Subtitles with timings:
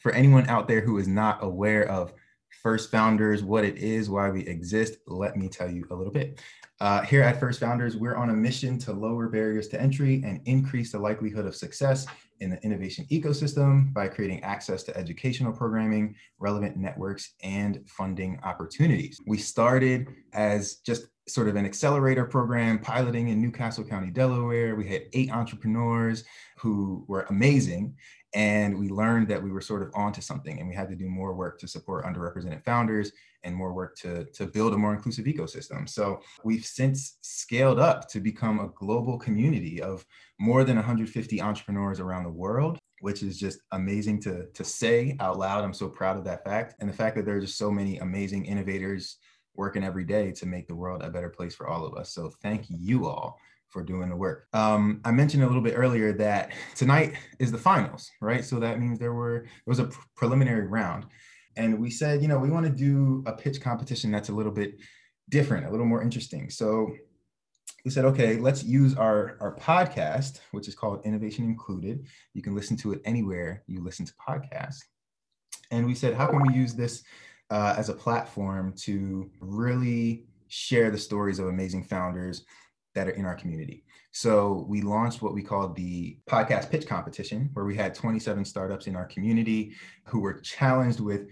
[0.00, 2.14] For anyone out there who is not aware of
[2.62, 6.40] First Founders, what it is, why we exist, let me tell you a little bit.
[6.80, 10.40] Uh, here at First Founders, we're on a mission to lower barriers to entry and
[10.46, 12.06] increase the likelihood of success
[12.40, 19.18] in the innovation ecosystem by creating access to educational programming, relevant networks, and funding opportunities.
[19.26, 24.74] We started as just sort of an accelerator program piloting in New Castle County, Delaware.
[24.74, 26.24] We had eight entrepreneurs
[26.56, 27.94] who were amazing
[28.34, 31.08] and we learned that we were sort of onto something and we had to do
[31.08, 35.24] more work to support underrepresented founders and more work to, to build a more inclusive
[35.24, 35.88] ecosystem.
[35.88, 40.04] So we've since scaled up to become a global community of
[40.38, 45.38] more than 150 entrepreneurs around the world, which is just amazing to, to say out
[45.38, 45.64] loud.
[45.64, 46.74] I'm so proud of that fact.
[46.80, 49.16] And the fact that there are just so many amazing innovators
[49.56, 52.12] working every day to make the world a better place for all of us.
[52.12, 53.38] So thank you all
[53.70, 54.46] for doing the work.
[54.52, 58.44] Um, I mentioned a little bit earlier that tonight is the finals, right?
[58.44, 61.06] So that means there were there was a pr- preliminary round,
[61.56, 64.52] and we said, you know, we want to do a pitch competition that's a little
[64.52, 64.78] bit
[65.28, 66.50] different, a little more interesting.
[66.50, 66.90] So
[67.84, 72.06] we said, okay, let's use our our podcast, which is called Innovation Included.
[72.34, 74.80] You can listen to it anywhere you listen to podcasts.
[75.70, 77.04] And we said, how can we use this
[77.50, 82.44] uh, as a platform to really share the stories of amazing founders
[82.94, 83.84] that are in our community.
[84.12, 88.86] So we launched what we called the podcast pitch competition, where we had 27 startups
[88.86, 89.74] in our community
[90.04, 91.28] who were challenged with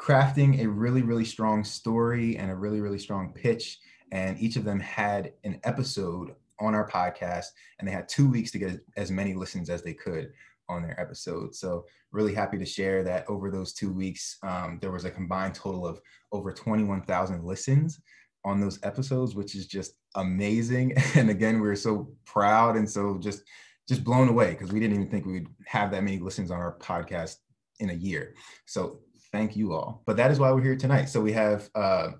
[0.00, 3.78] crafting a really, really strong story and a really, really strong pitch.
[4.10, 7.46] And each of them had an episode on our podcast,
[7.78, 10.32] and they had two weeks to get as many listens as they could
[10.68, 11.54] on their episode.
[11.54, 15.54] So really happy to share that over those two weeks, um, there was a combined
[15.54, 16.00] total of
[16.32, 18.00] over 21,000 listens
[18.44, 20.94] on those episodes, which is just amazing.
[21.14, 23.42] And again, we are so proud and so just
[23.88, 26.58] just blown away because we didn't even think we would have that many listens on
[26.58, 27.36] our podcast
[27.80, 28.34] in a year.
[28.66, 29.00] So
[29.32, 30.02] thank you all.
[30.04, 31.06] But that is why we're here tonight.
[31.06, 32.10] So we have uh,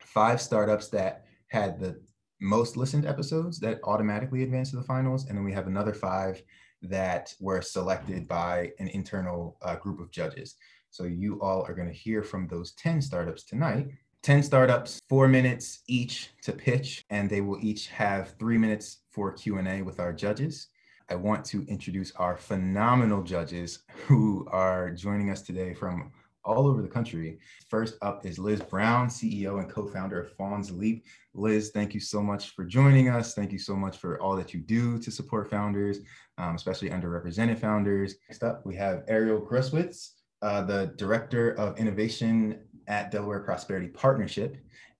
[0.00, 2.00] five startups that had the
[2.40, 6.40] most listened episodes that automatically advanced to the finals, and then we have another five
[6.82, 10.54] that were selected by an internal uh, group of judges.
[10.90, 13.88] So you all are going to hear from those 10 startups tonight
[14.22, 19.32] 10 startups, four minutes each to pitch, and they will each have three minutes for
[19.32, 20.68] Q&A with our judges.
[21.08, 26.12] I want to introduce our phenomenal judges who are joining us today from
[26.44, 27.38] all over the country.
[27.68, 31.06] First up is Liz Brown, CEO and co-founder of Fawn's Leap.
[31.32, 33.34] Liz, thank you so much for joining us.
[33.34, 35.98] Thank you so much for all that you do to support founders,
[36.36, 38.16] um, especially underrepresented founders.
[38.28, 40.10] Next up, we have Ariel Groswitz,
[40.42, 44.58] uh, the Director of Innovation at Delaware Prosperity Partnership.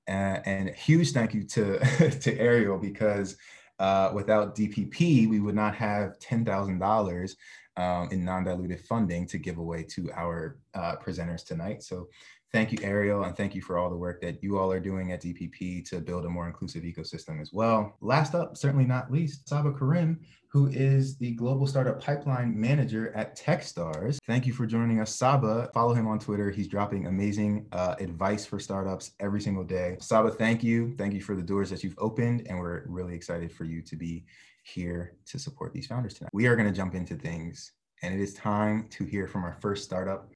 [0.09, 1.79] Uh, and a huge thank you to,
[2.21, 3.37] to Ariel because
[3.79, 7.37] uh, without DPP, we would not have $10,000
[7.77, 11.83] um, in non-dilutive funding to give away to our uh, presenters tonight.
[11.83, 12.09] So
[12.53, 15.13] thank you, Ariel, and thank you for all the work that you all are doing
[15.13, 17.97] at DPP to build a more inclusive ecosystem as well.
[18.01, 23.37] Last up, certainly not least, Saba Karim, who is the Global Startup Pipeline Manager at
[23.37, 24.19] Techstars.
[24.27, 25.71] Thank you for joining us, Saba.
[25.73, 26.51] Follow him on Twitter.
[26.51, 29.97] He's dropping amazing uh, advice for startups every single day.
[30.01, 30.95] Saba, thank you.
[30.99, 33.97] Thank you for the doors that you've opened, and we're really excited for you to
[33.97, 34.25] be
[34.65, 36.31] here to support these founders tonight.
[36.33, 37.73] We are going to jump into things,
[38.03, 40.33] and it is time to hear from our first startup.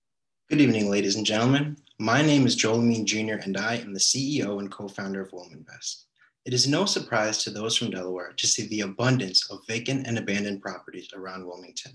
[0.50, 1.78] Good evening, ladies and gentlemen.
[1.98, 5.30] My name is Joel Amin Jr., and I am the CEO and co founder of
[5.30, 6.04] WilmInvest.
[6.44, 10.18] It is no surprise to those from Delaware to see the abundance of vacant and
[10.18, 11.94] abandoned properties around Wilmington.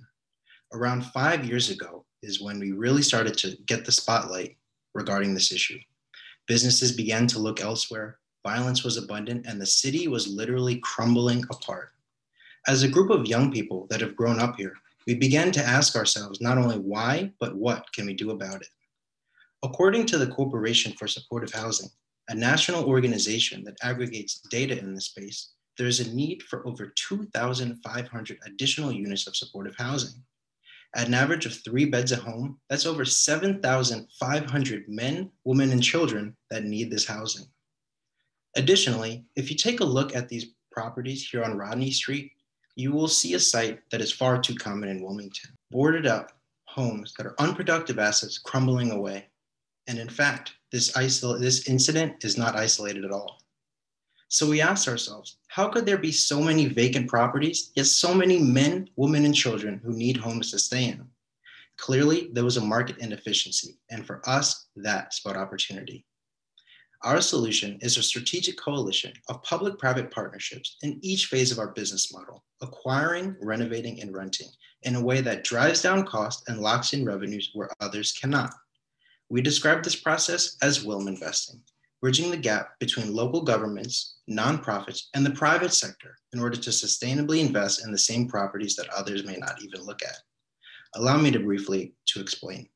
[0.73, 4.57] Around five years ago is when we really started to get the spotlight
[4.95, 5.77] regarding this issue.
[6.47, 11.91] Businesses began to look elsewhere, violence was abundant, and the city was literally crumbling apart.
[12.67, 14.73] As a group of young people that have grown up here,
[15.09, 18.67] we began to ask ourselves not only why, but what can we do about it?
[19.63, 21.89] According to the Corporation for Supportive Housing,
[22.27, 26.93] a national organization that aggregates data in this space, there is a need for over
[26.95, 30.21] 2,500 additional units of supportive housing.
[30.95, 36.37] At an average of three beds a home, that's over 7,500 men, women, and children
[36.51, 37.47] that need this housing.
[38.55, 42.31] Additionally, if you take a look at these properties here on Rodney Street,
[42.79, 46.31] you will see a site that is far too common in Wilmington boarded up
[46.63, 49.27] homes that are unproductive assets crumbling away.
[49.87, 53.41] And in fact, this, isol- this incident is not isolated at all.
[54.29, 58.39] So we asked ourselves, how could there be so many vacant properties, yet so many
[58.39, 61.03] men, women, and children who need homes to stay in?
[61.77, 66.05] Clearly, there was a market inefficiency, and for us, that spelled opportunity.
[67.01, 71.69] Our solution is a strategic coalition of public private partnerships in each phase of our
[71.69, 74.49] business model acquiring, renovating, and renting
[74.83, 78.53] in a way that drives down cost and locks in revenues where others cannot.
[79.29, 81.61] We describe this process as WILM investing,
[82.01, 87.39] bridging the gap between local governments, nonprofits, and the private sector in order to sustainably
[87.39, 90.17] invest in the same properties that others may not even look at.
[90.95, 92.67] Allow me to briefly to explain.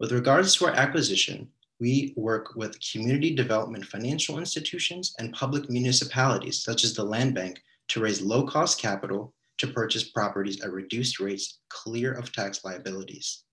[0.00, 1.48] With regards to our acquisition,
[1.84, 7.60] we work with community development financial institutions and public municipalities, such as the Land Bank,
[7.88, 13.44] to raise low cost capital to purchase properties at reduced rates clear of tax liabilities.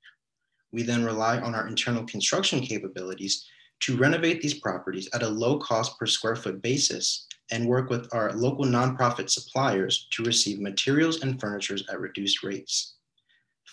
[0.71, 3.45] We then rely on our internal construction capabilities
[3.81, 8.07] to renovate these properties at a low cost per square foot basis and work with
[8.13, 12.93] our local nonprofit suppliers to receive materials and furniture at reduced rates.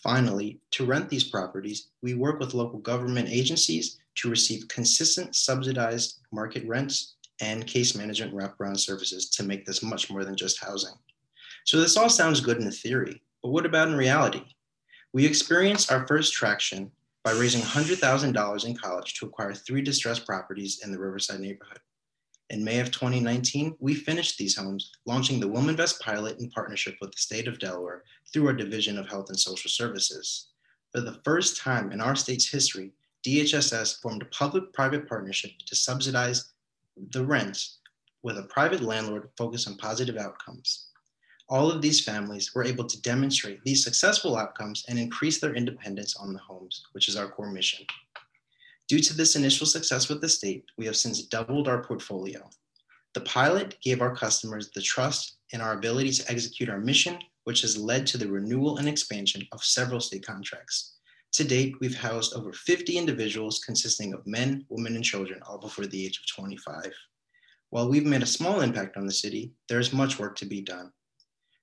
[0.02, 6.20] Finally, to rent these properties, we work with local government agencies to receive consistent subsidized
[6.32, 10.94] market rents and case management wraparound services to make this much more than just housing.
[11.64, 14.42] So this all sounds good in theory, but what about in reality?
[15.12, 16.90] We experienced our first traction
[17.24, 21.80] by raising $100,000 in college to acquire three distressed properties in the Riverside neighborhood.
[22.50, 27.12] In May of 2019, we finished these homes, launching the WilmInvest pilot in partnership with
[27.12, 30.48] the state of Delaware through our Division of Health and Social Services.
[30.92, 32.92] For the first time in our state's history,
[33.26, 36.52] DHSS formed a public private partnership to subsidize
[37.12, 37.78] the rents
[38.22, 40.88] with a private landlord focused on positive outcomes.
[41.48, 46.14] All of these families were able to demonstrate these successful outcomes and increase their independence
[46.16, 47.86] on the homes, which is our core mission.
[48.86, 52.48] Due to this initial success with the state, we have since doubled our portfolio.
[53.14, 57.62] The pilot gave our customers the trust in our ability to execute our mission, which
[57.62, 60.97] has led to the renewal and expansion of several state contracts.
[61.32, 65.86] To date, we've housed over 50 individuals consisting of men, women, and children, all before
[65.86, 66.92] the age of 25.
[67.70, 70.62] While we've made a small impact on the city, there is much work to be
[70.62, 70.90] done.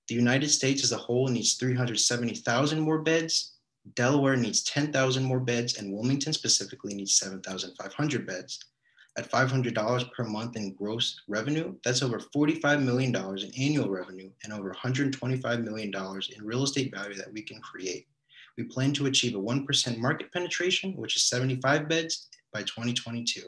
[0.07, 3.55] The United States as a whole needs 370,000 more beds.
[3.95, 8.59] Delaware needs 10,000 more beds, and Wilmington specifically needs 7,500 beds.
[9.17, 14.53] At $500 per month in gross revenue, that's over $45 million in annual revenue and
[14.53, 15.93] over $125 million
[16.35, 18.07] in real estate value that we can create.
[18.57, 23.41] We plan to achieve a 1% market penetration, which is 75 beds by 2022.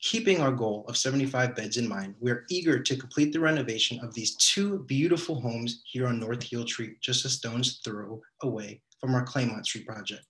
[0.00, 4.12] Keeping our goal of 75 beds in mind, we're eager to complete the renovation of
[4.12, 9.14] these two beautiful homes here on North Heald Street, just a stone's throw away from
[9.14, 10.26] our Claymont Street project.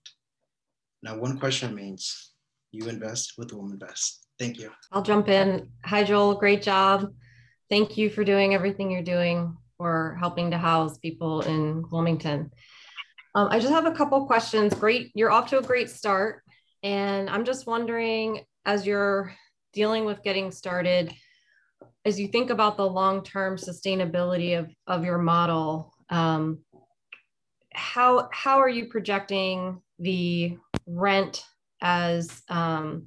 [1.02, 2.32] Now, one question remains.
[2.70, 4.18] You invest with WilmInvest.
[4.38, 4.70] Thank you.
[4.92, 5.68] I'll jump in.
[5.84, 6.34] Hi, Joel.
[6.34, 7.12] Great job.
[7.70, 12.50] Thank you for doing everything you're doing for helping to house people in Wilmington.
[13.34, 14.74] Um, I just have a couple questions.
[14.74, 16.42] Great, you're off to a great start.
[16.82, 19.34] And I'm just wondering, as you're
[19.72, 21.12] dealing with getting started,
[22.04, 26.58] as you think about the long-term sustainability of, of your model, um,
[27.72, 31.42] how, how are you projecting the rent
[31.80, 33.06] as um,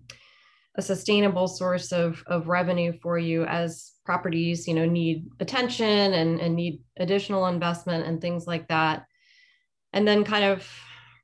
[0.75, 6.39] a sustainable source of, of revenue for you as properties you know need attention and,
[6.39, 9.03] and need additional investment and things like that
[9.97, 10.63] and then kind of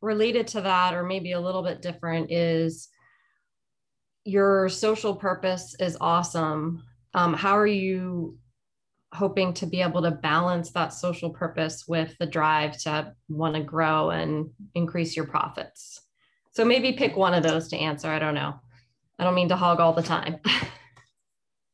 [0.02, 2.90] related to that, or maybe a little bit different, is
[4.26, 6.84] your social purpose is awesome.
[7.14, 8.36] Um, how are you
[9.14, 13.62] hoping to be able to balance that social purpose with the drive to want to
[13.62, 16.02] grow and increase your profits?
[16.54, 18.08] So maybe pick one of those to answer.
[18.08, 18.60] I don't know.
[19.20, 20.38] I don't mean to hog all the time.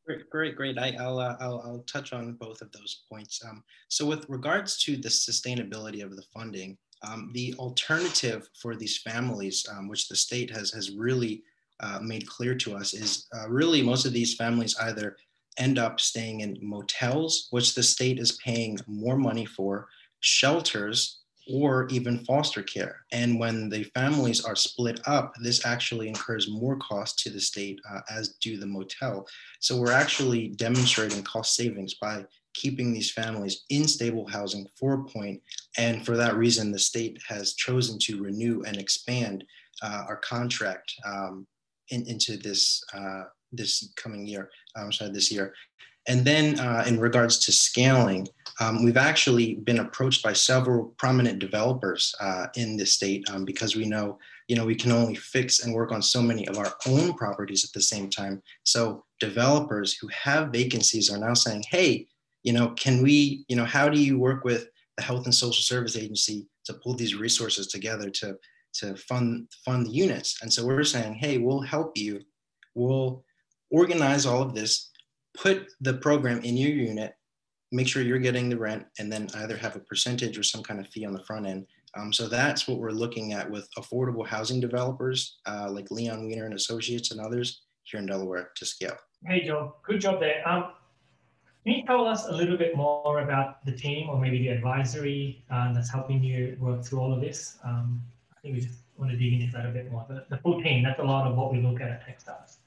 [0.06, 0.78] Great, great, great.
[0.80, 3.46] I, will uh, I'll, I'll touch on both of those points.
[3.48, 8.98] Um, so with regards to the sustainability of the funding, um, the alternative for these
[8.98, 11.44] families, um, which the state has, has really
[11.80, 15.18] uh, made clear to us, is uh, really most of these families either
[15.58, 19.88] end up staying in motels, which the state is paying more money for,
[20.20, 21.20] shelters,
[21.52, 22.98] or even foster care.
[23.12, 27.80] And when the families are split up, this actually incurs more cost to the state,
[27.90, 29.28] uh, as do the motel.
[29.60, 35.04] So we're actually demonstrating cost savings by keeping these families in stable housing for a
[35.06, 35.42] point.
[35.78, 39.44] And for that reason, the state has chosen to renew and expand
[39.82, 41.48] uh, our contract um,
[41.90, 44.50] in, into this uh, this coming year.
[44.76, 45.54] Um, sorry, this year.
[46.08, 48.28] And then uh, in regards to scaling,
[48.60, 53.76] um, we've actually been approached by several prominent developers uh, in the state um, because
[53.76, 56.74] we know, you know, we can only fix and work on so many of our
[56.88, 58.42] own properties at the same time.
[58.64, 62.08] So developers who have vacancies are now saying, hey,
[62.44, 64.68] you know, can we, you know, how do you work with
[64.98, 68.36] the Health and Social Service Agency to pull these resources together to,
[68.76, 70.42] to fund, fund the units?
[70.42, 72.22] And so we're saying, hey, we'll help you.
[72.76, 73.24] We'll
[73.72, 74.90] organize all of this,
[75.38, 77.14] put the program in your unit,
[77.72, 80.80] make sure you're getting the rent, and then either have a percentage or some kind
[80.80, 81.68] of fee on the front end.
[81.98, 86.46] Um, so that's what we're looking at with affordable housing developers uh, like Leon Weiner
[86.46, 88.96] and Associates and others here in Delaware to scale.
[89.26, 90.48] Hey, Joe, good job there.
[90.48, 90.72] Um,
[91.70, 95.44] can you tell us a little bit more about the team or maybe the advisory
[95.52, 97.60] uh, that's helping you work through all of this?
[97.64, 98.02] Um,
[98.36, 100.04] I think we just want to dig into that a bit more.
[100.10, 102.58] The, the full team, that's a lot of what we look at at Techstars.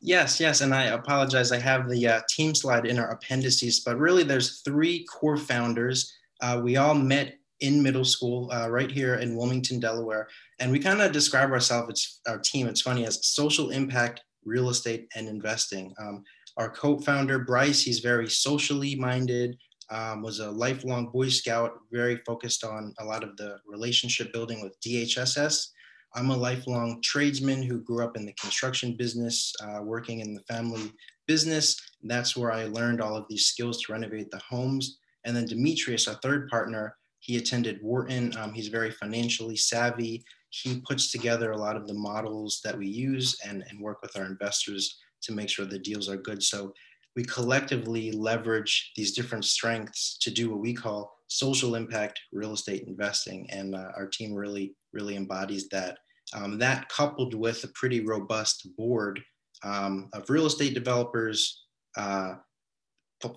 [0.00, 1.52] Yes, yes, and I apologize.
[1.52, 6.10] I have the uh, team slide in our appendices, but really there's three core founders.
[6.40, 10.28] Uh, we all met in middle school uh, right here in Wilmington, Delaware,
[10.60, 14.70] and we kind of describe ourselves, it's our team, it's funny, as social impact, real
[14.70, 15.94] estate, and investing.
[15.98, 16.24] Um,
[16.56, 19.58] our co-founder, Bryce, he's very socially minded,
[19.90, 24.62] um, was a lifelong Boy Scout, very focused on a lot of the relationship building
[24.62, 25.68] with DHSS.
[26.14, 30.42] I'm a lifelong tradesman who grew up in the construction business, uh, working in the
[30.42, 30.92] family
[31.26, 31.76] business.
[32.02, 34.98] That's where I learned all of these skills to renovate the homes.
[35.24, 38.36] And then Demetrius, our third partner, he attended Wharton.
[38.38, 40.24] Um, he's very financially savvy.
[40.50, 44.16] He puts together a lot of the models that we use and, and work with
[44.16, 46.42] our investors to make sure the deals are good.
[46.42, 46.72] So
[47.16, 52.84] we collectively leverage these different strengths to do what we call social impact real estate
[52.86, 53.48] investing.
[53.50, 55.98] And uh, our team really, really embodies that.
[56.34, 59.20] Um, that coupled with a pretty robust board
[59.62, 61.64] um, of real estate developers,
[61.96, 62.34] uh,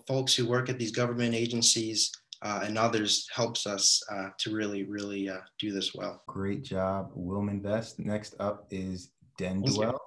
[0.07, 4.83] folks who work at these government agencies, uh, and others helps us uh, to really,
[4.83, 6.21] really uh, do this well.
[6.27, 7.99] Great job, Wilminvest.
[7.99, 9.99] Next up is Dendwell.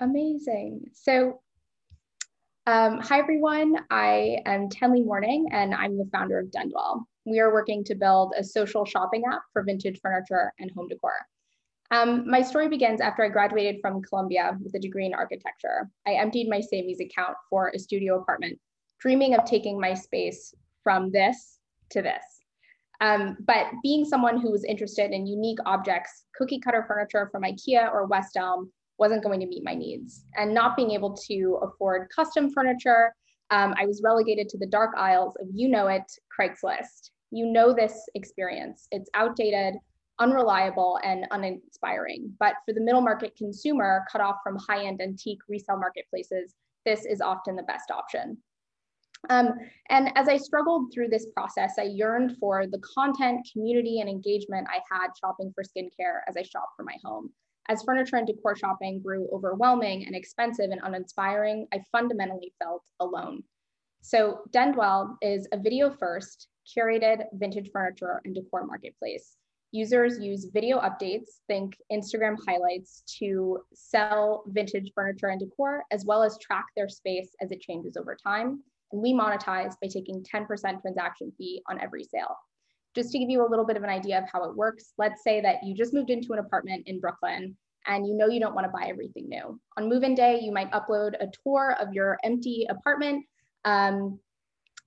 [0.00, 0.90] Amazing.
[0.92, 1.40] So,
[2.66, 3.76] um, hi everyone.
[3.90, 7.04] I am Tenley Morning, and I'm the founder of Dendwell.
[7.24, 11.14] We are working to build a social shopping app for vintage furniture and home decor.
[11.90, 15.88] Um, my story begins after I graduated from Columbia with a degree in architecture.
[16.06, 18.58] I emptied my savings account for a studio apartment,
[19.00, 21.58] dreaming of taking my space from this
[21.90, 22.22] to this.
[23.00, 27.90] Um, but being someone who was interested in unique objects, cookie cutter furniture from IKEA
[27.92, 30.24] or West Elm wasn't going to meet my needs.
[30.36, 33.14] And not being able to afford custom furniture,
[33.50, 37.10] um, I was relegated to the dark aisles of you know it, Craigslist.
[37.30, 38.88] You know this experience.
[38.90, 39.74] It's outdated,
[40.18, 42.32] unreliable, and uninspiring.
[42.38, 47.04] But for the middle market consumer cut off from high end antique resale marketplaces, this
[47.04, 48.38] is often the best option.
[49.30, 49.54] Um,
[49.88, 54.68] and as I struggled through this process, I yearned for the content, community, and engagement
[54.70, 57.32] I had shopping for skincare as I shopped for my home.
[57.68, 63.42] As furniture and decor shopping grew overwhelming and expensive and uninspiring, I fundamentally felt alone.
[64.02, 69.36] So Dendwell is a video first, curated vintage furniture and decor marketplace.
[69.72, 76.22] Users use video updates, think Instagram highlights, to sell vintage furniture and decor, as well
[76.22, 80.46] as track their space as it changes over time and we monetize by taking 10%
[80.80, 82.36] transaction fee on every sale.
[82.96, 85.22] Just to give you a little bit of an idea of how it works, let's
[85.22, 88.54] say that you just moved into an apartment in Brooklyn and you know you don't
[88.54, 89.60] want to buy everything new.
[89.76, 93.24] On move-in day, you might upload a tour of your empty apartment.
[93.64, 94.18] Um,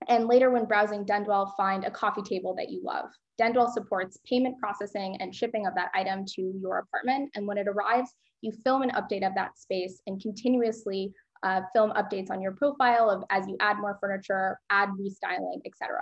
[0.08, 3.10] and later when browsing Dendwell, find a coffee table that you love.
[3.40, 7.30] Dendwell supports payment processing and shipping of that item to your apartment.
[7.36, 8.12] And when it arrives,
[8.42, 11.14] you film an update of that space and continuously
[11.44, 16.00] uh, film updates on your profile of as you add more furniture, add restyling, etc.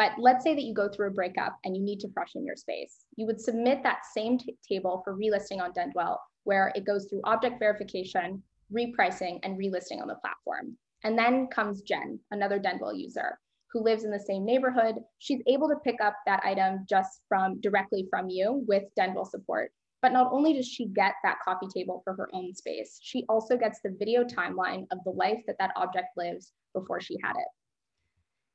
[0.00, 2.56] But let's say that you go through a breakup and you need to freshen your
[2.56, 3.04] space.
[3.16, 7.58] You would submit that same table for relisting on Dendwell, where it goes through object
[7.58, 8.42] verification,
[8.74, 10.78] repricing, and relisting on the platform.
[11.04, 13.38] And then comes Jen, another Dendwell user
[13.74, 14.94] who lives in the same neighborhood.
[15.18, 19.70] She's able to pick up that item just from directly from you with Dendwell support.
[20.00, 23.58] But not only does she get that coffee table for her own space, she also
[23.58, 27.48] gets the video timeline of the life that that object lives before she had it.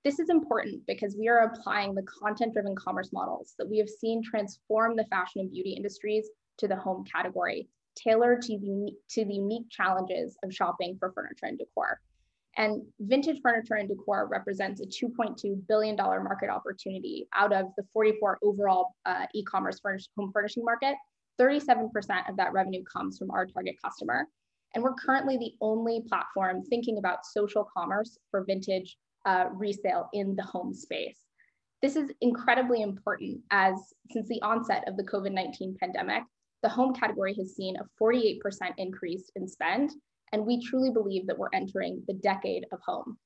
[0.05, 4.21] This is important because we are applying the content-driven commerce models that we have seen
[4.21, 9.33] transform the fashion and beauty industries to the home category, tailored to the, to the
[9.33, 12.00] unique challenges of shopping for furniture and decor.
[12.55, 18.38] And vintage furniture and decor represents a $2.2 billion market opportunity out of the 44
[18.43, 20.95] overall uh, e-commerce furnish home furnishing market
[21.41, 21.89] 37%
[22.29, 24.27] of that revenue comes from our target customer.
[24.75, 30.36] And we're currently the only platform thinking about social commerce for vintage uh, resale in
[30.36, 31.20] the home space.
[31.82, 33.75] This is incredibly important as
[34.12, 36.24] since the onset of the COVID-19 pandemic,
[36.63, 38.39] the home category has seen a 48%
[38.77, 39.91] increase in spend,
[40.32, 43.17] and we truly believe that we're entering the decade of home.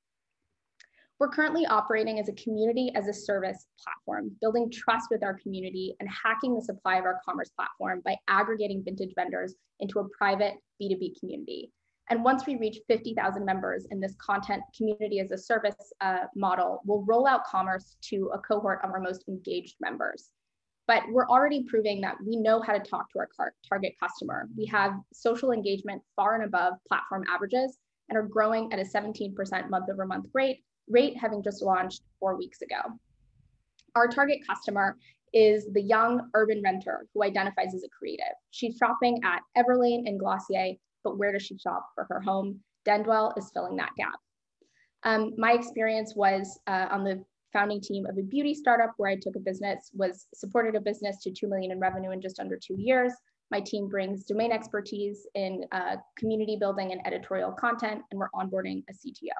[1.19, 5.95] We're currently operating as a community as a service platform, building trust with our community
[5.99, 10.55] and hacking the supply of our commerce platform by aggregating vintage vendors into a private
[10.81, 11.71] B2B community.
[12.09, 16.81] And once we reach 50,000 members in this content community as a service uh, model,
[16.85, 20.31] we'll roll out commerce to a cohort of our most engaged members.
[20.87, 24.49] But we're already proving that we know how to talk to our target customer.
[24.57, 27.77] We have social engagement far and above platform averages
[28.09, 32.35] and are growing at a 17% month over month rate, rate having just launched four
[32.35, 32.81] weeks ago.
[33.95, 34.97] Our target customer
[35.31, 38.33] is the young urban renter who identifies as a creative.
[38.49, 40.73] She's shopping at Everlane and Glossier,
[41.03, 42.59] but where does she shop for her home?
[42.87, 44.19] Dendwell is filling that gap.
[45.03, 49.15] Um, my experience was uh, on the founding team of a beauty startup where I
[49.15, 52.57] took a business, was supported a business to 2 million in revenue in just under
[52.57, 53.13] two years.
[53.51, 58.83] My team brings domain expertise in uh, community building and editorial content, and we're onboarding
[58.89, 59.33] a CTO.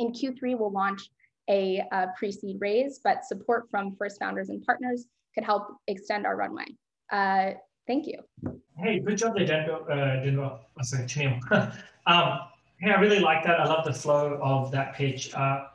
[0.00, 1.08] In Q3, we'll launch
[1.48, 6.36] a uh, pre-seed raise, but support from first founders and partners could help extend our
[6.36, 6.66] runway.
[7.10, 7.52] Uh,
[7.86, 8.18] thank you.
[8.76, 9.80] Hey, good job there, Denver.
[9.90, 10.58] Uh.
[10.78, 11.40] Oh, sorry, Chanel.
[12.06, 12.40] um,
[12.78, 13.60] hey, I really like that.
[13.60, 15.34] I love the flow of that pitch.
[15.34, 15.66] Uh,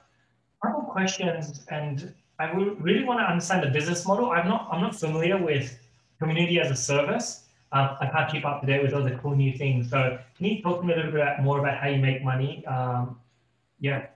[0.61, 4.31] couple questions, and I really want to understand the business model.
[4.31, 5.77] I'm not, I'm not familiar with
[6.19, 7.45] community as a service.
[7.71, 9.89] Um, I can't keep up to date with all the cool new things.
[9.89, 12.65] So can you talk to me a little bit more about how you make money?
[12.65, 13.19] Um,
[13.79, 14.07] yeah.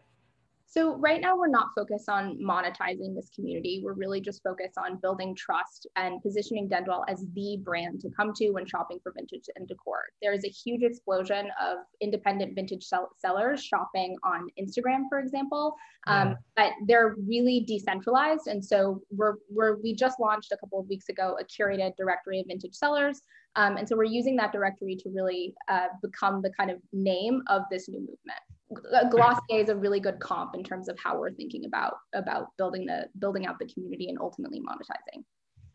[0.76, 3.80] So right now we're not focused on monetizing this community.
[3.82, 8.34] We're really just focused on building trust and positioning Dendwell as the brand to come
[8.34, 10.04] to when shopping for vintage and decor.
[10.22, 15.76] There is a huge explosion of independent vintage sell sellers shopping on Instagram, for example,
[16.08, 16.36] um, yeah.
[16.58, 18.48] but they're really decentralized.
[18.48, 22.42] And so we're, we're, we just launched a couple of weeks ago a curated directory
[22.42, 23.22] of vintage sellers.
[23.56, 27.44] Um, and so we're using that directory to really uh, become the kind of name
[27.48, 28.42] of this new movement.
[28.74, 32.86] Glossier is a really good comp in terms of how we're thinking about about building
[32.86, 35.24] the building out the community and ultimately monetizing.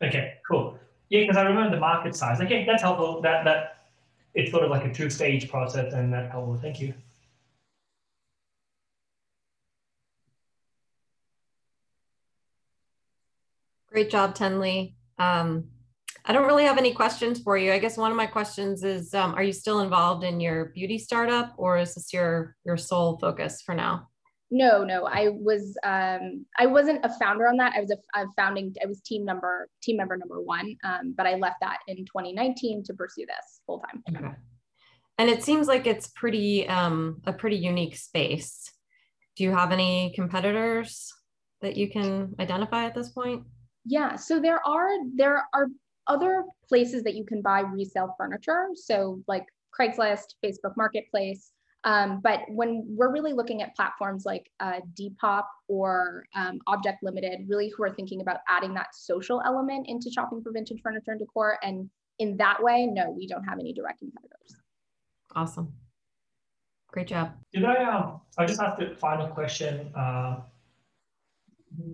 [0.03, 0.77] Okay, cool.
[1.09, 2.41] Yeah, because I remember the market size.
[2.41, 3.21] Okay, that's helpful.
[3.21, 3.77] That that
[4.33, 6.57] it's sort of like a two-stage process, and that's helpful.
[6.57, 6.93] Thank you.
[13.87, 14.93] Great job, Tenley.
[15.17, 15.69] Um,
[16.25, 17.71] I don't really have any questions for you.
[17.71, 20.97] I guess one of my questions is, um, are you still involved in your beauty
[20.97, 24.07] startup or is this your, your sole focus for now?
[24.51, 27.73] No, no, I was, um, I wasn't a founder on that.
[27.75, 31.25] I was a, a founding, I was team number, team member number one, um, but
[31.25, 34.03] I left that in 2019 to pursue this full time.
[34.15, 34.35] Okay.
[35.17, 38.71] And it seems like it's pretty, um, a pretty unique space.
[39.37, 41.11] Do you have any competitors
[41.61, 43.43] that you can identify at this point?
[43.85, 45.67] Yeah, so there are there are
[46.07, 48.69] other places that you can buy resale furniture.
[48.75, 49.45] So like
[49.77, 51.51] Craigslist, Facebook Marketplace.
[51.83, 57.45] Um, but when we're really looking at platforms like uh, Depop or um, Object Limited,
[57.47, 61.19] really who are thinking about adding that social element into shopping for vintage furniture and
[61.19, 61.57] decor.
[61.63, 64.55] And in that way, no, we don't have any direct competitors.
[65.35, 65.73] Awesome.
[66.89, 67.31] Great job.
[67.53, 69.91] Did I, um, I just ask the final question.
[69.95, 70.41] Uh,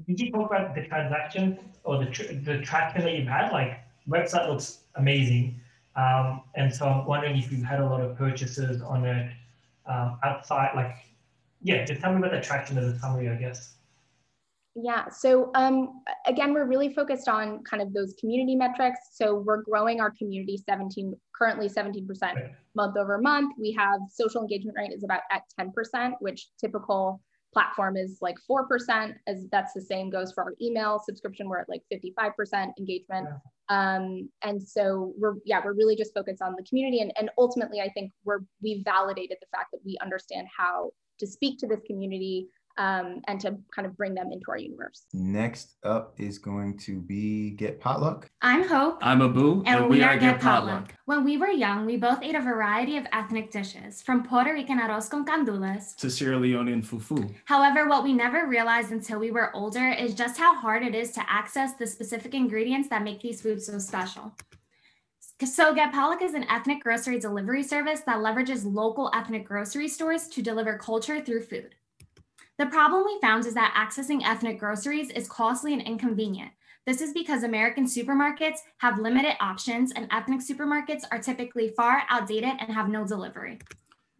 [0.07, 3.51] did you talk about the transaction or the, tr the traction that you've had?
[3.51, 5.59] Like website looks amazing.
[5.95, 9.31] Um, and so I'm wondering if you've had a lot of purchases on it
[9.87, 10.95] um, outside, like,
[11.61, 13.77] yeah, just tell me about the traction as a summary, I guess.
[14.79, 18.99] Yeah, so um, again, we're really focused on kind of those community metrics.
[19.11, 22.05] So we're growing our community 17, currently 17%
[22.75, 23.55] month over month.
[23.59, 27.19] We have social engagement rate is about at 10%, which typical
[27.53, 31.49] platform is like 4%, as that's the same goes for our email subscription.
[31.49, 33.27] We're at like 55% engagement.
[33.31, 33.37] Yeah.
[33.69, 37.01] Um, and so we're, yeah, we're really just focused on the community.
[37.01, 41.27] And, and ultimately, I think we're, we validated the fact that we understand how to
[41.27, 42.47] speak to this community
[42.77, 45.05] um, and to kind of bring them into our universe.
[45.13, 48.29] Next up is going to be Get Potluck.
[48.41, 48.99] I'm Hope.
[49.01, 49.63] I'm Abu.
[49.65, 50.81] And, and we, we, are, Get, Get Potluck.
[50.81, 50.93] Potluck.
[51.05, 54.79] When we were young, we both ate a variety of ethnic dishes, from Puerto Rican
[54.79, 57.33] arroz con gandules to Sierra Leonean fufu.
[57.45, 61.11] However, what we never realized until we were older is just how hard it is
[61.11, 64.33] to access the specific ingredients that make these foods so special.
[65.45, 70.27] So Get Potluck is an ethnic grocery delivery service that leverages local ethnic grocery stores
[70.29, 71.75] to deliver culture through food.
[72.57, 76.49] The problem we found is that accessing ethnic groceries is costly and inconvenient.
[76.87, 82.53] This is because American supermarkets have limited options and ethnic supermarkets are typically far outdated
[82.59, 83.59] and have no delivery.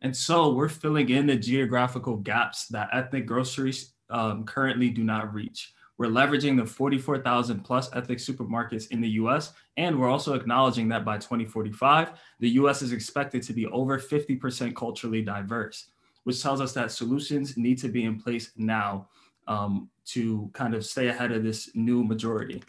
[0.04, 5.34] And so we're filling in the geographical gaps that ethnic groceries um, currently do not
[5.34, 5.74] reach.
[5.98, 11.04] We're leveraging the 44,000 plus ethnic supermarkets in the US, and we're also acknowledging that
[11.04, 15.88] by 2045, the US is expected to be over 50% culturally diverse
[16.28, 19.08] which tells us that solutions need to be in place now
[19.48, 22.62] um, to kind of stay ahead of this new majority.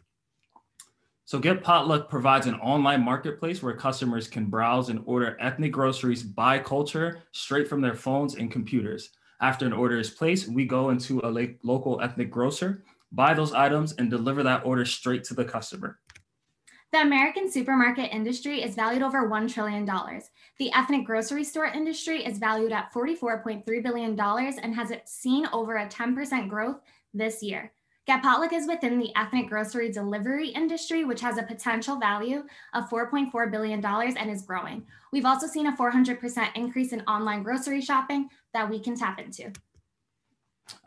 [1.24, 6.22] So Get Potluck provides an online marketplace where customers can browse and order ethnic groceries
[6.22, 9.10] by culture straight from their phones and computers.
[9.40, 13.92] After an order is placed, we go into a local ethnic grocer, buy those items,
[13.94, 15.98] and deliver that order straight to the customer.
[16.92, 19.84] The American supermarket industry is valued over $1 trillion.
[20.58, 25.86] The ethnic grocery store industry is valued at $44.3 billion and has seen over a
[25.86, 26.80] 10% growth
[27.14, 27.72] this year.
[28.08, 32.42] Get Potluck is within the ethnic grocery delivery industry, which has a potential value
[32.74, 34.84] of $4.4 billion and is growing.
[35.12, 39.52] We've also seen a 400% increase in online grocery shopping that we can tap into.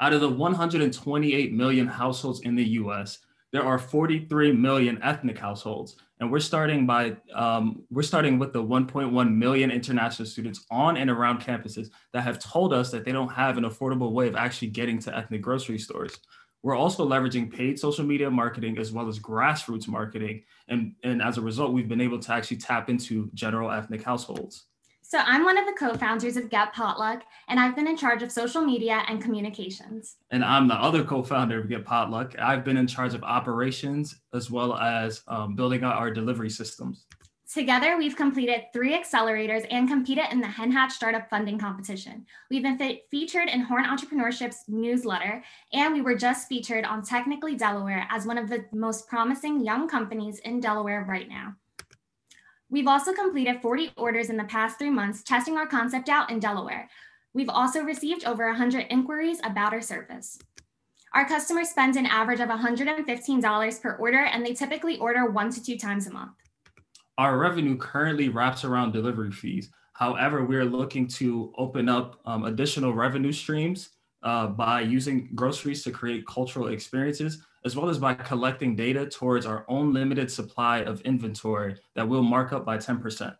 [0.01, 3.19] Out of the 128 million households in the US,
[3.51, 5.95] there are 43 million ethnic households.
[6.21, 11.09] And we're starting by um, we're starting with the 1.1 million international students on and
[11.09, 14.67] around campuses that have told us that they don't have an affordable way of actually
[14.67, 16.15] getting to ethnic grocery stores.
[16.61, 20.43] We're also leveraging paid social media marketing as well as grassroots marketing.
[20.67, 24.65] And, and as a result, we've been able to actually tap into general ethnic households.
[25.11, 28.31] So I'm one of the co-founders of Get Potluck, and I've been in charge of
[28.31, 30.15] social media and communications.
[30.29, 32.39] And I'm the other co-founder of Get Potluck.
[32.39, 37.07] I've been in charge of operations as well as um, building out our delivery systems.
[37.53, 42.25] Together, we've completed three accelerators and competed in the HenHatch Startup Funding Competition.
[42.49, 45.43] We've been fe featured in Horn Entrepreneurship's newsletter,
[45.73, 49.89] and we were just featured on Technically Delaware as one of the most promising young
[49.89, 51.55] companies in Delaware right now.
[52.71, 56.39] We've also completed 40 orders in the past three months, testing our concept out in
[56.39, 56.89] Delaware.
[57.33, 60.39] We've also received over 100 inquiries about our service.
[61.13, 65.61] Our customers spend an average of $115 per order, and they typically order one to
[65.61, 66.31] two times a month.
[67.17, 69.69] Our revenue currently wraps around delivery fees.
[69.91, 73.89] However, we're looking to open up um, additional revenue streams
[74.23, 79.45] uh, by using groceries to create cultural experiences, as well as by collecting data towards
[79.45, 83.35] our own limited supply of inventory that we'll mark up by 10%.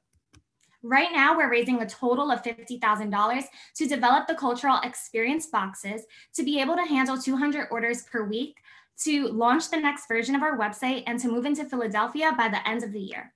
[0.84, 3.43] Right now, we're raising a total of $50,000
[3.75, 6.01] to develop the cultural experience boxes
[6.34, 8.57] to be able to handle 200 orders per week,
[9.03, 12.67] to launch the next version of our website, and to move into Philadelphia by the
[12.67, 13.31] end of the year.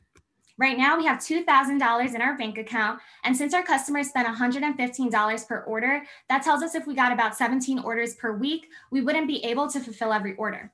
[0.57, 3.01] Right now, we have $2,000 in our bank account.
[3.25, 7.35] And since our customers spend $115 per order, that tells us if we got about
[7.35, 10.71] 17 orders per week, we wouldn't be able to fulfill every order.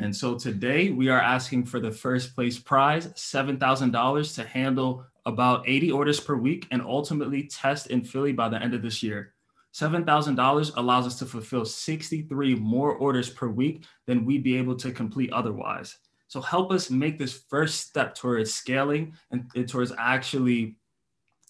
[0.00, 5.66] And so today we are asking for the first place prize, $7,000 to handle about
[5.66, 9.32] 80 orders per week and ultimately test in Philly by the end of this year.
[9.72, 14.92] $7,000 allows us to fulfill 63 more orders per week than we'd be able to
[14.92, 15.96] complete otherwise.
[16.28, 20.76] So help us make this first step towards scaling and, and towards actually,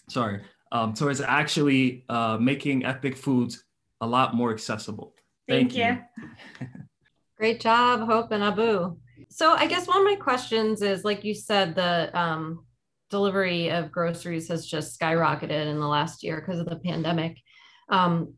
[0.09, 3.65] sorry, um, towards actually uh, making ethnic foods
[4.01, 5.15] a lot more accessible.
[5.49, 6.27] Thank, Thank you.
[6.61, 6.69] you.
[7.39, 8.97] Great job, Hope and Abu.
[9.31, 12.65] So I guess one of my questions is, like you said, the um,
[13.11, 17.39] delivery of groceries has just skyrocketed in the last year because of the pandemic.
[17.89, 18.35] Um,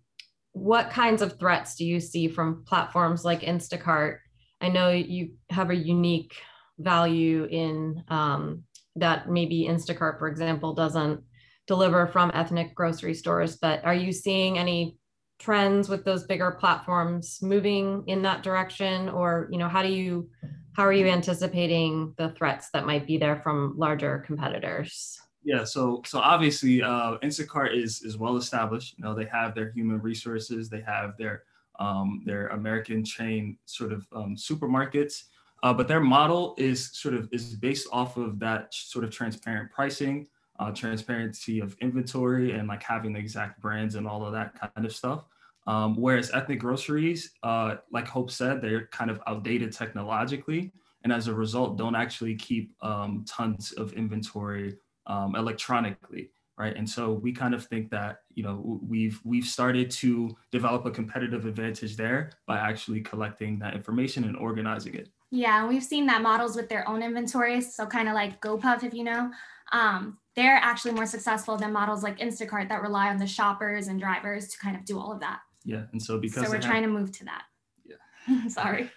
[0.52, 4.18] what kinds of threats do you see from platforms like Instacart
[4.60, 6.34] I know you have a unique
[6.78, 8.64] value in um,
[8.96, 11.22] that maybe Instacart, for example, doesn't
[11.66, 14.96] deliver from ethnic grocery stores, but are you seeing any
[15.38, 19.08] trends with those bigger platforms moving in that direction?
[19.08, 20.30] Or you know how do you
[20.72, 25.18] how are you anticipating the threats that might be there from larger competitors?
[25.44, 28.96] Yeah so so obviously uh instacart is is well established.
[28.96, 31.42] You know they have their human resources they have their
[31.78, 35.24] um, American chain sort of um, supermarkets,
[35.62, 39.70] uh, but their model is sort of is based off of that sort of transparent
[39.70, 40.26] pricing,
[40.58, 44.86] uh, transparency of inventory, and like having the exact brands and all of that kind
[44.86, 45.24] of stuff.
[45.66, 51.26] Um, whereas ethnic groceries, uh, like Hope said, they're kind of outdated technologically, and as
[51.28, 56.74] a result, don't actually keep um, tons of inventory um, electronically right?
[56.74, 60.90] And so we kind of think that you know we've we've started to develop a
[60.90, 65.08] competitive advantage there by actually collecting that information and organizing it.
[65.30, 68.82] Yeah And we've seen that models with their own inventories so kind of like gopuff
[68.82, 69.30] if you know.
[69.72, 73.98] Um, they're actually more successful than models like instacart that rely on the shoppers and
[73.98, 75.40] drivers to kind of do all of that.
[75.64, 77.42] Yeah and so because so we're trying to move to that.
[77.84, 78.48] Yeah.
[78.48, 78.90] Sorry.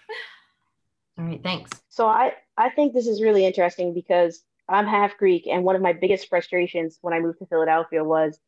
[1.17, 1.71] All right thanks.
[1.89, 5.81] So i i think this is really interesting because I'm half Greek, and one of
[5.81, 8.39] my biggest frustrations when I moved to Philadelphia was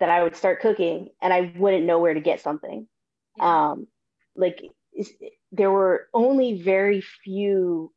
[0.00, 2.86] that I would start cooking and I wouldn't know where to get something.
[3.36, 3.70] Yeah.
[3.70, 3.88] Um,
[4.36, 4.70] like
[5.52, 7.92] there were only very few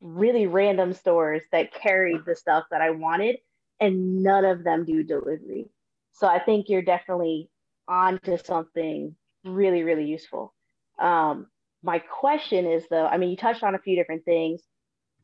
[0.00, 3.38] really random stores that carried the stuff that I wanted,
[3.80, 5.70] and none of them do delivery.
[6.12, 7.50] So I think you're definitely
[7.88, 10.54] onto something really, really useful.
[10.98, 11.48] Um,
[11.82, 14.62] my question is though, I mean, you touched on a few different things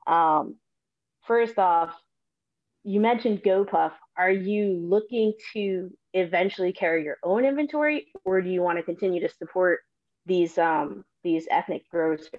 [0.06, 0.56] Um,
[1.26, 1.94] first off,
[2.84, 3.92] you mentioned GoPuff.
[4.16, 9.20] Are you looking to eventually carry your own inventory, or do you want to continue
[9.20, 9.80] to support
[10.24, 12.30] these um, these ethnic grocers?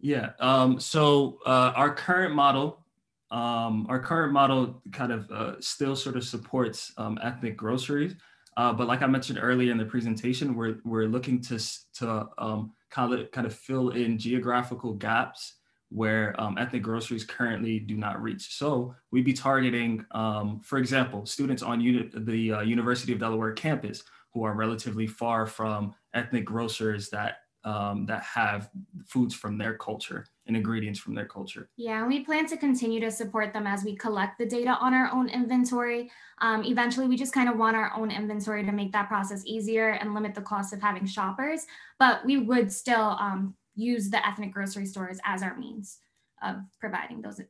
[0.00, 0.30] Yeah.
[0.38, 2.84] Um, so uh, our current model,
[3.30, 8.14] um, our current model, kind of uh, still sort of supports um, ethnic groceries.
[8.56, 11.58] Uh, but like I mentioned earlier in the presentation, we're we're looking to
[11.94, 15.57] to um, kind of kind of fill in geographical gaps
[15.90, 18.56] where um, ethnic groceries currently do not reach.
[18.56, 23.52] So we'd be targeting, um, for example, students on uni- the uh, University of Delaware
[23.52, 24.02] campus
[24.34, 28.70] who are relatively far from ethnic grocers that um, that have
[29.04, 31.68] foods from their culture and ingredients from their culture.
[31.76, 34.94] Yeah, and we plan to continue to support them as we collect the data on
[34.94, 36.10] our own inventory.
[36.40, 39.90] Um, eventually, we just kind of want our own inventory to make that process easier
[39.90, 41.66] and limit the cost of having shoppers,
[41.98, 45.98] but we would still um, use the ethnic grocery stores as our means
[46.42, 47.40] of providing those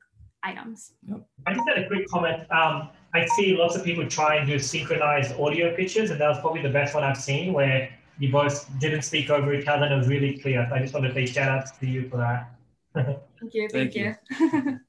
[0.43, 0.93] items.
[1.09, 1.27] Yep.
[1.47, 2.43] I just had a quick comment.
[2.51, 6.63] Um, I see lots of people trying to synchronize audio pictures, and that was probably
[6.63, 9.97] the best one I've seen where you both didn't speak over each other and it
[9.97, 10.69] was really clear.
[10.73, 12.55] I just want to say shout out to you for that.
[12.95, 13.69] thank you.
[13.69, 14.17] Thank, Thank you.
[14.41, 14.81] you.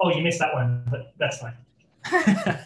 [0.00, 1.56] oh, you missed that one, but that's fine.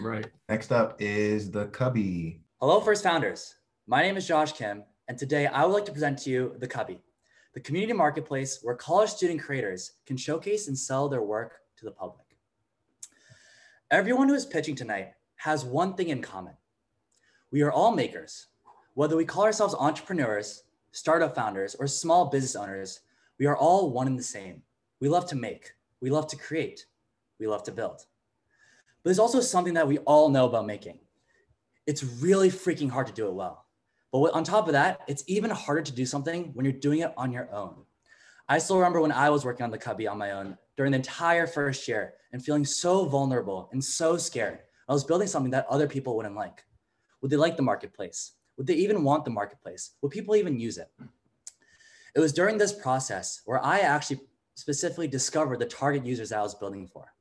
[0.00, 0.26] right.
[0.48, 2.40] Next up is the Cubby.
[2.60, 3.56] Hello, First Founders.
[3.88, 6.66] My name is Josh Kim, and today I would like to present to you the
[6.66, 6.98] Cubby,
[7.52, 11.90] the community marketplace where college student creators can showcase and sell their work to the
[11.90, 12.24] public.
[13.90, 16.54] Everyone who is pitching tonight has one thing in common.
[17.50, 18.46] We are all makers.
[18.94, 23.00] Whether we call ourselves entrepreneurs, startup founders, or small business owners,
[23.38, 24.62] we are all one and the same.
[24.98, 26.86] We love to make, we love to create,
[27.38, 27.98] we love to build.
[27.98, 31.00] But there's also something that we all know about making.
[31.86, 33.61] It's really freaking hard to do it well.
[34.12, 37.14] But on top of that, it's even harder to do something when you're doing it
[37.16, 37.84] on your own.
[38.48, 40.96] I still remember when I was working on the Cubby on my own during the
[40.96, 44.60] entire first year and feeling so vulnerable and so scared.
[44.88, 46.64] I was building something that other people wouldn't like.
[47.22, 48.32] Would they like the marketplace?
[48.58, 49.92] Would they even want the marketplace?
[50.02, 50.90] Would people even use it?
[52.14, 54.20] It was during this process where I actually
[54.54, 57.14] specifically discovered the target users that I was building for.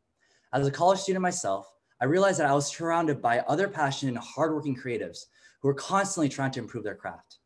[0.51, 4.23] As a college student myself, I realized that I was surrounded by other passionate and
[4.23, 5.27] hardworking creatives
[5.61, 7.37] who are constantly trying to improve their craft.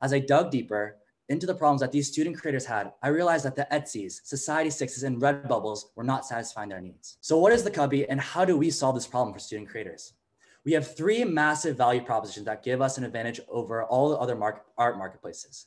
[0.00, 0.96] As I dug deeper
[1.28, 5.02] into the problems that these student creators had, I realized that the Etsy's, Society Sixes,
[5.02, 7.18] and Redbubbles were not satisfying their needs.
[7.20, 10.14] So what is the Cubby and how do we solve this problem for student creators?
[10.64, 14.36] We have three massive value propositions that give us an advantage over all the other
[14.36, 15.66] market, art marketplaces.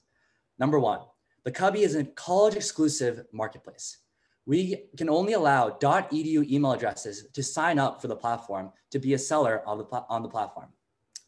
[0.59, 1.01] Number one,
[1.43, 3.97] the Cubby is a college exclusive marketplace.
[4.45, 9.13] We can only allow .edu email addresses to sign up for the platform to be
[9.13, 10.69] a seller on the, on the platform.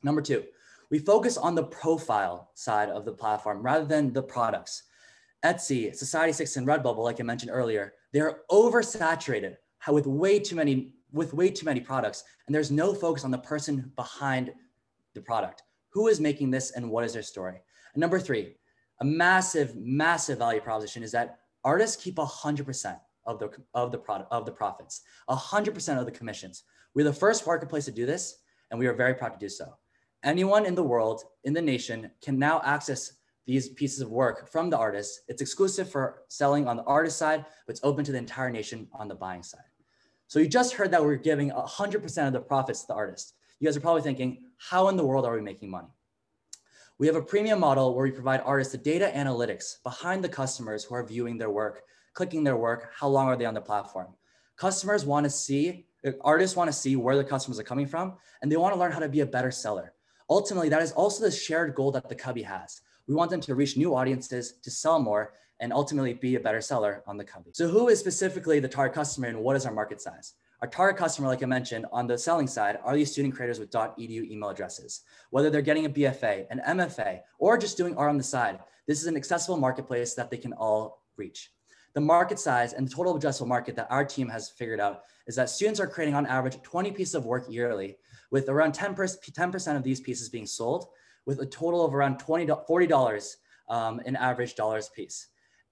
[0.03, 0.43] Number two,
[0.91, 4.83] we focus on the profile side of the platform rather than the products.
[5.43, 9.55] Etsy, Society 6, and Redbubble, like I mentioned earlier, they're oversaturated
[9.89, 13.37] with way too many with way too many products, and there's no focus on the
[13.37, 14.51] person behind
[15.13, 15.61] the product.
[15.89, 17.61] Who is making this and what is their story?
[17.93, 18.55] And number three,
[18.99, 24.31] a massive, massive value proposition is that artists keep 100% of the, of the product,
[24.31, 26.63] of the profits, 100% of the commissions.
[26.95, 28.39] We're the first marketplace to do this,
[28.71, 29.75] and we are very proud to do so.
[30.23, 33.13] Anyone in the world, in the nation, can now access
[33.45, 35.21] these pieces of work from the artists.
[35.27, 38.87] It's exclusive for selling on the artist side, but it's open to the entire nation
[38.93, 39.65] on the buying side.
[40.27, 43.33] So you just heard that we're giving 100% of the profits to the artist.
[43.59, 45.89] You guys are probably thinking, how in the world are we making money?
[46.97, 50.85] We have a premium model where we provide artists the data analytics behind the customers
[50.85, 51.83] who are viewing their work,
[52.13, 54.07] clicking their work, how long are they on the platform.
[54.55, 55.85] Customers want to see,
[56.21, 58.91] artists want to see where the customers are coming from, and they want to learn
[58.91, 59.93] how to be a better seller.
[60.29, 62.81] Ultimately, that is also the shared goal that the Cubby has.
[63.07, 66.61] We want them to reach new audiences, to sell more, and ultimately be a better
[66.61, 67.51] seller on the Cubby.
[67.53, 70.33] So who is specifically the target customer and what is our market size?
[70.61, 73.69] Our target customer, like I mentioned, on the selling side are these student creators with
[73.71, 75.01] .edu email addresses.
[75.29, 79.01] Whether they're getting a BFA, an MFA, or just doing art on the side, this
[79.01, 81.51] is an accessible marketplace that they can all reach.
[81.93, 85.35] The market size and the total addressable market that our team has figured out is
[85.35, 87.97] that students are creating on average 20 pieces of work yearly,
[88.33, 90.87] with around 10%, 10% of these pieces being sold,
[91.27, 93.35] with a total of around $20, $40
[93.69, 95.27] um, in average dollars piece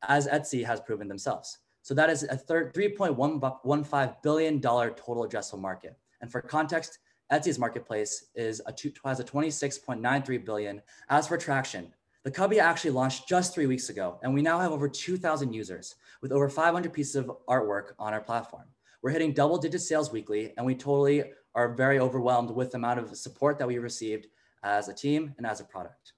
[0.07, 1.57] as Etsy has proven themselves.
[1.81, 5.97] So that is a $3.15 billion total addressable market.
[6.21, 6.99] And for context,
[7.31, 10.83] Etsy's marketplace is a two, has a 26.93 billion.
[11.09, 11.91] As for traction,
[12.23, 15.95] the Cubby actually launched just three weeks ago, and we now have over 2,000 users
[16.21, 18.65] with over 500 pieces of artwork on our platform.
[19.01, 21.23] We're hitting double digit sales weekly, and we totally
[21.55, 24.27] are very overwhelmed with the amount of support that we received
[24.63, 26.13] as a team and as a product.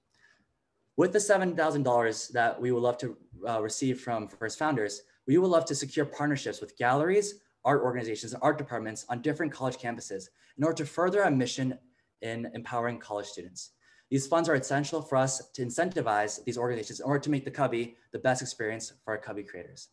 [0.96, 3.16] With the $7,000 that we would love to
[3.48, 8.34] uh, receive from First Founders, We would love to secure partnerships with galleries, art organizations,
[8.34, 11.78] and art departments on different college campuses in order to further our mission
[12.20, 13.70] in empowering college students.
[14.10, 17.50] These funds are essential for us to incentivize these organizations in order to make the
[17.50, 19.88] Cubby the best experience for our Cubby creators.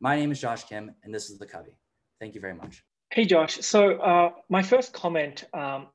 [0.00, 1.78] My name is Josh Kim, and this is the Cubby.
[2.20, 2.84] Thank you very much.
[3.14, 3.60] Hey, Josh.
[3.60, 5.86] So uh, my first comment um,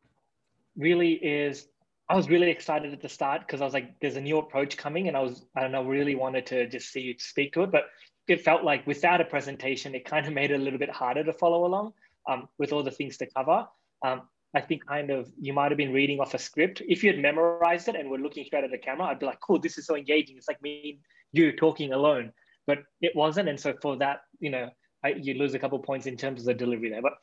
[0.77, 1.67] really is
[2.08, 4.77] I was really excited at the start because I was like, there's a new approach
[4.77, 7.63] coming, and I was, I don't know, really wanted to just see you speak to
[7.63, 7.73] it.
[7.73, 7.88] But
[8.29, 11.25] it felt like without a presentation, it kind of made it a little bit harder
[11.25, 11.91] to follow along
[12.29, 13.67] um, with all the things to cover.
[14.01, 14.21] Um,
[14.55, 16.82] I think kind of you might have been reading off a script.
[16.88, 19.41] If you had memorized it and were looking straight at the camera, I'd be like,
[19.41, 20.38] cool, this is so engaging.
[20.38, 21.01] It's like me,
[21.34, 22.32] you talking alone,
[22.65, 23.49] but it wasn't.
[23.49, 24.69] And so for that, you know,
[25.03, 27.01] I, you lose a couple points in terms of the delivery there.
[27.01, 27.13] But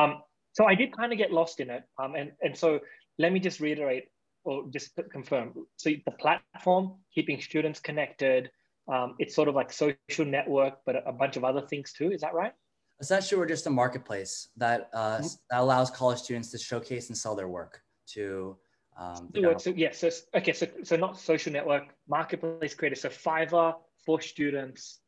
[0.00, 1.84] um, so I did kind of get lost in it.
[2.02, 2.80] Um, and, and so
[3.18, 4.04] let me just reiterate
[4.44, 5.52] or just confirm.
[5.76, 8.50] So the platform, keeping students connected,
[8.92, 12.10] um, it's sort of like social network, but a bunch of other things too.
[12.10, 12.52] Is that right?
[13.00, 15.26] Essentially, we're just a marketplace that, uh, mm-hmm.
[15.50, 17.82] that allows college students to showcase and sell their work
[18.14, 18.56] to.
[18.98, 22.96] Um, so, so yeah, so okay, so so not social network, marketplace creator.
[22.96, 25.00] So Fiverr for students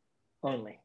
[0.43, 0.79] only,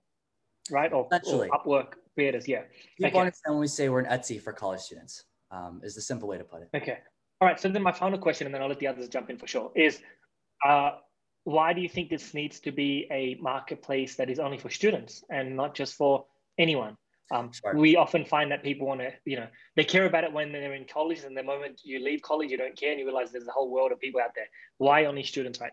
[0.72, 0.92] right?
[0.92, 2.62] Or, or Upwork creators, yeah.
[2.98, 3.20] People okay.
[3.20, 5.24] understand when we say we're an Etsy for college students.
[5.50, 6.70] Um, is the simple way to put it.
[6.76, 6.98] Okay.
[7.40, 7.58] All right.
[7.58, 9.72] So then my final question, and then I'll let the others jump in for sure,
[9.78, 10.02] is
[10.66, 10.92] uh,
[11.46, 15.24] why do you think this needs to be a marketplace that is only for students
[15.30, 16.26] and not just for
[16.58, 16.98] anyone?
[17.32, 20.52] Um, we often find that people want to, you know, they care about it when
[20.52, 23.32] they're in college, and the moment you leave college, you don't care, and you realize
[23.32, 24.48] there's a whole world of people out there.
[24.78, 25.72] Why only students right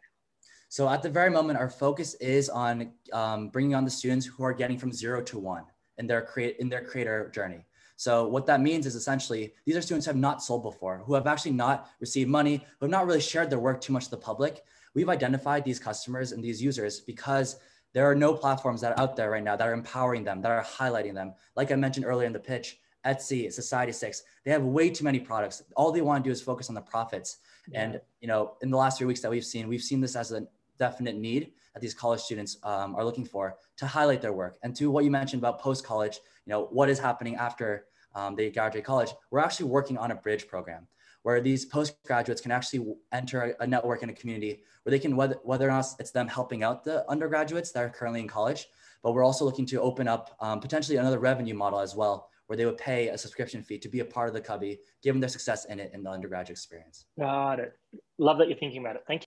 [0.68, 4.42] So at the very moment, our focus is on um, bringing on the students who
[4.44, 5.64] are getting from zero to one
[5.98, 7.64] in their create in their creator journey.
[7.96, 11.14] So what that means is essentially these are students who have not sold before, who
[11.14, 14.10] have actually not received money, who have not really shared their work too much to
[14.10, 17.56] the public, we've identified these customers and these users because
[17.92, 20.50] there are no platforms that are out there right now that are empowering them, that
[20.50, 21.34] are highlighting them.
[21.54, 25.62] Like I mentioned earlier in the pitch, Etsy, Society6, they have way too many products.
[25.76, 27.38] All they want to do is focus on the profits.
[27.68, 27.82] Yeah.
[27.82, 30.32] And you know, in the last three weeks that we've seen, we've seen this as
[30.32, 30.46] a
[30.78, 34.56] definite need that these college students um, are looking for to highlight their work.
[34.62, 38.50] And to what you mentioned about post-college, you know, what is happening after um, they
[38.50, 40.86] graduate college, we're actually working on a bridge program
[41.22, 45.36] where these postgraduates can actually enter a network in a community where they can, whether,
[45.42, 48.66] whether or not it's them helping out the undergraduates that are currently in college,
[49.02, 52.56] but we're also looking to open up um, potentially another revenue model as well, where
[52.56, 55.28] they would pay a subscription fee to be a part of the Cubby, given their
[55.28, 57.06] success in it in the undergraduate experience.
[57.18, 57.72] Got it.
[58.18, 59.04] Love that you're thinking about it.
[59.06, 59.26] Thank you.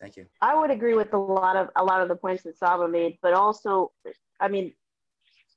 [0.00, 0.26] Thank you.
[0.40, 3.18] I would agree with a lot of a lot of the points that Saba made,
[3.22, 3.92] but also,
[4.40, 4.72] I mean,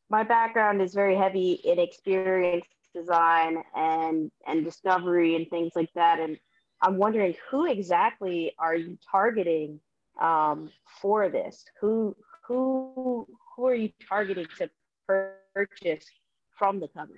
[0.10, 2.65] my background is very heavy in experience
[2.98, 6.38] design and and discovery and things like that and
[6.82, 9.80] i'm wondering who exactly are you targeting
[10.22, 12.15] um, for this who
[12.48, 14.70] who who are you targeting to
[15.54, 16.06] purchase
[16.58, 17.13] from the Cubby.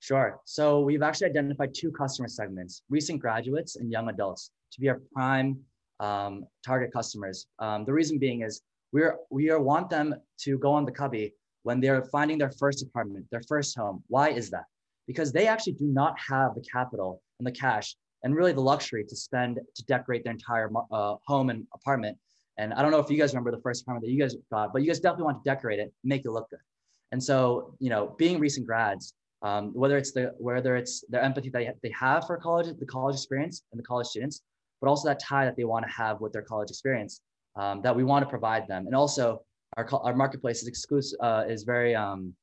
[0.00, 0.40] Sure.
[0.44, 5.00] So we've actually identified two customer segments recent graduates and young adults to be our
[5.14, 5.60] prime
[6.00, 7.46] um, target customers.
[7.60, 8.62] Um, the reason being is
[8.92, 12.82] we're we are want them to go on the cubby when they're finding their first
[12.82, 14.02] apartment their first home.
[14.08, 14.64] Why is that?
[15.06, 19.04] Because they actually do not have the capital and the cash and really the luxury
[19.04, 22.18] to spend to decorate their entire uh, home and apartment.
[22.58, 24.72] And I don't know if you guys remember the first apartment that you guys got,
[24.72, 26.58] but you guys definitely want to decorate it, make it look good.
[27.12, 31.50] And so, you know, being recent grads, um, whether it's the whether it's the empathy
[31.50, 34.40] that they have for college, the college experience, and the college students,
[34.80, 37.20] but also that tie that they want to have with their college experience
[37.56, 38.86] um, that we want to provide them.
[38.86, 39.42] And also,
[39.76, 42.34] our our marketplace is exclusive, uh, is very um,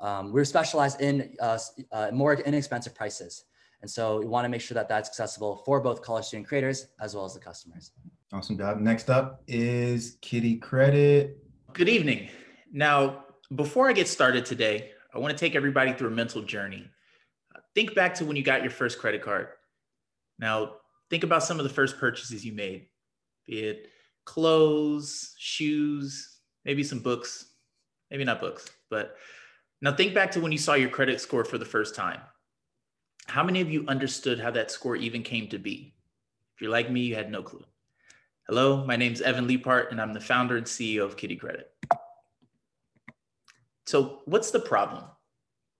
[0.00, 1.58] um, we're specialized in uh,
[1.92, 3.44] uh, more inexpensive prices.
[3.82, 6.88] And so we want to make sure that that's accessible for both college student creators
[7.00, 7.92] as well as the customers.
[8.32, 8.78] Awesome job.
[8.78, 11.34] Next up is Kiddie Kredit.
[11.72, 12.28] Good evening.
[12.72, 16.88] Now, before I get started today, I want to take everybody through a mental journey.
[17.74, 19.48] Think back to when you got your first credit card.
[20.38, 20.76] Now,
[21.10, 22.86] think about some of the first purchases you made,
[23.46, 23.88] be it
[24.24, 27.52] clothes, shoes, maybe some books,
[28.10, 29.16] maybe not books, but
[29.80, 32.20] now think back to when you saw your credit score for the first time.
[33.28, 35.94] How many of you understood how that score even came to be?
[36.54, 37.64] If you're like me, you had no clue.
[38.48, 41.64] Hello, my name is Evan Leaphart, and I'm the founder and CEO of Kiddie Kredit.
[43.86, 45.04] So, what's the problem?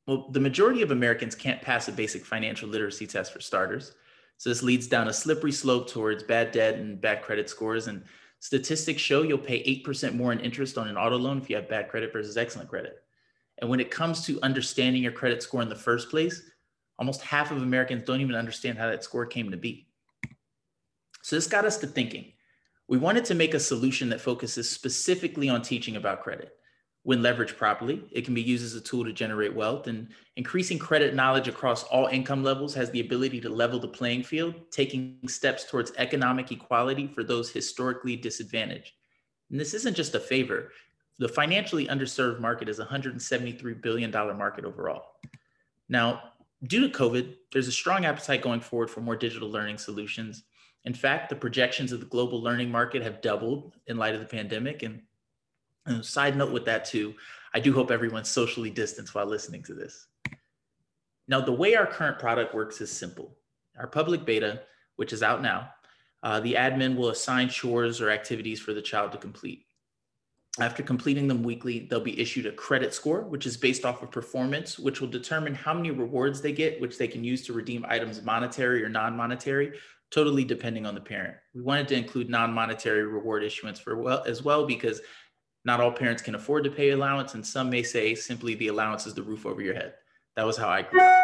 [0.07, 3.95] Well, the majority of Americans can't pass a basic financial literacy test for starters.
[4.37, 7.89] So, this leads down a slippery slope towards bad debt and bad credit scores.
[7.89, 8.05] And
[8.39, 11.69] statistics show you'll pay 8% more in interest on an auto loan if you have
[11.69, 13.03] bad credit versus excellent credit.
[13.59, 16.43] And when it comes to understanding your credit score in the first place,
[16.99, 19.89] almost half of Americans don't even understand how that score came to be.
[21.23, 22.33] So this got us to thinking.
[22.87, 26.57] We wanted to make a solution that focuses specifically on teaching about credit.
[27.07, 30.77] When leveraged properly, it can be used as a tool to generate wealth, and increasing
[30.77, 35.21] credit knowledge across all income levels has the ability to level the playing field, taking
[35.29, 38.95] steps towards economic equality for those historically disadvantaged.
[39.53, 40.73] And this isn't just a favor.
[41.21, 45.13] The financially underserved market is a $173 billion market overall.
[45.89, 46.33] Now,
[46.65, 50.43] due to COVID, there's a strong appetite going forward for more digital learning solutions.
[50.85, 54.27] In fact, the projections of the global learning market have doubled in light of the
[54.27, 55.03] pandemic, and
[55.87, 57.15] and side note with that too,
[57.55, 60.07] I do hope everyone's socially distanced while listening to this.
[61.29, 63.37] Now, the way our current product works is simple.
[63.79, 64.63] Our public beta,
[64.97, 65.71] which is out now,
[66.23, 69.67] uh, the admin will assign chores or activities for the child to complete.
[70.59, 74.11] After completing them weekly, they'll be issued a credit score, which is based off of
[74.11, 77.85] performance, which will determine how many rewards they get, which they can use to redeem
[77.87, 79.79] items monetary or non-monetary,
[80.11, 81.37] totally depending on the parent.
[81.55, 85.03] We wanted to include non-monetary reward issuance for well as well because
[85.67, 89.05] not all parents can afford to pay allowance, and some may say simply the allowance
[89.05, 89.95] is the roof over your head.
[90.37, 91.21] That was how I grew up.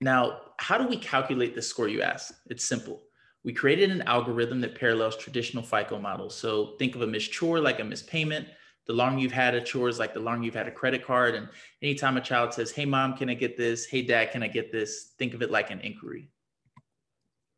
[0.00, 2.34] Now, how do we calculate this score, you ask?
[2.50, 3.00] It's simple.
[3.44, 6.34] We created an algorithm that parallels traditional FICO models.
[6.34, 8.48] So think of a missed chore like a missed payment.
[8.88, 11.36] The longer you've had a chore is like the longer you've had a credit card.
[11.36, 11.48] And
[11.80, 13.86] anytime a child says, Hey, mom, can I get this?
[13.86, 15.12] Hey, dad, can I get this?
[15.16, 16.31] Think of it like an inquiry.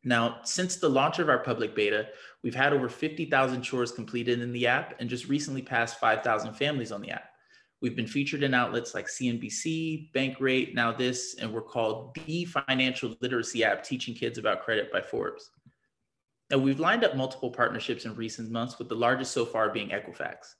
[0.07, 2.07] Now, since the launch of our public beta,
[2.43, 6.91] we've had over 50,000 chores completed in the app and just recently passed 5,000 families
[6.91, 7.31] on the app.
[7.81, 13.15] We've been featured in outlets like CNBC, Bankrate, Now This, and we're called the financial
[13.19, 15.49] literacy app teaching kids about credit by Forbes.
[16.51, 19.89] Now, we've lined up multiple partnerships in recent months, with the largest so far being
[19.89, 20.53] Equifax.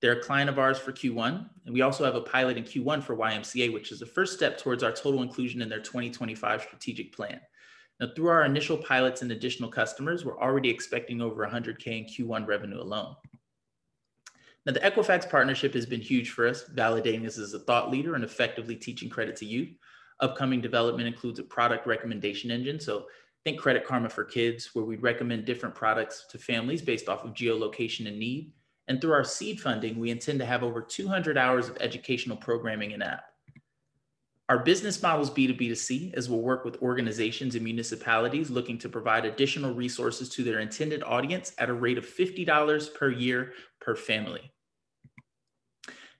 [0.00, 3.02] They're a client of ours for Q1, and we also have a pilot in Q1
[3.02, 7.12] for YMCA, which is the first step towards our total inclusion in their 2025 strategic
[7.12, 7.40] plan.
[8.02, 12.48] Now, through our initial pilots and additional customers, we're already expecting over 100K in Q1
[12.48, 13.14] revenue alone.
[14.66, 18.16] Now, the Equifax partnership has been huge for us, validating us as a thought leader
[18.16, 19.68] and effectively teaching credit to youth.
[20.18, 22.80] Upcoming development includes a product recommendation engine.
[22.80, 23.06] So
[23.44, 27.34] think Credit Karma for Kids, where we recommend different products to families based off of
[27.34, 28.52] geolocation and need.
[28.88, 32.90] And through our seed funding, we intend to have over 200 hours of educational programming
[32.90, 33.31] in app.
[34.52, 39.24] Our business model is B2B2C, as we'll work with organizations and municipalities looking to provide
[39.24, 44.52] additional resources to their intended audience at a rate of $50 per year per family.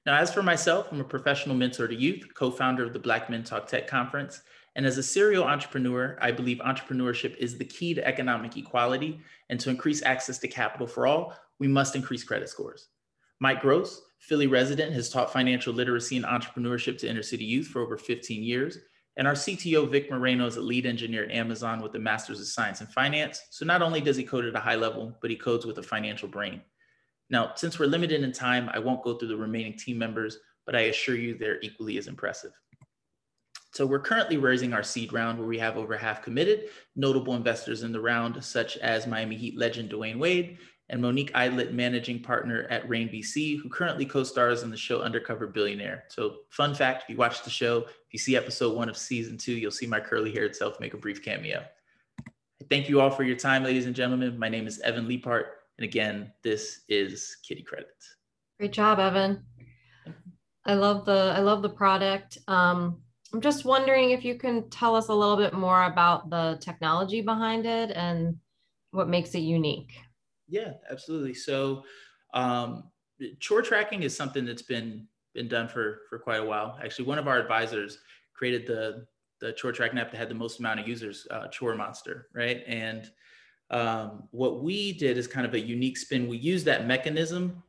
[0.06, 3.28] Now, as for myself, I'm a professional mentor to youth, co founder of the Black
[3.28, 4.40] Men Talk Tech Conference.
[4.76, 9.20] And as a serial entrepreneur, I believe entrepreneurship is the key to economic equality.
[9.50, 12.88] And to increase access to capital for all, we must increase credit scores.
[13.40, 17.82] Mike Gross, Philly resident, has taught financial literacy and entrepreneurship to inner city youth for
[17.82, 18.78] over 15 years.
[19.16, 22.46] And our CTO, Vic Moreno, is a lead engineer at Amazon with a master's of
[22.46, 23.42] science in finance.
[23.50, 25.82] So not only does he code at a high level, but he codes with a
[25.82, 26.62] financial brain.
[27.30, 30.76] Now, since we're limited in time, I won't go through the remaining team members, but
[30.76, 32.52] I assure you they're equally as impressive.
[33.74, 37.82] So we're currently raising our seed round where we have over half committed, notable investors
[37.82, 40.58] in the round, such as Miami Heat legend Dwyane Wade
[40.92, 45.46] and Monique Idlett, managing partner at Rain VC, who currently co-stars in the show Undercover
[45.46, 46.04] Billionaire.
[46.08, 49.38] So fun fact, if you watch the show, if you see episode one of season
[49.38, 51.64] two, you'll see my curly haired self make a brief cameo.
[52.68, 54.38] Thank you all for your time, ladies and gentlemen.
[54.38, 55.44] My name is Evan Leaphart.
[55.78, 57.86] And again, this is Kiddie Kredit.
[58.58, 59.42] Great job, Evan.
[60.66, 62.36] I love the I love the product.
[62.48, 63.00] Um,
[63.32, 67.22] I'm just wondering if you can tell us a little bit more about the technology
[67.22, 68.36] behind it and
[68.90, 69.94] what makes it unique.
[70.52, 71.32] Yeah, absolutely.
[71.32, 71.84] So,
[72.34, 72.90] um,
[73.40, 76.78] chore tracking is something that's been been done for for quite a while.
[76.84, 77.98] Actually, one of our advisors
[78.34, 79.06] created the
[79.40, 82.62] the chore tracking app that had the most amount of users, uh, Chore Monster, right?
[82.66, 83.10] And
[83.70, 86.28] um, what we did is kind of a unique spin.
[86.28, 87.62] We use that mechanism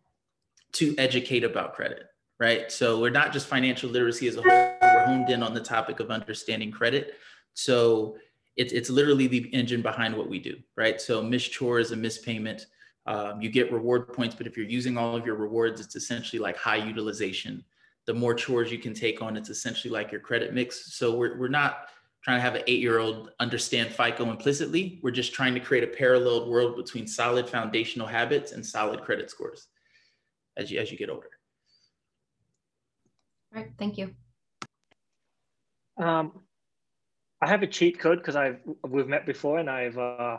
[0.74, 2.04] to educate about credit,
[2.38, 2.70] right?
[2.70, 4.76] So we're not just financial literacy as a whole.
[4.82, 7.14] We're honed in on the topic of understanding credit.
[7.54, 8.18] So
[8.58, 11.00] it's it's literally the engine behind what we do, right?
[11.00, 12.68] So missed chore is a missed payment.
[13.06, 16.40] Um, you get reward points, but if you're using all of your rewards, it's essentially
[16.40, 17.64] like high utilization.
[18.06, 20.94] The more chores you can take on, it's essentially like your credit mix.
[20.96, 21.88] So we're, we're not
[22.24, 25.00] trying to have an eight year old understand FICO implicitly.
[25.04, 29.30] We're just trying to create a parallel world between solid foundational habits and solid credit
[29.30, 29.68] scores
[30.56, 31.30] as you, as you get older.
[33.54, 34.12] All right, thank you.
[35.98, 36.42] Um,
[37.42, 40.38] I have a cheat code because I've we've met before and I've uh,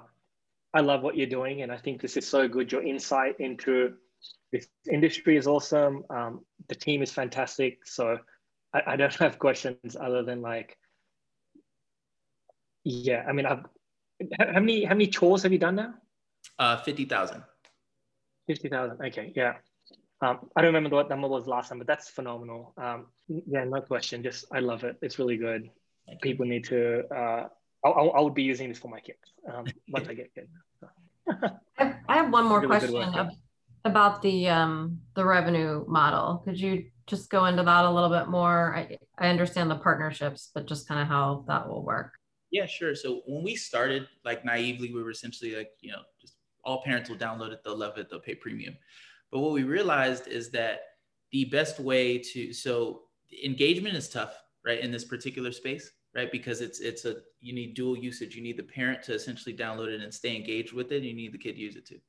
[0.74, 2.72] I love what you're doing, and I think this is so good.
[2.72, 3.94] Your insight into
[4.52, 6.04] this industry is awesome.
[6.10, 7.86] Um, the team is fantastic.
[7.86, 8.18] So
[8.74, 10.76] I, I, don't have questions other than like,
[12.82, 13.24] yeah.
[13.28, 13.64] I mean, I've
[14.38, 15.94] how many how many chores have you done now?
[16.58, 17.42] Uh, fifty thousand.
[18.46, 18.98] Fifty thousand.
[19.04, 19.54] Okay, yeah.
[20.20, 22.74] Um, I don't remember what number was last time, but that's phenomenal.
[22.76, 24.22] Um, yeah, no question.
[24.22, 24.96] Just I love it.
[25.02, 25.70] It's really good.
[26.22, 27.04] People need to.
[27.14, 27.48] Uh,
[27.84, 29.18] I, I would be using this for my kids
[29.52, 30.48] um, once I get kids.
[31.78, 33.30] I, I have one more really question
[33.84, 36.42] about the um, the revenue model.
[36.44, 38.74] Could you just go into that a little bit more?
[38.74, 42.12] I, I understand the partnerships, but just kind of how that will work.
[42.50, 42.94] Yeah, sure.
[42.94, 47.10] So when we started, like naively, we were essentially like, you know, just all parents
[47.10, 48.76] will download it, they'll love it, they'll pay premium.
[49.30, 50.80] But what we realized is that
[51.32, 53.02] the best way to so
[53.44, 56.30] engagement is tough, right, in this particular space, right?
[56.30, 58.34] Because it's it's a you need dual usage.
[58.36, 60.98] You need the parent to essentially download it and stay engaged with it.
[60.98, 62.00] And you need the kid to use it too.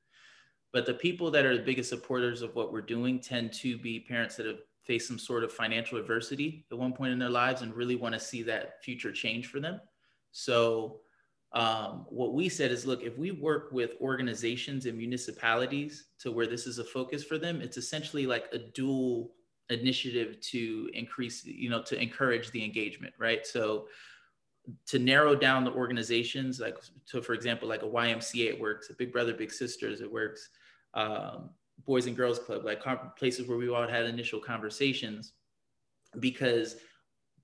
[0.71, 3.99] But the people that are the biggest supporters of what we're doing tend to be
[3.99, 7.61] parents that have faced some sort of financial adversity at one point in their lives
[7.61, 9.79] and really want to see that future change for them.
[10.31, 10.99] So
[11.53, 16.45] um, what we said is, look, if we work with organizations and municipalities to where
[16.45, 19.31] this is a focus for them, it's essentially like a dual
[19.69, 23.45] initiative to increase, you know, to encourage the engagement, right?
[23.45, 23.87] So
[24.87, 28.89] to narrow down the organizations, like so, for example, like a YMCA, it works.
[28.89, 30.49] A Big Brother, Big Sisters, it works.
[30.93, 31.49] Um,
[31.85, 32.81] Boys and Girls Club, like
[33.17, 35.33] places where we all had initial conversations,
[36.19, 36.77] because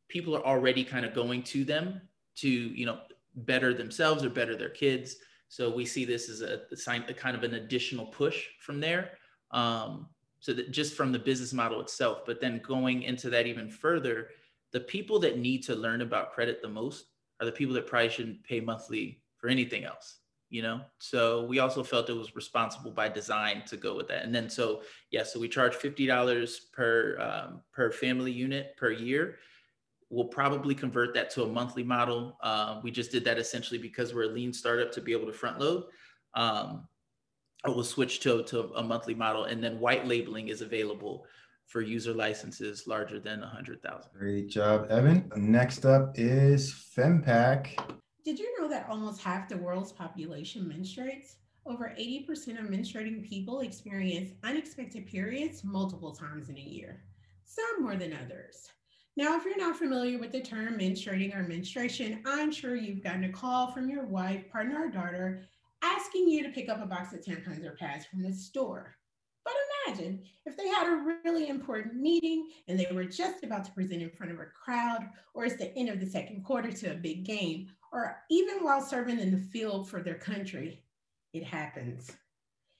[0.07, 2.01] people are already kind of going to them
[2.37, 2.99] to, you know,
[3.35, 5.17] better themselves or better their kids.
[5.49, 8.79] So we see this as a, a sign, a kind of an additional push from
[8.79, 9.11] there.
[9.51, 10.07] Um,
[10.41, 14.29] so that just from the business model itself, but then going into that even further,
[14.73, 17.05] the people that need to learn about credit the most
[17.39, 20.17] are the people that probably shouldn't pay monthly for anything else
[20.51, 20.81] you know?
[20.99, 24.23] So we also felt it was responsible by design to go with that.
[24.23, 29.37] And then so yeah so we charge $50 per um, per family unit per year.
[30.09, 32.37] We'll probably convert that to a monthly model.
[32.43, 35.33] Uh, we just did that essentially because we're a lean startup to be able to
[35.33, 35.85] front load.
[36.33, 36.85] Um,
[37.65, 41.25] we'll switch to, to a monthly model and then white labeling is available
[41.67, 44.11] for user licenses larger than 100,000.
[44.17, 45.31] Great job, Evan.
[45.37, 47.79] Next up is FemPack.
[48.25, 51.35] Did you know that almost half the world's population menstruates?
[51.65, 57.03] Over 80% of menstruating people experience unexpected periods multiple times in a year,
[57.45, 58.67] some more than others.
[59.15, 63.25] Now, if you're not familiar with the term menstruating or menstruation, I'm sure you've gotten
[63.25, 65.43] a call from your wife, partner, or daughter
[65.81, 68.95] asking you to pick up a box of tampons or pads from the store.
[69.43, 69.53] But
[69.87, 74.01] imagine if they had a really important meeting and they were just about to present
[74.01, 76.95] in front of a crowd, or it's the end of the second quarter to a
[76.95, 80.83] big game, or even while serving in the field for their country,
[81.33, 82.11] it happens.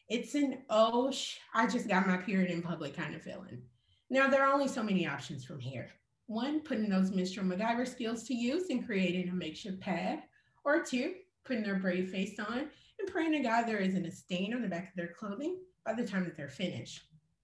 [0.10, 3.62] It's an oh, sh- I just got my period in public kind of feeling.
[4.10, 5.89] Now, there are only so many options from here.
[6.28, 10.24] One, putting those menstrual MacGyver skills to use and creating a makeshift pad.
[10.64, 11.14] Or two,
[11.45, 12.68] putting their brave face on
[13.02, 15.93] and praying to God there isn't a stain on the back of their clothing by
[15.93, 17.02] the time that they're finished.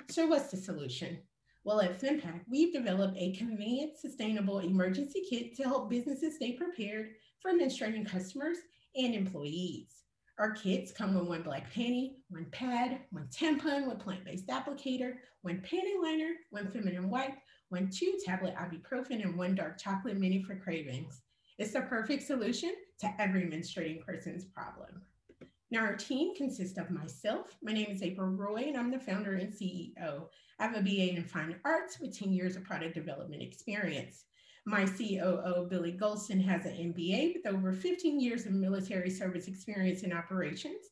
[0.09, 1.17] So, what's the solution?
[1.63, 7.09] Well, at FemPack, we've developed a convenient, sustainable emergency kit to help businesses stay prepared
[7.41, 8.57] for menstruating customers
[8.95, 10.03] and employees.
[10.39, 15.63] Our kits come with one black panty, one pad, one tampon, one plant-based applicator, one
[15.69, 17.33] panty liner, one feminine wipe,
[17.69, 21.21] one two tablet ibuprofen, and one dark chocolate mini for cravings.
[21.57, 25.01] It's the perfect solution to every menstruating person's problem.
[25.69, 27.57] Now, our team consists of myself.
[27.61, 30.29] My name is April Roy, and I'm the founder and CEO.
[30.59, 34.23] I have a BA in Fine Arts with 10 years of product development experience.
[34.65, 40.03] My COO, Billy Golston, has an MBA with over 15 years of military service experience
[40.03, 40.85] in operations.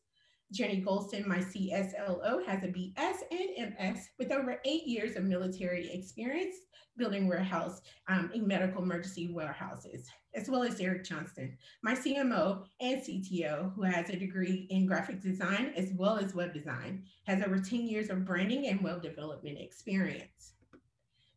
[0.51, 5.91] Jenny Golston, my CSLO, has a BS and MS with over eight years of military
[5.91, 6.55] experience
[6.97, 13.01] building warehouse um, in medical emergency warehouses, as well as Eric Johnston, my CMO and
[13.01, 17.59] CTO, who has a degree in graphic design as well as web design, has over
[17.59, 20.53] 10 years of branding and web development experience.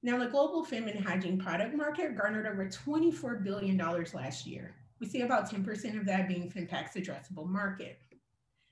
[0.03, 3.77] Now, the global feminine hygiene product market garnered over $24 billion
[4.13, 4.77] last year.
[5.01, 8.01] We see about 10% of that being FemPack's addressable market.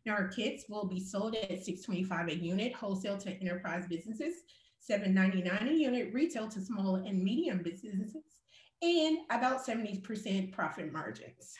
[0.08, 4.34] Our kits will be sold at 625 a unit, wholesale to enterprise businesses,
[4.80, 8.22] 799 a unit, retail to small and medium businesses,
[8.82, 11.56] and about 70% profit margins.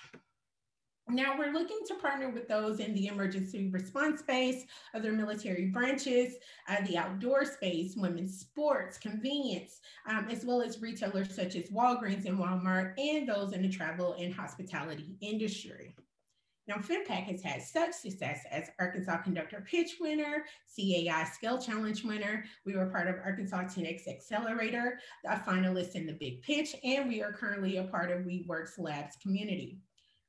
[1.08, 6.34] Now we're looking to partner with those in the emergency response space, other military branches,
[6.68, 12.26] uh, the outdoor space, women's sports, convenience, um, as well as retailers such as Walgreens
[12.26, 15.94] and Walmart, and those in the travel and hospitality industry.
[16.68, 20.44] Now, FemPack has had such success as Arkansas Conductor Pitch winner,
[20.76, 22.44] CAI Skill Challenge winner.
[22.64, 27.22] We were part of Arkansas 10X Accelerator, a finalist in the Big Pitch, and we
[27.22, 29.78] are currently a part of WeWorks Labs community.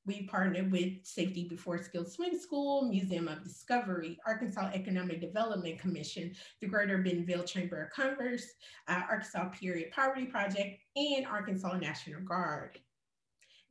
[0.06, 6.34] We partnered with Safety Before Skills Swim School, Museum of Discovery, Arkansas Economic Development Commission,
[6.62, 8.46] the Greater Bentonville Chamber of Commerce,
[8.88, 12.80] uh, Arkansas Period Poverty Project, and Arkansas National Guard.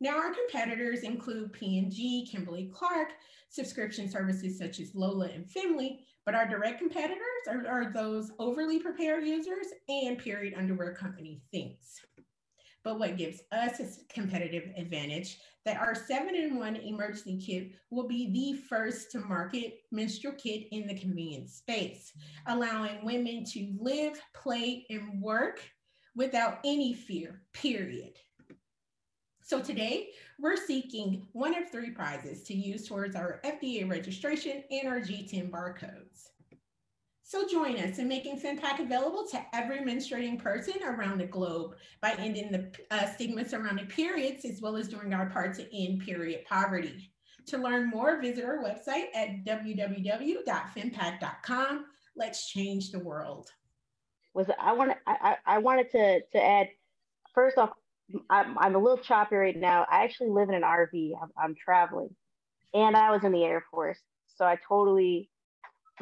[0.01, 3.09] Now our competitors include P&G, Kimberly Clark,
[3.49, 8.79] subscription services such as Lola and Finley, but our direct competitors are, are those overly
[8.79, 11.77] prepared users and period underwear company Thinx.
[12.85, 18.61] But what gives us a competitive advantage that our seven-in-one emergency kit will be the
[18.69, 22.13] first to market menstrual kit in the convenience space,
[22.47, 25.61] allowing women to live, play, and work
[26.15, 28.13] without any fear, period.
[29.47, 34.89] So today, we're seeking one of three prizes to use towards our FDA registration and
[34.89, 36.31] our G10 barcodes.
[37.23, 42.17] So join us in making FemPack available to every menstruating person around the globe by
[42.19, 46.45] ending the uh, stigma surrounding periods, as well as doing our part to end period
[46.49, 47.13] poverty.
[47.47, 51.85] To learn more, visit our website at www.fempack.com.
[52.17, 53.49] Let's change the world.
[54.35, 56.67] Was I want I, I wanted to to add
[57.33, 57.71] first off,
[58.31, 59.87] I'm, I'm a little choppy right now.
[59.91, 61.13] I actually live in an RV.
[61.21, 62.15] I'm, I'm traveling,
[62.75, 63.99] and I was in the Air Force,
[64.37, 65.29] so I totally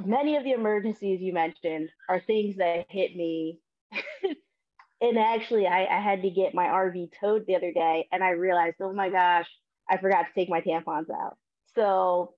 [0.04, 3.58] many of the emergencies you mentioned are things that hit me.
[5.00, 8.30] and actually, I, I had to get my RV towed the other day, and I
[8.30, 9.48] realized, oh my gosh,
[9.88, 11.36] I forgot to take my tampons out.
[11.74, 12.34] So,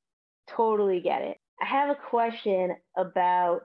[0.48, 1.38] totally get it.
[1.60, 3.62] I have a question about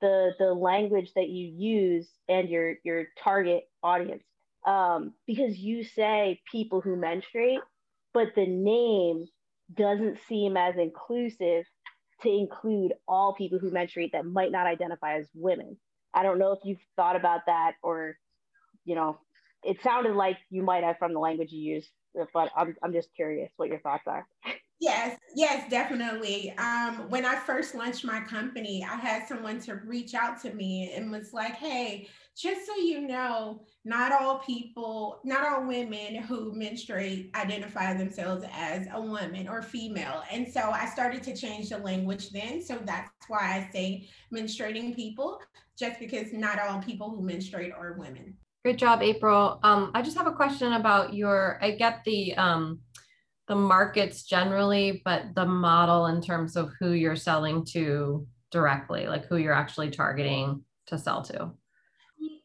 [0.00, 4.22] the the language that you use and your your target audience,
[4.68, 7.60] um, because you say people who menstruate,
[8.12, 9.24] but the name
[9.74, 11.64] doesn't seem as inclusive
[12.20, 15.78] to include all people who menstruate that might not identify as women.
[16.12, 18.18] I don't know if you've thought about that or,
[18.84, 19.18] you know,
[19.62, 21.88] it sounded like you might have from the language you use,
[22.34, 24.26] but I'm, I'm just curious what your thoughts are.
[24.80, 26.54] Yes, yes, definitely.
[26.56, 30.92] Um, when I first launched my company, I had someone to reach out to me
[30.94, 32.08] and was like, hey,
[32.38, 38.86] just so you know, not all people, not all women who menstruate identify themselves as
[38.92, 40.22] a woman or female.
[40.30, 42.62] And so I started to change the language then.
[42.62, 45.40] So that's why I say menstruating people,
[45.76, 48.36] just because not all people who menstruate are women.
[48.64, 49.58] Great job, April.
[49.64, 52.80] Um, I just have a question about your, I get the, um,
[53.48, 59.26] the markets generally, but the model in terms of who you're selling to directly, like
[59.26, 61.52] who you're actually targeting to sell to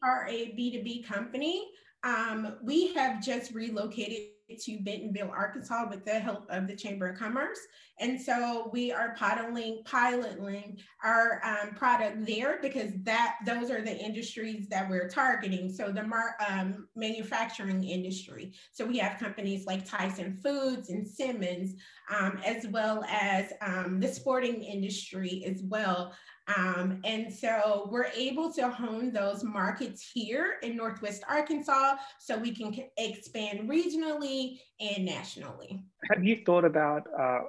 [0.04, 1.70] are a B2B company.
[2.02, 4.28] Um, we have just relocated
[4.60, 7.58] to Bentonville, Arkansas with the help of the Chamber of Commerce.
[7.98, 13.96] And so we are piloting, piloting our um, product there because that those are the
[13.96, 15.72] industries that we're targeting.
[15.72, 18.52] So the mar- um, manufacturing industry.
[18.72, 21.74] So we have companies like Tyson Foods and Simmons,
[22.08, 26.14] um, as well as um, the sporting industry as well.
[26.56, 32.54] Um, and so we're able to hone those markets here in Northwest Arkansas so we
[32.54, 35.82] can expand regionally and nationally.
[36.12, 37.40] Have you thought about uh,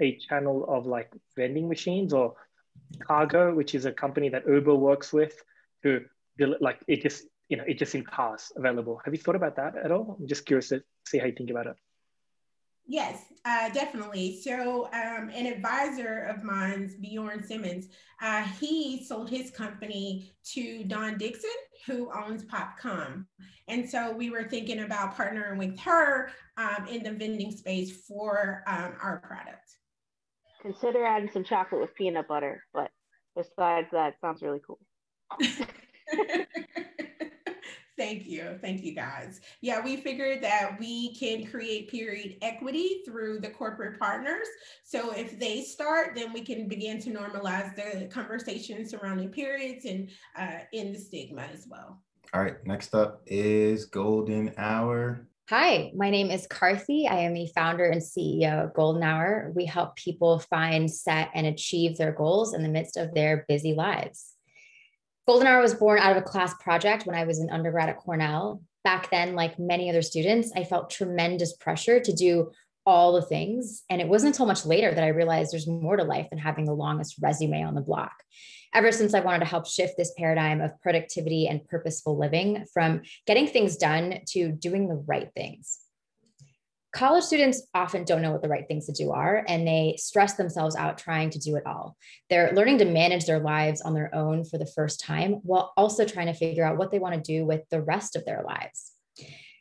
[0.00, 2.34] a channel of like vending machines or
[3.00, 5.42] Cargo, which is a company that Uber works with
[5.82, 6.04] to
[6.36, 9.00] build like it just, you know, it just in cars available.
[9.04, 10.16] Have you thought about that at all?
[10.20, 11.76] I'm just curious to see how you think about it.
[12.86, 14.40] Yes, uh, definitely.
[14.42, 17.88] So, um, an advisor of mine, Bjorn Simmons,
[18.20, 21.50] uh, he sold his company to Dawn Dickson,
[21.86, 23.26] who owns PopCom.
[23.68, 28.64] And so we were thinking about partnering with her um, in the vending space for
[28.66, 29.76] um, our product.
[30.60, 32.90] Consider adding some chocolate with peanut butter, but
[33.36, 34.78] besides that, sounds really cool.
[37.98, 38.58] Thank you.
[38.62, 39.40] Thank you guys.
[39.60, 44.46] Yeah, we figured that we can create period equity through the corporate partners.
[44.82, 50.08] So if they start, then we can begin to normalize the conversation surrounding periods and
[50.36, 52.02] uh, in the stigma as well.
[52.32, 55.26] All right, next up is Golden Hour.
[55.50, 57.10] Hi, my name is Karthi.
[57.10, 59.52] I am the founder and CEO of Golden Hour.
[59.54, 63.74] We help people find, set, and achieve their goals in the midst of their busy
[63.74, 64.31] lives.
[65.26, 67.98] Golden Hour was born out of a class project when I was an undergrad at
[67.98, 68.62] Cornell.
[68.82, 72.50] Back then, like many other students, I felt tremendous pressure to do
[72.84, 73.84] all the things.
[73.88, 76.64] And it wasn't until much later that I realized there's more to life than having
[76.64, 78.12] the longest resume on the block.
[78.74, 83.02] Ever since I wanted to help shift this paradigm of productivity and purposeful living from
[83.24, 85.78] getting things done to doing the right things
[86.92, 90.34] college students often don't know what the right things to do are and they stress
[90.34, 91.96] themselves out trying to do it all
[92.28, 96.04] they're learning to manage their lives on their own for the first time while also
[96.04, 98.92] trying to figure out what they want to do with the rest of their lives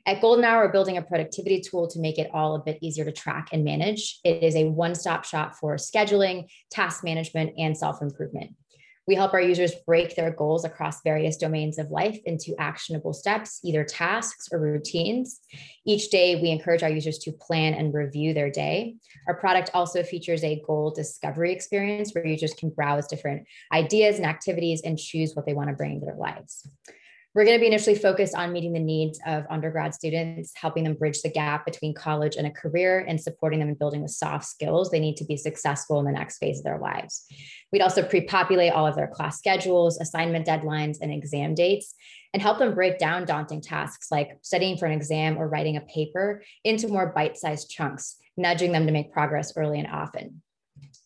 [0.06, 3.06] At Golden Hour, we're building a productivity tool to make it all a bit easier
[3.06, 4.20] to track and manage.
[4.24, 8.56] It is a one stop shop for scheduling, task management, and self improvement.
[9.08, 13.60] We help our users break their goals across various domains of life into actionable steps,
[13.64, 15.40] either tasks or routines.
[15.86, 18.96] Each day, we encourage our users to plan and review their day.
[19.28, 24.26] Our product also features a goal discovery experience where users can browse different ideas and
[24.26, 26.68] activities and choose what they want to bring into their lives.
[27.34, 30.96] We're going to be initially focused on meeting the needs of undergrad students, helping them
[30.96, 34.44] bridge the gap between college and a career, and supporting them in building the soft
[34.44, 37.26] skills they need to be successful in the next phase of their lives.
[37.72, 41.96] We'd also pre populate all of their class schedules, assignment deadlines, and exam dates,
[42.34, 45.82] and help them break down daunting tasks like studying for an exam or writing a
[45.82, 50.42] paper into more bite sized chunks, nudging them to make progress early and often.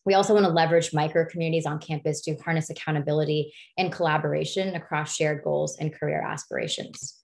[0.05, 5.15] We also want to leverage micro communities on campus to harness accountability and collaboration across
[5.15, 7.21] shared goals and career aspirations.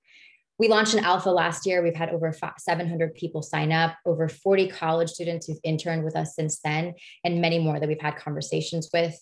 [0.58, 1.82] We launched an alpha last year.
[1.82, 6.36] We've had over 700 people sign up, over 40 college students who've interned with us
[6.36, 9.20] since then, and many more that we've had conversations with.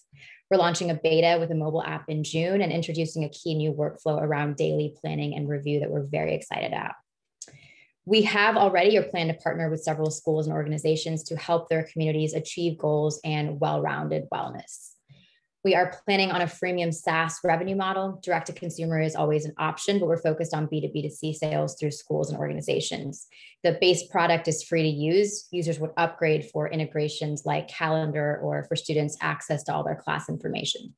[0.52, 3.72] We're launching a beta with a mobile app in June and introducing a key new
[3.72, 6.94] workflow around daily planning and review that we're very excited about.
[8.10, 11.84] We have already or plan to partner with several schools and organizations to help their
[11.84, 14.94] communities achieve goals and well rounded wellness.
[15.64, 18.20] We are planning on a freemium SaaS revenue model.
[18.24, 22.32] Direct to consumer is always an option, but we're focused on B2B2C sales through schools
[22.32, 23.28] and organizations.
[23.64, 25.48] The base product is free to use.
[25.52, 30.30] Users would upgrade for integrations like Calendar or for students access to all their class
[30.30, 30.96] information.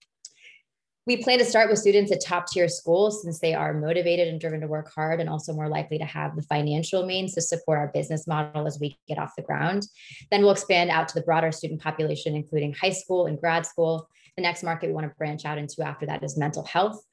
[1.07, 4.39] We plan to start with students at top tier schools since they are motivated and
[4.39, 7.79] driven to work hard and also more likely to have the financial means to support
[7.79, 9.87] our business model as we get off the ground.
[10.29, 14.07] Then we'll expand out to the broader student population, including high school and grad school.
[14.37, 17.03] The next market we want to branch out into after that is mental health.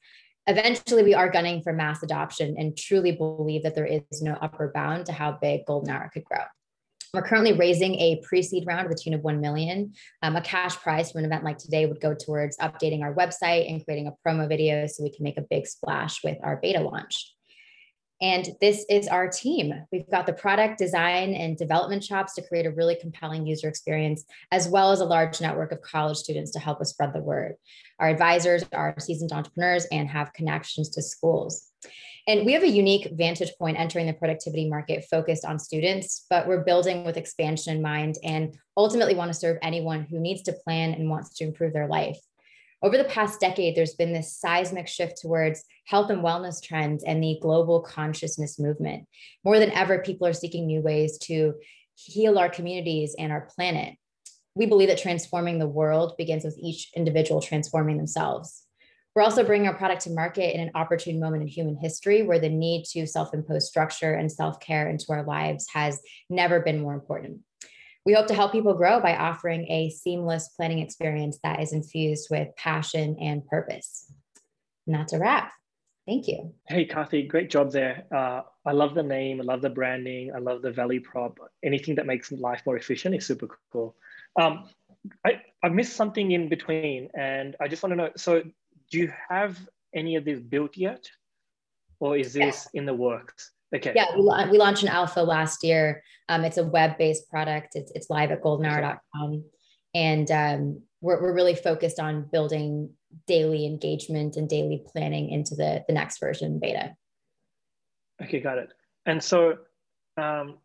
[0.45, 4.71] Eventually, we are gunning for mass adoption and truly believe that there is no upper
[4.71, 6.43] bound to how big Golden Hour could grow.
[7.13, 9.93] We're currently raising a pre-seed round of the tune of 1 million.
[10.21, 13.69] Um, a cash prize from an event like today would go towards updating our website
[13.69, 16.81] and creating a promo video so we can make a big splash with our beta
[16.81, 17.33] launch.
[18.21, 19.73] And this is our team.
[19.91, 24.25] We've got the product design and development shops to create a really compelling user experience,
[24.51, 27.55] as well as a large network of college students to help us spread the word.
[27.99, 31.69] Our advisors are seasoned entrepreneurs and have connections to schools.
[32.27, 36.47] And we have a unique vantage point entering the productivity market focused on students, but
[36.47, 40.53] we're building with expansion in mind and ultimately want to serve anyone who needs to
[40.53, 42.19] plan and wants to improve their life.
[42.81, 47.21] Over the past decade, there's been this seismic shift towards health and wellness trends and
[47.21, 49.05] the global consciousness movement.
[49.43, 51.55] More than ever, people are seeking new ways to
[51.95, 53.95] heal our communities and our planet.
[54.55, 58.63] We believe that transforming the world begins with each individual transforming themselves.
[59.13, 62.39] We're also bringing our product to market in an opportune moment in human history where
[62.39, 65.99] the need to self impose structure and self care into our lives has
[66.29, 67.41] never been more important.
[68.09, 72.29] We hope to help people grow by offering a seamless planning experience that is infused
[72.31, 74.11] with passion and purpose.
[74.87, 75.51] And that's a wrap.
[76.07, 76.51] Thank you.
[76.67, 78.05] Hey, Karthi, great job there.
[78.11, 79.39] Uh, I love the name.
[79.39, 80.31] I love the branding.
[80.35, 81.37] I love the value prop.
[81.61, 83.95] Anything that makes life more efficient is super cool.
[84.41, 84.67] Um,
[85.23, 88.09] I, I missed something in between, and I just want to know.
[88.17, 88.41] So,
[88.89, 89.55] do you have
[89.93, 91.07] any of this built yet,
[91.99, 92.79] or is this yeah.
[92.79, 93.51] in the works?
[93.75, 93.93] Okay.
[93.95, 96.03] Yeah, we, we launched an alpha last year.
[96.27, 97.75] Um, it's a web-based product.
[97.75, 99.43] It's, it's live at goldenhour.com.
[99.93, 102.91] And um, we're, we're really focused on building
[103.27, 106.95] daily engagement and daily planning into the, the next version beta.
[108.21, 108.73] Okay, got it.
[109.05, 109.57] And so
[110.17, 110.57] um,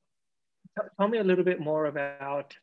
[0.99, 2.55] tell me a little bit more about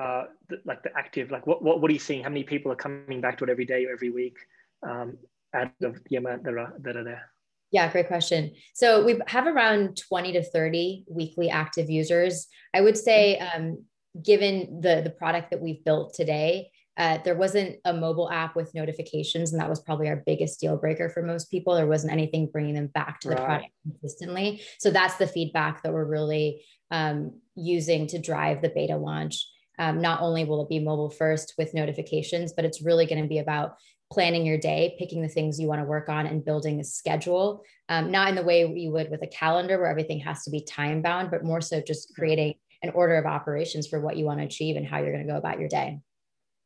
[0.00, 2.22] uh, the, like the active, like what, what, what are you seeing?
[2.22, 4.36] How many people are coming back to it every day or every week
[4.82, 5.16] um,
[5.54, 7.30] out of the amount that are, that are there?
[7.70, 8.52] Yeah, great question.
[8.74, 12.48] So we have around 20 to 30 weekly active users.
[12.74, 13.84] I would say, um,
[14.20, 18.74] given the, the product that we've built today, uh, there wasn't a mobile app with
[18.74, 21.74] notifications, and that was probably our biggest deal breaker for most people.
[21.74, 23.44] There wasn't anything bringing them back to the right.
[23.44, 24.62] product consistently.
[24.78, 29.46] So that's the feedback that we're really um, using to drive the beta launch.
[29.78, 33.28] Um, not only will it be mobile first with notifications, but it's really going to
[33.28, 33.76] be about
[34.10, 37.62] planning your day, picking the things you want to work on, and building a schedule.
[37.88, 40.62] Um, not in the way you would with a calendar where everything has to be
[40.64, 44.40] time bound, but more so just creating an order of operations for what you want
[44.40, 46.00] to achieve and how you're going to go about your day.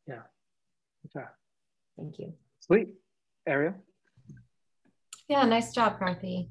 [0.06, 0.22] Yeah.
[1.06, 1.26] Okay.
[1.96, 2.34] Thank you.
[2.60, 2.88] Sweet.
[3.46, 3.74] Ariel?
[5.28, 6.48] Yeah, nice job, Karthi.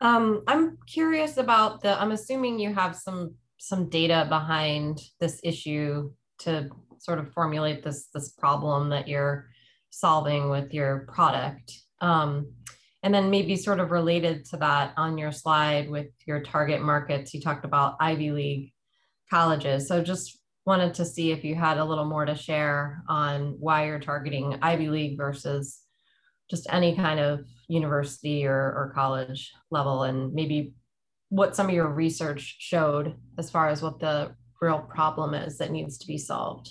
[0.00, 6.12] Um, I'm curious about the, I'm assuming you have some some data behind this issue
[6.38, 6.68] to
[6.98, 9.48] sort of formulate this this problem that you're
[9.90, 11.72] solving with your product.
[12.00, 12.52] Um,
[13.02, 17.32] And then maybe sort of related to that on your slide with your target markets,
[17.32, 18.72] you talked about Ivy League
[19.30, 19.86] colleges.
[19.86, 23.86] So just wanted to see if you had a little more to share on why
[23.86, 25.82] you're targeting Ivy League versus
[26.50, 30.74] just any kind of university or, or college level and maybe
[31.28, 35.70] what some of your research showed as far as what the real problem is that
[35.70, 36.70] needs to be solved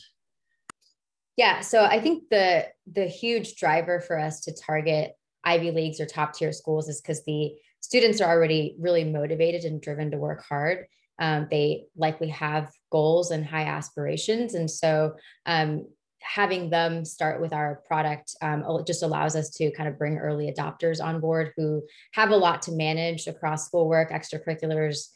[1.35, 5.13] yeah so i think the the huge driver for us to target
[5.43, 7.53] ivy leagues or top tier schools is because the
[7.85, 10.87] students are already really motivated and driven to work hard.
[11.19, 15.13] Um, they likely have goals and high aspirations and so
[15.45, 15.87] um,
[16.19, 20.51] having them start with our product um, just allows us to kind of bring early
[20.51, 25.09] adopters on board who have a lot to manage across schoolwork, extracurriculars,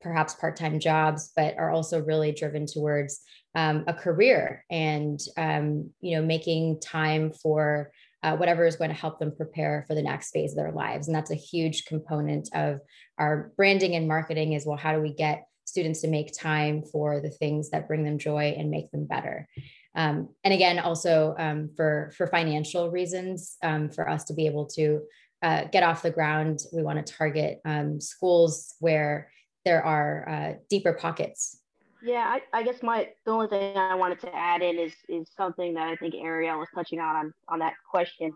[0.00, 3.20] perhaps part-time jobs, but are also really driven towards
[3.54, 7.90] um, a career and um, you know making time for
[8.22, 11.08] uh, whatever is going to help them prepare for the next phase of their lives.
[11.08, 12.80] And that's a huge component of
[13.18, 17.20] our branding and marketing is well, how do we get students to make time for
[17.20, 19.48] the things that bring them joy and make them better?
[19.94, 24.66] Um, and again, also um, for for financial reasons, um, for us to be able
[24.66, 25.00] to
[25.42, 29.32] uh, get off the ground, we want to target um, schools where
[29.64, 31.58] there are uh, deeper pockets.
[32.02, 35.28] Yeah, I, I, guess my the only thing I wanted to add in is is
[35.36, 38.32] something that I think Ariel was touching on on, on that question.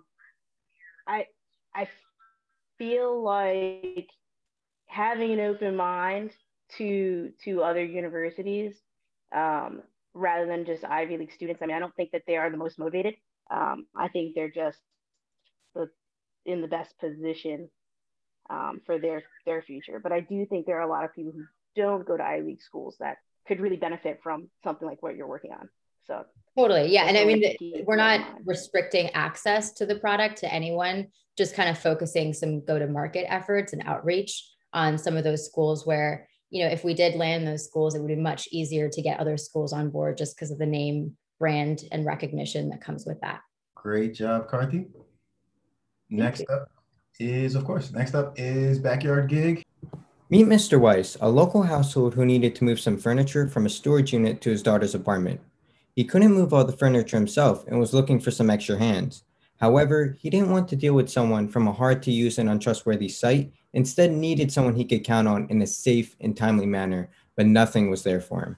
[1.09, 1.27] I
[1.75, 1.89] I
[2.77, 4.09] feel like
[4.87, 6.33] having an open mind
[6.77, 8.75] to to other universities
[9.35, 11.63] um, rather than just Ivy League students.
[11.63, 13.15] I mean, I don't think that they are the most motivated.
[13.51, 14.79] Um, I think they're just
[15.75, 15.89] the,
[16.47, 17.69] in the best position
[18.51, 20.01] um, for their their future.
[20.03, 21.45] But I do think there are a lot of people who
[21.77, 25.27] don't go to Ivy League schools that could really benefit from something like what you're
[25.27, 25.69] working on.
[26.07, 26.25] So
[26.57, 27.05] totally, yeah.
[27.05, 31.09] And I mean, we're not restricting access to the product to anyone.
[31.37, 35.47] Just kind of focusing some go to market efforts and outreach on some of those
[35.47, 38.89] schools where you know, if we did land those schools, it would be much easier
[38.89, 42.81] to get other schools on board just because of the name, brand, and recognition that
[42.81, 43.41] comes with that.
[43.75, 44.87] Great job, Karthi.
[46.11, 46.69] Next up
[47.19, 49.63] is, of course, next up is Backyard Gig.
[50.31, 50.81] Meet Mr.
[50.81, 54.51] Weiss, a local household who needed to move some furniture from a storage unit to
[54.51, 55.41] his daughter's apartment.
[55.95, 59.23] He couldn't move all the furniture himself and was looking for some extra hands.
[59.61, 63.09] However, he didn't want to deal with someone from a hard to use and untrustworthy
[63.09, 67.47] site instead needed someone he could count on in a safe and timely manner, but
[67.47, 68.57] nothing was there for him.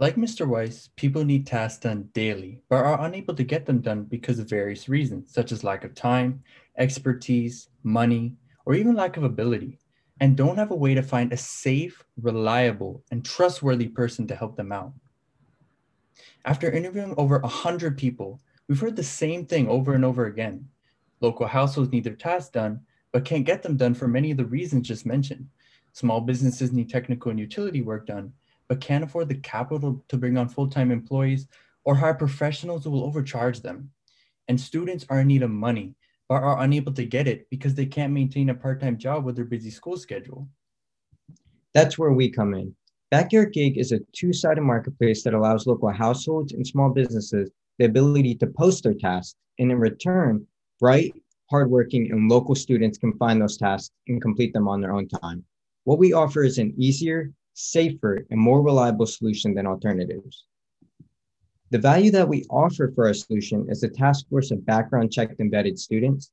[0.00, 0.46] Like Mr.
[0.46, 4.48] Weiss, people need tasks done daily, but are unable to get them done because of
[4.48, 6.42] various reasons, such as lack of time,
[6.78, 9.78] expertise, money, or even lack of ability,
[10.20, 14.56] and don't have a way to find a safe, reliable, and trustworthy person to help
[14.56, 14.92] them out.
[16.44, 20.68] After interviewing over 100 people, we've heard the same thing over and over again.
[21.20, 22.80] Local households need their tasks done,
[23.12, 25.48] but can't get them done for many of the reasons just mentioned.
[25.92, 28.32] Small businesses need technical and utility work done,
[28.68, 31.48] but can't afford the capital to bring on full-time employees
[31.84, 33.90] or hire professionals who will overcharge them.
[34.46, 35.94] And students are in need of money,
[36.30, 39.70] are unable to get it because they can't maintain a part-time job with their busy
[39.70, 40.48] school schedule.
[41.74, 42.74] That's where we come in.
[43.10, 48.34] Backyard Gig is a two-sided marketplace that allows local households and small businesses the ability
[48.34, 50.46] to post their tasks, and in return,
[50.80, 51.14] bright,
[51.50, 55.44] hardworking, and local students can find those tasks and complete them on their own time.
[55.84, 60.44] What we offer is an easier, safer, and more reliable solution than alternatives.
[61.70, 65.38] The value that we offer for our solution is a task force of background checked
[65.38, 66.30] embedded students,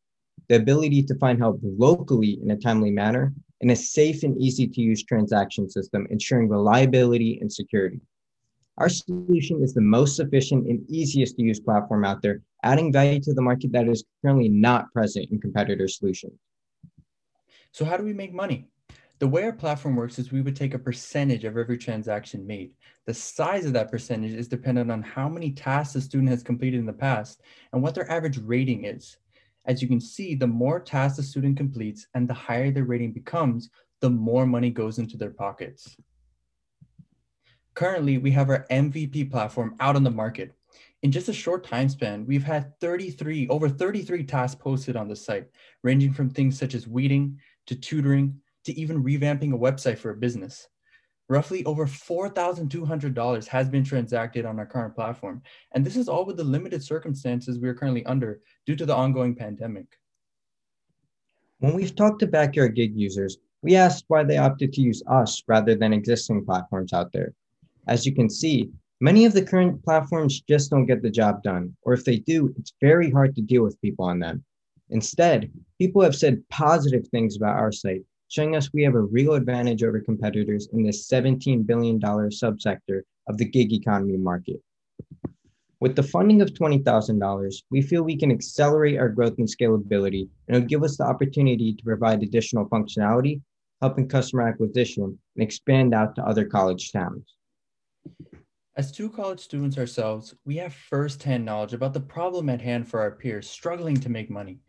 [0.47, 4.65] the ability to find help locally in a timely manner, and a safe and easy
[4.67, 7.99] to use transaction system, ensuring reliability and security.
[8.77, 13.19] Our solution is the most efficient and easiest to use platform out there, adding value
[13.21, 16.33] to the market that is currently not present in competitor solutions.
[17.71, 18.67] So how do we make money?
[19.19, 22.71] The way our platform works is we would take a percentage of every transaction made.
[23.05, 26.79] The size of that percentage is dependent on how many tasks the student has completed
[26.79, 27.41] in the past
[27.71, 29.15] and what their average rating is.
[29.65, 33.13] As you can see, the more tasks the student completes and the higher their rating
[33.13, 33.69] becomes,
[34.01, 35.95] the more money goes into their pockets.
[37.73, 40.55] Currently, we have our MVP platform out on the market.
[41.03, 45.15] In just a short time span, we've had 33, over 33 tasks posted on the
[45.15, 45.47] site,
[45.83, 50.15] ranging from things such as weeding to tutoring to even revamping a website for a
[50.15, 50.67] business.
[51.27, 55.41] Roughly over $4,200 has been transacted on our current platform.
[55.73, 58.95] And this is all with the limited circumstances we are currently under due to the
[58.95, 59.87] ongoing pandemic.
[61.59, 65.41] When we've talked to backyard gig users, we asked why they opted to use us
[65.47, 67.33] rather than existing platforms out there.
[67.87, 68.69] As you can see,
[69.01, 72.53] many of the current platforms just don't get the job done, or if they do,
[72.59, 74.43] it's very hard to deal with people on them.
[74.89, 79.33] Instead, people have said positive things about our site, showing us we have a real
[79.33, 84.61] advantage over competitors in this $17 billion subsector of the gig economy market.
[85.79, 90.57] With the funding of $20,000, we feel we can accelerate our growth and scalability, and
[90.57, 93.41] it'll give us the opportunity to provide additional functionality,
[93.81, 97.35] helping customer acquisition, and expand out to other college towns.
[98.77, 102.99] As two college students ourselves, we have firsthand knowledge about the problem at hand for
[102.99, 104.59] our peers struggling to make money.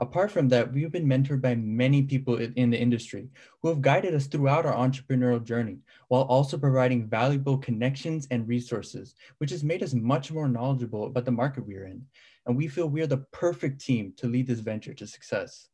[0.00, 3.28] Apart from that, we've been mentored by many people in the industry
[3.60, 5.76] who have guided us throughout our entrepreneurial journey,
[6.08, 11.26] while also providing valuable connections and resources, which has made us much more knowledgeable about
[11.26, 12.02] the market we're in.
[12.46, 15.68] And we feel we are the perfect team to lead this venture to success.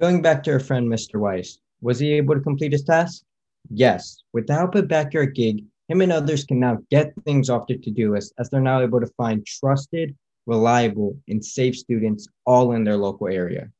[0.00, 1.20] Going back to our friend, Mr.
[1.20, 3.24] Weiss, was he able to complete his task?
[3.68, 4.22] Yes.
[4.32, 7.76] With the help of Backyard Gig, him and others can now get things off their
[7.76, 12.84] to-do list as they're now able to find trusted, reliable, and safe students all in
[12.84, 13.70] their local area.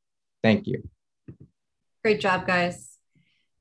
[0.41, 0.87] Thank you.
[2.03, 2.97] Great job, guys.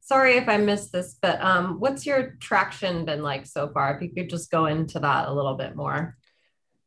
[0.00, 3.94] Sorry if I missed this, but um, what's your traction been like so far?
[3.94, 6.16] If you could just go into that a little bit more.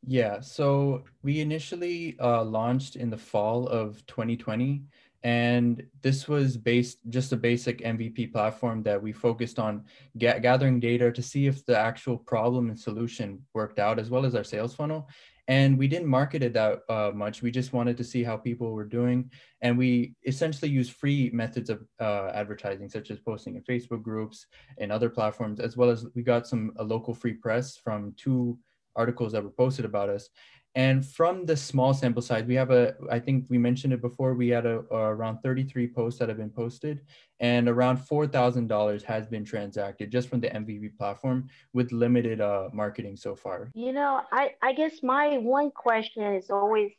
[0.05, 4.83] Yeah, so we initially uh, launched in the fall of 2020
[5.25, 9.85] and this was based just a basic MVP platform that we focused on
[10.19, 14.23] ga- gathering data to see if the actual problem and solution worked out, as well
[14.23, 15.09] as our sales funnel.
[15.47, 17.41] And we didn't market it that uh, much.
[17.41, 19.29] We just wanted to see how people were doing.
[19.61, 24.47] And we essentially use free methods of uh, advertising, such as posting in Facebook groups
[24.79, 28.57] and other platforms, as well as we got some a local free press from two
[28.95, 30.29] articles that were posted about us.
[30.75, 34.33] And from the small sample size, we have a, I think we mentioned it before,
[34.33, 37.01] we had a, a around 33 posts that have been posted
[37.39, 43.15] and around $4,000 has been transacted just from the MVP platform with limited uh, marketing
[43.15, 43.71] so far.
[43.73, 46.91] You know, I, I guess my one question is always,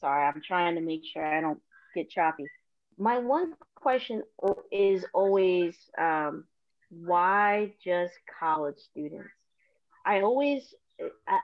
[0.00, 1.60] sorry, I'm trying to make sure I don't
[1.94, 2.44] get choppy.
[2.98, 4.22] My one question
[4.70, 6.44] is always, um,
[6.90, 9.28] why just college students?
[10.06, 10.74] I always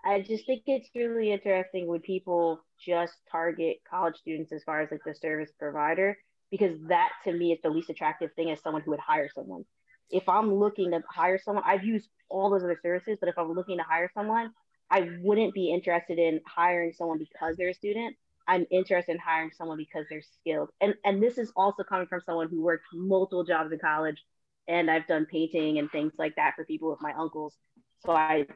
[0.05, 4.91] I, just think it's really interesting when people just target college students as far as
[4.91, 6.19] like the service provider,
[6.51, 9.65] because that to me is the least attractive thing as someone who would hire someone.
[10.11, 13.53] If I'm looking to hire someone, I've used all those other services, but if I'm
[13.53, 14.51] looking to hire someone,
[14.91, 18.17] I wouldn't be interested in hiring someone because they're a student.
[18.47, 20.71] I'm interested in hiring someone because they're skilled.
[20.81, 24.23] And and this is also coming from someone who worked multiple jobs in college
[24.69, 27.55] and I've done painting and things like that for people with my uncles.
[28.05, 28.47] So I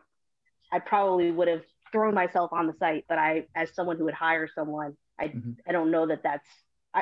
[0.73, 1.63] I probably would have
[1.93, 5.53] thrown myself on the site, but I, as someone who would hire someone, I, mm-hmm.
[5.67, 6.49] I don't know that that's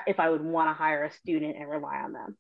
[0.06, 2.36] if I would want to hire a student and rely on them.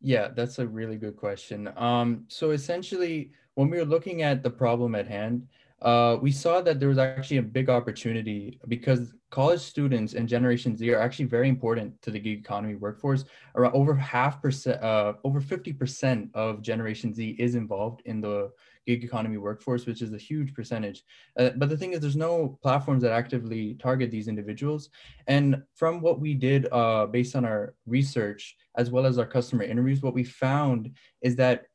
[0.00, 1.70] Yeah, that's a really good question.
[1.76, 5.46] Um, so essentially, when we were looking at the problem at hand,
[5.82, 10.76] uh, we saw that there was actually a big opportunity because college students and Generation
[10.76, 13.24] Z are actually very important to the gig economy workforce.
[13.54, 18.50] Around over half percent, uh, over 50% of Generation Z is involved in the
[18.86, 21.02] gig economy workforce, which is a huge percentage.
[21.38, 24.90] Uh, but the thing is, there's no platforms that actively target these individuals.
[25.26, 29.64] And from what we did uh, based on our research, as well as our customer
[29.64, 31.66] interviews, what we found is that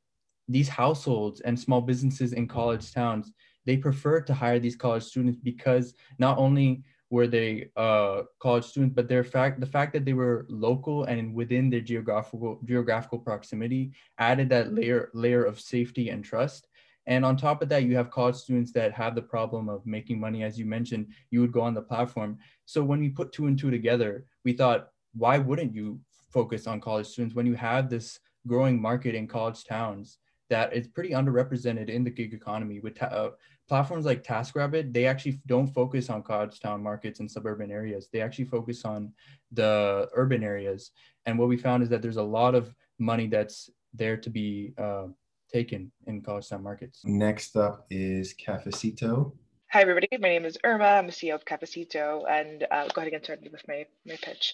[0.47, 3.31] these households and small businesses in college towns,
[3.65, 8.93] they prefer to hire these college students because not only were they uh, college students,
[8.95, 13.91] but their fact the fact that they were local and within their geographical geographical proximity
[14.19, 16.67] added that layer layer of safety and trust.
[17.09, 20.19] And on top of that, you have college students that have the problem of making
[20.19, 20.43] money.
[20.43, 22.37] As you mentioned, you would go on the platform.
[22.65, 25.99] So when we put two and two together, we thought, why wouldn't you
[26.29, 30.19] focus on college students when you have this growing market in college towns
[30.51, 33.31] that is pretty underrepresented in the gig economy with uh,
[33.67, 38.07] platforms like TaskRabbit, they actually don't focus on college town markets and suburban areas.
[38.13, 39.13] They actually focus on
[39.51, 40.91] the urban areas.
[41.25, 44.73] And what we found is that there's a lot of money that's there to be
[44.77, 45.07] uh,
[45.51, 47.01] taken in college town markets.
[47.05, 49.33] Next up is Cafecito.
[49.71, 50.07] Hi, everybody.
[50.19, 50.85] My name is Irma.
[50.85, 54.17] I'm the CEO of Cafecito, and uh, go ahead and get started with my, my
[54.21, 54.53] pitch.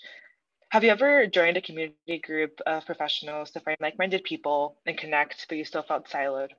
[0.70, 4.98] Have you ever joined a community group of professionals to find like minded people and
[4.98, 6.50] connect, but you still felt siloed?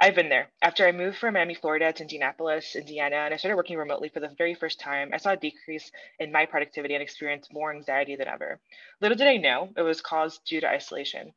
[0.00, 0.50] I've been there.
[0.62, 4.20] After I moved from Miami, Florida to Indianapolis, Indiana, and I started working remotely for
[4.20, 8.14] the very first time, I saw a decrease in my productivity and experienced more anxiety
[8.14, 8.60] than ever.
[9.00, 11.32] Little did I know it was caused due to isolation.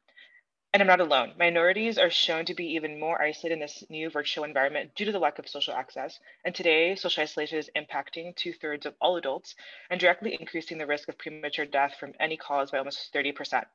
[0.74, 1.34] And I'm not alone.
[1.38, 5.12] Minorities are shown to be even more isolated in this new virtual environment due to
[5.12, 6.18] the lack of social access.
[6.46, 9.56] And today, social isolation is impacting two thirds of all adults
[9.90, 13.66] and directly increasing the risk of premature death from any cause by almost 30%.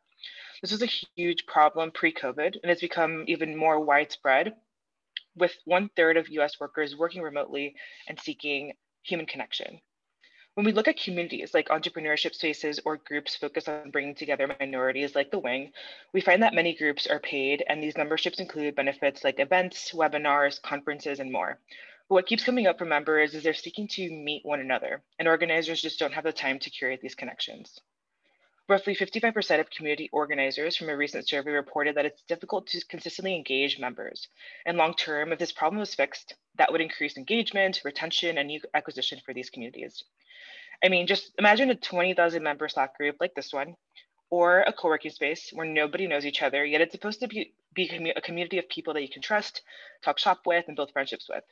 [0.63, 0.87] This was a
[1.17, 4.55] huge problem pre COVID and has become even more widespread,
[5.35, 7.75] with one third of US workers working remotely
[8.09, 8.73] and seeking
[9.03, 9.83] human connection.
[10.57, 15.15] When we look at communities like entrepreneurship spaces or groups focused on bringing together minorities
[15.15, 15.71] like the Wing,
[16.15, 20.63] we find that many groups are paid and these memberships include benefits like events, webinars,
[20.63, 21.59] conferences, and more.
[22.09, 25.29] But what keeps coming up from members is they're seeking to meet one another and
[25.29, 27.79] organizers just don't have the time to curate these connections.
[28.69, 33.37] Roughly 55% of community organizers from a recent survey reported that it's difficult to consistently
[33.37, 34.27] engage members.
[34.65, 38.61] And long term, if this problem was fixed, that would increase engagement, retention, and new
[38.75, 40.03] acquisition for these communities.
[40.85, 43.77] I mean, just imagine a 20,000 member Slack group like this one,
[44.31, 48.13] or a co-working space where nobody knows each other, yet it's supposed to be, be
[48.17, 49.63] a community of people that you can trust,
[50.03, 51.45] talk shop with, and build friendships with.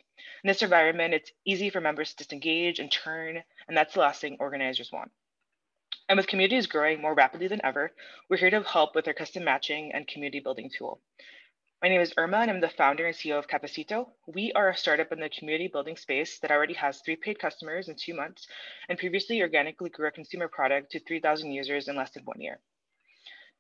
[0.42, 4.20] In this environment, it's easy for members to disengage and turn, and that's the last
[4.20, 5.12] thing organizers want.
[6.06, 7.90] And with communities growing more rapidly than ever,
[8.28, 11.00] we're here to help with our custom matching and community building tool.
[11.80, 14.10] My name is Irma and I'm the founder and CEO of Cafecito.
[14.26, 17.88] We are a startup in the community building space that already has three paid customers
[17.88, 18.46] in two months
[18.90, 22.60] and previously organically grew a consumer product to 3,000 users in less than one year.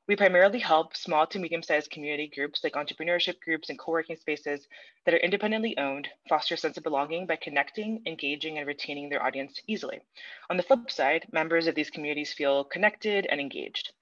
[0.06, 4.16] We primarily help small to medium sized community groups like entrepreneurship groups and co working
[4.16, 4.68] spaces
[5.06, 9.22] that are independently owned foster a sense of belonging by connecting, engaging, and retaining their
[9.22, 10.02] audience easily.
[10.50, 13.94] On the flip side, members of these communities feel connected and engaged.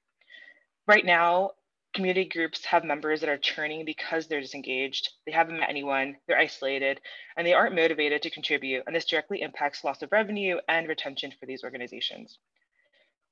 [0.88, 1.52] Right now,
[1.94, 6.36] community groups have members that are churning because they're disengaged, they haven't met anyone, they're
[6.36, 7.00] isolated,
[7.36, 8.82] and they aren't motivated to contribute.
[8.88, 12.38] And this directly impacts loss of revenue and retention for these organizations.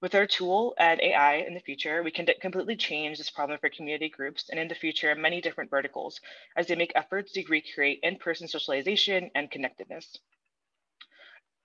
[0.00, 3.68] With our tool and AI in the future, we can completely change this problem for
[3.68, 6.20] community groups and in the future, many different verticals
[6.56, 10.16] as they make efforts to recreate in-person socialization and connectedness.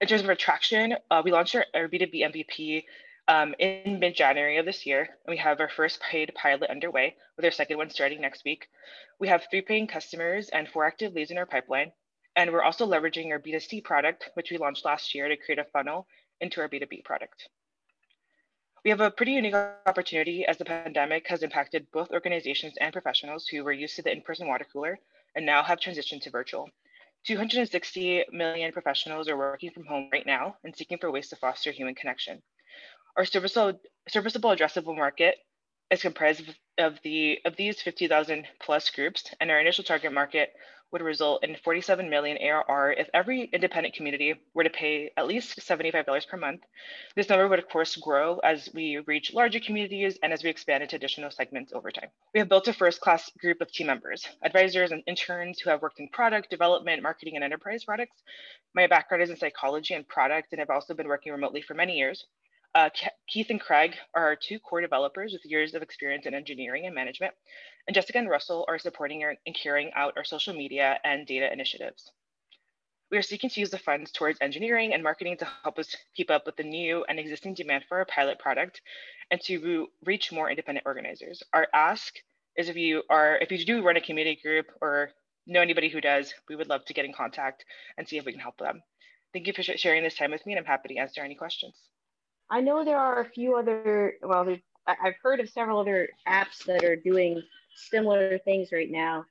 [0.01, 2.83] In terms of attraction, uh, we launched our, our B2B MVP
[3.29, 5.01] um, in mid-January of this year.
[5.25, 8.67] And we have our first paid pilot underway with our second one starting next week.
[9.17, 11.93] We have three paying customers and four active leads in our pipeline.
[12.36, 15.63] And we're also leveraging our B2C product, which we launched last year to create a
[15.63, 16.05] funnel
[16.41, 17.47] into our B2B product.
[18.86, 19.55] We have a pretty unique
[19.88, 24.11] opportunity as the pandemic has impacted both organizations and professionals who were used to the
[24.11, 24.99] in-person water cooler
[25.36, 26.69] and now have transitioned to virtual.
[27.25, 31.71] 260 million professionals are working from home right now and seeking for ways to foster
[31.71, 32.43] human connection.
[33.17, 35.33] Our serviceable, serviceable addressable market
[35.89, 36.43] is comprised
[36.77, 40.51] of the of these 50,000 plus groups, and our initial target market
[40.96, 45.60] would result in 47 million ARR if every independent community were to pay at least
[45.60, 46.62] $75 per month.
[47.18, 50.84] This number would of course grow as we reach larger communities and as we expand
[50.84, 52.08] into additional segments over time.
[52.34, 56.00] We have built a first-class group of team members, advisors and interns who have worked
[56.00, 58.24] in product development, marketing, and enterprise products.
[58.74, 61.98] My background is in psychology and product, and I've also been working remotely for many
[61.98, 62.26] years.
[62.76, 62.89] Uh,
[63.30, 66.93] Keith and Craig are our two core developers with years of experience in engineering and
[66.93, 67.34] management,
[67.88, 72.11] and Jessica and Russell are supporting and carrying out our social media and data initiatives.
[73.09, 76.30] We are seeking to use the funds towards engineering and marketing to help us keep
[76.30, 78.82] up with the new and existing demand for our pilot product
[79.32, 81.41] and to reach more independent organizers.
[81.53, 82.13] Our ask
[82.57, 85.11] is if you are, if you do run a community group or
[85.47, 87.63] know anybody who does, we would love to get in contact
[87.97, 88.84] and see if we can help them.
[89.32, 91.76] Thank you for sharing this time with me and I'm happy to answer any questions.
[92.50, 94.48] I know there are a few other, well,
[94.88, 97.41] I've heard of several other apps that are doing
[97.76, 99.26] similar things right now.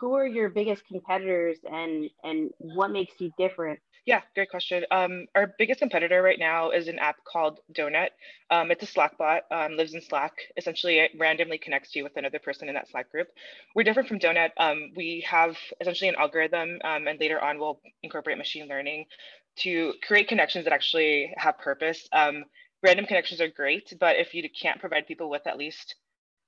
[0.00, 3.78] Who are your biggest competitors and and what makes you different?
[4.04, 4.84] Yeah, great question.
[4.90, 8.10] Um, our biggest competitor right now is an app called Donut.
[8.50, 10.32] Um, it's a Slack bot, um, lives in Slack.
[10.56, 13.28] Essentially, it randomly connects you with another person in that Slack group.
[13.74, 14.50] We're different from Donut.
[14.58, 19.06] Um, we have essentially an algorithm, um, and later on, we'll incorporate machine learning
[19.58, 22.08] to create connections that actually have purpose.
[22.12, 22.44] Um,
[22.82, 25.94] random connections are great, but if you can't provide people with at least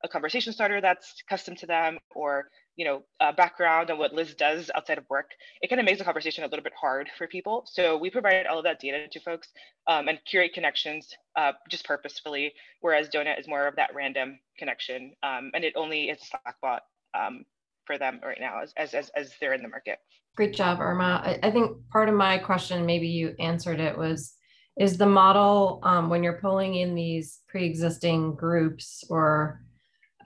[0.05, 4.35] a conversation starter that's custom to them or you know a background on what Liz
[4.35, 5.31] does outside of work,
[5.61, 7.65] it kind of makes the conversation a little bit hard for people.
[7.67, 9.49] So we provide all of that data to folks
[9.89, 15.13] um, and curate connections uh, just purposefully, whereas Donut is more of that random connection,
[15.23, 16.83] um, and it only is a Slack bot
[17.19, 17.45] um,
[17.89, 19.99] for them right now as, as, as, they're in the market.
[20.37, 21.23] Great job, Irma.
[21.25, 24.35] I, I think part of my question, maybe you answered it, was
[24.79, 29.65] is the model um, when you're pulling in these pre-existing groups or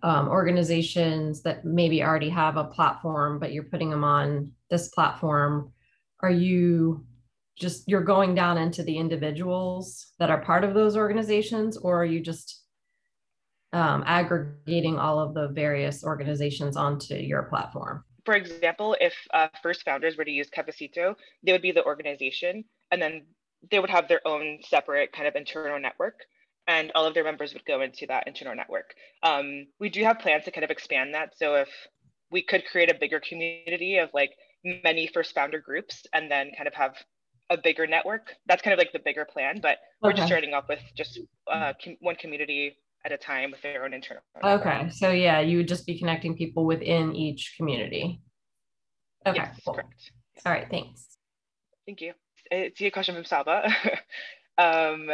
[0.02, 5.72] um, organizations that maybe already have a platform, but you're putting them on this platform,
[6.20, 7.06] are you
[7.58, 12.04] just you're going down into the individuals that are part of those organizations, or are
[12.04, 12.61] you just
[13.72, 18.04] um, aggregating all of the various organizations onto your platform?
[18.24, 22.64] for example, if uh, first founders were to use Cafecito, they would be the organization,
[22.90, 23.26] and then
[23.70, 26.20] they would have their own separate kind of internal network,
[26.66, 28.94] and all of their members would go into that internal network.
[29.22, 31.36] Um, we do have plans to kind of expand that.
[31.36, 31.68] So if
[32.30, 34.30] we could create a bigger community of like
[34.64, 36.94] many first founder groups, and then kind of have
[37.50, 38.32] a bigger network.
[38.46, 41.20] That's kind of like the bigger plan, but we're just starting off with just
[41.52, 44.22] uh, com- one community at a time with their own internal.
[44.42, 48.20] Okay, so yeah, you would just be connecting people within each community.
[49.26, 49.74] Okay, Yes, cool.
[49.74, 50.12] correct.
[50.44, 51.16] All right, thanks.
[51.86, 52.12] Thank you.
[52.50, 53.68] It's a question from Saba.
[54.58, 55.10] um,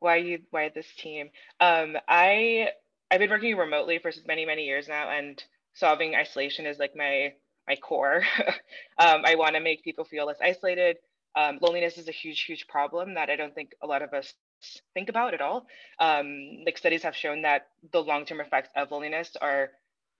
[0.00, 1.30] why you why this team?
[1.60, 2.70] Um, I
[3.10, 5.42] I've been working remotely for many many years now, and
[5.74, 7.34] solving isolation is like my
[7.68, 8.22] my core.
[8.98, 10.96] um, I want to make people feel less isolated.
[11.36, 14.32] Um, loneliness is a huge huge problem that I don't think a lot of us
[14.94, 15.66] think about at all.
[15.98, 19.70] Um, like studies have shown that the long term effects of loneliness are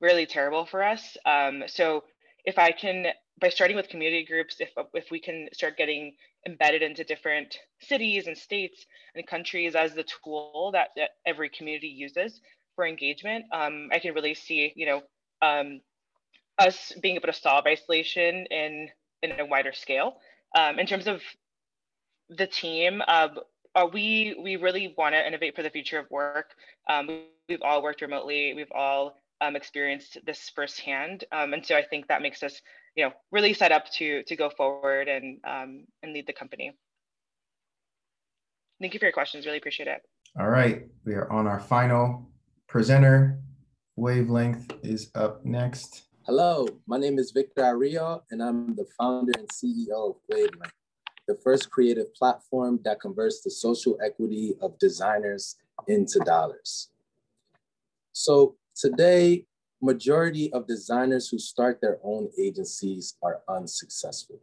[0.00, 1.16] really terrible for us.
[1.24, 2.04] Um, so
[2.44, 3.06] if I can,
[3.40, 6.14] by starting with community groups, if if we can start getting
[6.46, 11.88] embedded into different cities and states and countries as the tool that, that every community
[11.88, 12.40] uses
[12.76, 15.02] for engagement, um, I can really see, you know,
[15.42, 15.80] um,
[16.58, 18.88] us being able to solve isolation in
[19.22, 20.16] in a wider scale.
[20.56, 21.20] Um, in terms of
[22.28, 23.28] the team, uh,
[23.74, 26.50] uh, we we really want to innovate for the future of work.
[26.88, 28.54] Um, we, we've all worked remotely.
[28.54, 32.60] We've all um, experienced this firsthand, um, and so I think that makes us,
[32.96, 36.72] you know, really set up to to go forward and um, and lead the company.
[38.80, 39.46] Thank you for your questions.
[39.46, 40.02] Really appreciate it.
[40.38, 42.30] All right, we are on our final
[42.66, 43.40] presenter.
[43.96, 46.04] Wavelength is up next.
[46.24, 50.72] Hello, my name is Victor Ario, and I'm the founder and CEO of Wavelength,
[51.30, 55.54] the first creative platform that converts the social equity of designers
[55.86, 56.88] into dollars.
[58.10, 59.46] So today,
[59.80, 64.40] majority of designers who start their own agencies are unsuccessful.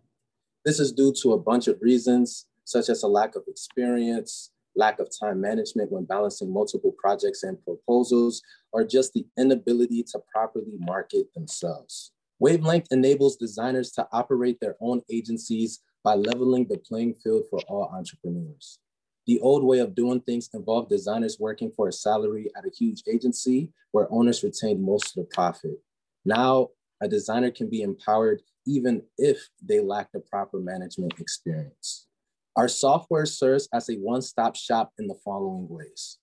[0.64, 4.99] This is due to a bunch of reasons, such as a lack of experience, lack
[5.01, 8.41] of time management when balancing multiple projects and proposals,
[8.72, 12.14] or just the inability to properly market themselves.
[12.39, 17.91] Wavelength enables designers to operate their own agencies by leveling the playing field for all
[17.93, 18.79] entrepreneurs.
[19.25, 23.03] The old way of doing things involved designers working for a salary at a huge
[23.11, 25.77] agency where owners retained most of the profit.
[26.23, 26.69] Now,
[27.01, 32.07] a designer can be empowered even if they lack the proper management experience.
[32.55, 36.19] Our software serves as a one-stop shop in the following ways.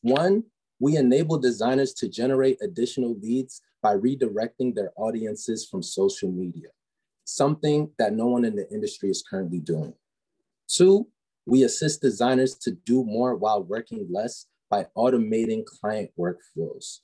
[0.00, 0.44] One,
[0.80, 6.68] we enable designers to generate additional leads by redirecting their audiences from social media,
[7.28, 9.92] something that no one in the industry is currently doing.
[10.66, 11.08] Two,
[11.44, 17.00] we assist designers to do more while working less by automating client workflows.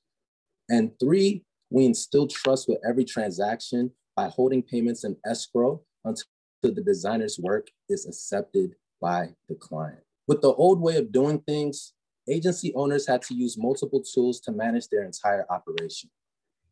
[0.71, 6.25] And three, we instill trust with every transaction by holding payments in escrow until
[6.63, 10.01] the designer's work is accepted by the client.
[10.27, 11.93] With the old way of doing things,
[12.29, 16.11] agency owners had to use multiple tools to manage their entire operation.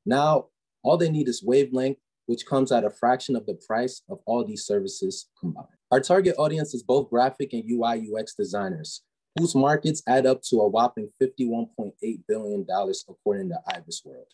[0.06, 0.46] Now,
[0.82, 4.44] all they need is wavelength, which comes at a fraction of the price of all
[4.44, 5.68] these services combined.
[5.90, 9.02] Our target audience is both graphic and UI UX designers,
[9.38, 11.92] whose markets add up to a whopping $51.8
[12.28, 12.66] billion
[13.08, 14.26] according to IBISWorld.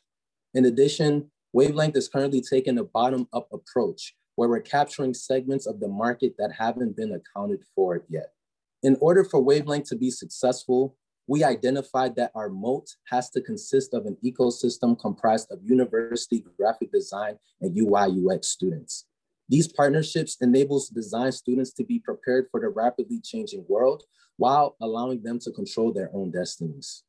[0.55, 5.89] In addition, Wavelength is currently taking a bottom-up approach where we're capturing segments of the
[5.89, 8.32] market that haven't been accounted for yet.
[8.82, 10.97] In order for Wavelength to be successful,
[11.29, 16.91] we identified that our moat has to consist of an ecosystem comprised of university graphic
[16.91, 19.05] design and UI UX students.
[19.51, 24.05] These partnerships enables design students to be prepared for the rapidly changing world
[24.39, 27.05] while allowing them to control their own destinies.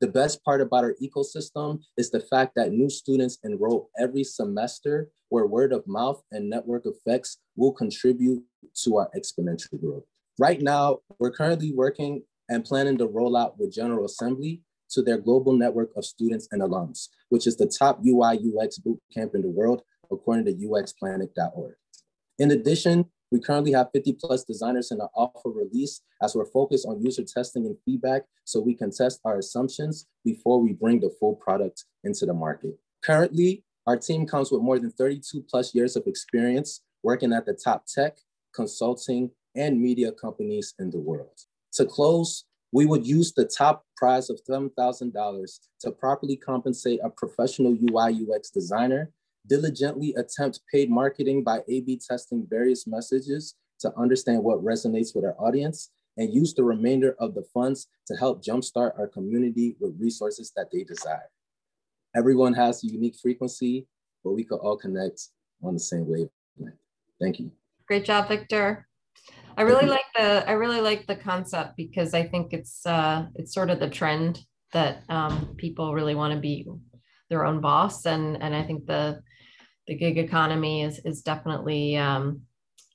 [0.00, 5.08] The best part about our ecosystem is the fact that new students enroll every semester
[5.30, 8.44] where word of mouth and network effects will contribute
[8.84, 10.04] to our exponential growth.
[10.38, 15.18] Right now, we're currently working and planning to roll out with General Assembly to their
[15.18, 19.50] global network of students and alums, which is the top UI UX bootcamp in the
[19.50, 21.74] world, according to uxplanet.org.
[22.38, 26.86] In addition, we currently have 50 plus designers in our alpha release as we're focused
[26.86, 31.14] on user testing and feedback so we can test our assumptions before we bring the
[31.20, 32.78] full product into the market.
[33.04, 37.52] Currently, our team comes with more than 32 plus years of experience working at the
[37.52, 38.18] top tech,
[38.54, 41.38] consulting, and media companies in the world.
[41.74, 47.72] To close, we would use the top prize of $7,000 to properly compensate a professional
[47.72, 49.10] UI UX designer
[49.46, 55.36] diligently attempt paid marketing by A-B testing various messages to understand what resonates with our
[55.38, 60.52] audience and use the remainder of the funds to help jumpstart our community with resources
[60.56, 61.30] that they desire.
[62.16, 63.86] Everyone has a unique frequency,
[64.24, 65.28] but we could all connect
[65.62, 66.78] on the same wavelength.
[67.20, 67.52] Thank you.
[67.86, 68.87] Great job, Victor.
[69.56, 73.52] I really like the I really like the concept because I think it's uh, it's
[73.52, 74.40] sort of the trend
[74.72, 76.66] that um, people really want to be
[77.28, 79.20] their own boss, and and I think the
[79.88, 82.42] the gig economy is is definitely um,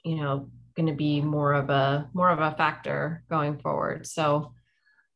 [0.06, 4.08] you know going to be more of a more of a factor going forward.
[4.08, 4.54] So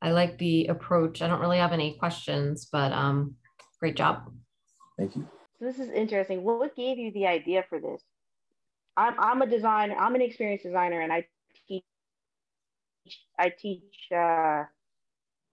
[0.01, 1.21] I like the approach.
[1.21, 3.35] I don't really have any questions, but um,
[3.79, 4.31] great job.
[4.97, 5.27] Thank you.
[5.59, 6.43] So this is interesting.
[6.43, 8.03] What gave you the idea for this?
[8.97, 9.95] I'm, I'm a designer.
[9.97, 11.25] I'm an experienced designer, and I
[11.67, 11.83] teach.
[13.39, 14.63] I teach uh,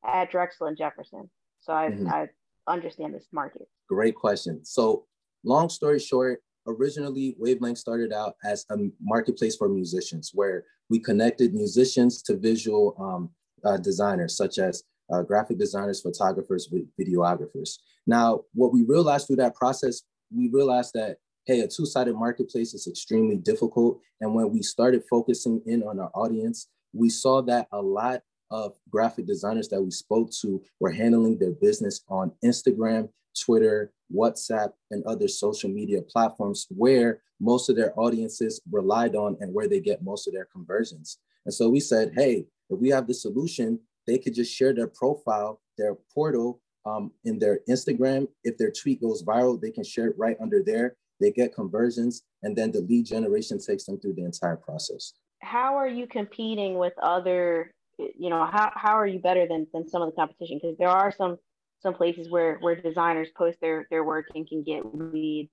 [0.04, 1.30] at Drexel and Jefferson,
[1.60, 2.08] so I, mm-hmm.
[2.08, 2.28] I
[2.66, 3.68] understand this market.
[3.88, 4.64] Great question.
[4.64, 5.04] So,
[5.44, 11.54] long story short, originally Wavelength started out as a marketplace for musicians, where we connected
[11.54, 13.30] musicians to visual um,
[13.64, 17.78] uh, designers, such as uh, graphic designers, photographers, videographers.
[18.06, 20.02] Now, what we realized through that process,
[20.34, 24.00] we realized that, hey, a two-sided marketplace is extremely difficult.
[24.20, 28.74] And when we started focusing in on our audience, we saw that a lot of
[28.88, 33.08] graphic designers that we spoke to were handling their business on Instagram,
[33.38, 39.52] Twitter, WhatsApp, and other social media platforms where most of their audiences relied on and
[39.52, 41.18] where they get most of their conversions.
[41.44, 44.86] And so we said, hey, if we have the solution, they could just share their
[44.86, 48.28] profile, their portal um, in their Instagram.
[48.44, 50.96] If their tweet goes viral, they can share it right under there.
[51.20, 55.14] They get conversions, and then the lead generation takes them through the entire process.
[55.40, 57.72] How are you competing with other?
[57.98, 60.58] You know, how, how are you better than, than some of the competition?
[60.60, 61.38] Because there are some
[61.80, 65.50] some places where where designers post their their work and can get leads.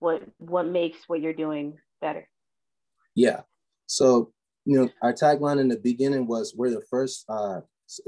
[0.00, 2.28] What what makes what you're doing better?
[3.14, 3.42] Yeah.
[3.86, 4.32] So
[4.64, 7.60] you know, our tagline in the beginning was we're the first uh,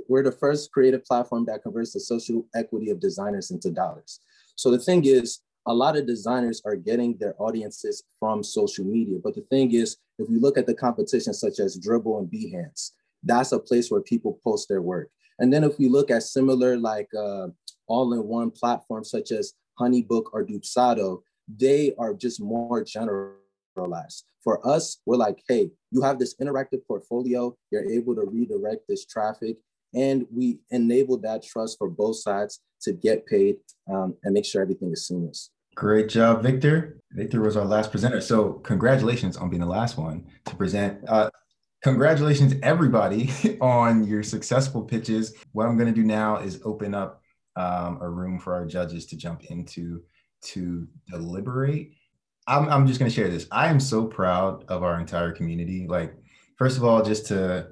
[0.08, 4.20] we're the first creative platform that converts the social equity of designers into dollars.
[4.56, 9.18] So the thing is, a lot of designers are getting their audiences from social media.
[9.22, 12.92] But the thing is, if we look at the competition such as Dribbble and Behance,
[13.22, 15.10] that's a place where people post their work.
[15.38, 17.48] And then if we look at similar like uh,
[17.86, 24.24] all-in-one platforms such as Honeybook or Dubsado, they are just more generalized.
[24.42, 29.04] For us, we're like, hey, you have this interactive portfolio, you're able to redirect this
[29.04, 29.58] traffic,
[29.94, 33.56] and we enable that trust for both sides to get paid
[33.92, 35.50] um, and make sure everything is seamless.
[35.78, 36.98] Great job, Victor.
[37.12, 38.20] Victor was our last presenter.
[38.20, 40.98] So congratulations on being the last one to present.
[41.06, 41.30] Uh,
[41.84, 43.30] congratulations, everybody,
[43.60, 45.36] on your successful pitches.
[45.52, 47.22] What I'm going to do now is open up
[47.54, 50.02] um, a room for our judges to jump into
[50.46, 51.92] to deliberate.
[52.48, 53.46] I'm, I'm just going to share this.
[53.52, 55.86] I am so proud of our entire community.
[55.88, 56.12] Like,
[56.56, 57.68] first of all, just to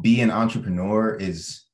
[0.00, 1.66] be an entrepreneur is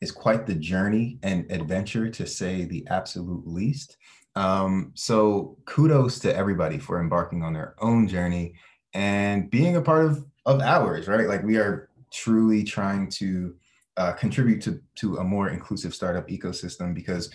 [0.00, 3.96] is quite the journey and adventure to say the absolute least.
[4.38, 8.54] Um, so kudos to everybody for embarking on their own journey
[8.94, 11.26] and being a part of of ours, right?
[11.26, 13.56] Like we are truly trying to
[13.96, 17.30] uh, contribute to to a more inclusive startup ecosystem because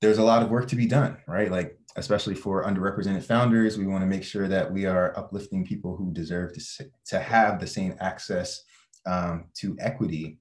[0.00, 1.50] there's a lot of work to be done, right?
[1.50, 3.76] Like especially for underrepresented founders.
[3.76, 7.58] We want to make sure that we are uplifting people who deserve to, to have
[7.58, 8.62] the same access
[9.04, 10.38] um, to equity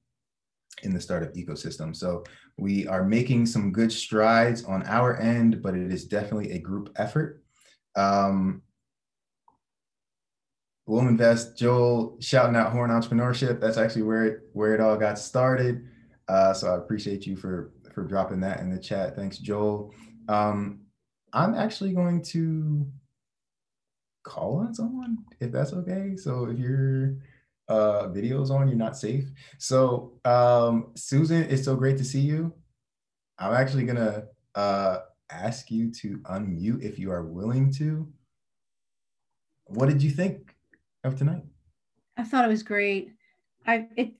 [0.84, 1.96] in the startup ecosystem.
[1.96, 2.24] So
[2.58, 6.90] we are making some good strides on our end, but it is definitely a group
[6.96, 7.44] effort.
[7.96, 8.62] Um,
[10.88, 13.60] WilmInvest, Joel shouting out Horn Entrepreneurship.
[13.60, 15.88] That's actually where it where it all got started.
[16.28, 19.16] Uh, so I appreciate you for for dropping that in the chat.
[19.16, 19.94] Thanks, Joel.
[20.28, 20.82] Um,
[21.34, 22.86] I'm actually going to
[24.24, 26.16] call on someone if that's okay.
[26.18, 27.16] So if your
[27.68, 29.26] uh, video's on, you're not safe.
[29.58, 32.54] So um, Susan, it's so great to see you.
[33.38, 38.08] I'm actually gonna uh, ask you to unmute if you are willing to.
[39.66, 40.56] What did you think
[41.04, 41.44] of tonight?
[42.18, 43.12] I thought it was great.
[43.66, 44.14] I it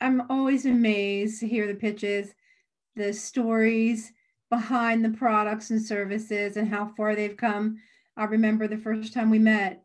[0.00, 2.34] I'm always amazed to hear the pitches,
[2.94, 4.12] the stories,
[4.50, 7.78] behind the products and services and how far they've come.
[8.16, 9.84] I remember the first time we met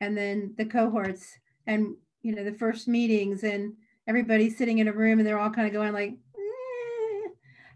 [0.00, 3.74] and then the cohorts and you know the first meetings and
[4.06, 6.14] everybody sitting in a room and they're all kind of going like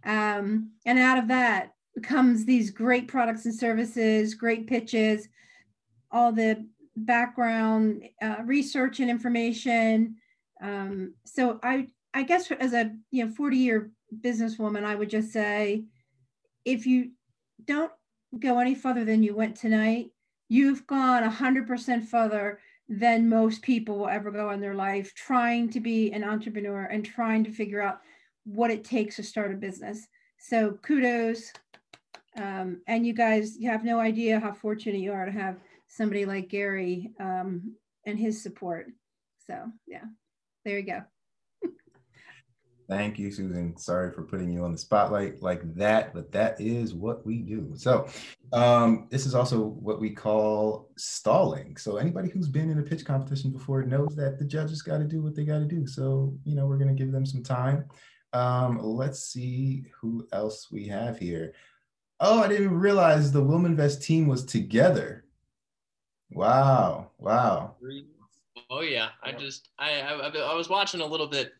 [0.05, 0.11] eh.
[0.11, 5.29] um, and out of that comes these great products and services great pitches
[6.11, 6.65] all the
[6.97, 10.17] background uh, research and information
[10.63, 13.91] um, so i i guess as a you know 40 year
[14.21, 15.85] businesswoman i would just say
[16.65, 17.13] if you
[17.65, 17.93] don't
[18.39, 20.11] go any further than you went tonight,
[20.49, 25.81] you've gone 100% further than most people will ever go in their life trying to
[25.81, 28.01] be an entrepreneur and trying to figure out
[28.45, 30.07] what it takes to start a business.
[30.39, 31.53] So kudos.
[32.37, 35.57] Um, and you guys, you have no idea how fortunate you are to have
[35.89, 38.87] somebody like Gary um, and his support.
[39.47, 40.05] So yeah,
[40.65, 41.03] there you go.
[42.89, 43.77] Thank you, Susan.
[43.77, 47.73] Sorry for putting you on the spotlight like that, but that is what we do.
[47.75, 48.09] So,
[48.53, 51.77] um, this is also what we call stalling.
[51.77, 55.05] So, anybody who's been in a pitch competition before knows that the judges got to
[55.05, 55.85] do what they got to do.
[55.87, 57.87] So, you know, we're going to give them some time.
[58.33, 61.55] Um, let's see who else we have here.
[62.21, 65.25] Oh, I didn't realize the WilmInvest team was together.
[66.31, 67.11] Wow.
[67.19, 67.77] Wow.
[68.71, 71.53] Oh yeah, I just I, I I was watching a little bit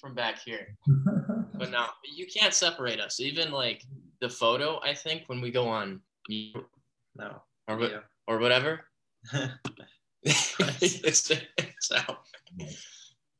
[0.00, 0.76] from back here,
[1.54, 3.20] but now you can't separate us.
[3.20, 3.84] Even like
[4.20, 7.98] the photo, I think when we go on, no, or yeah.
[8.26, 8.80] or whatever.
[10.22, 12.24] it's, it's out.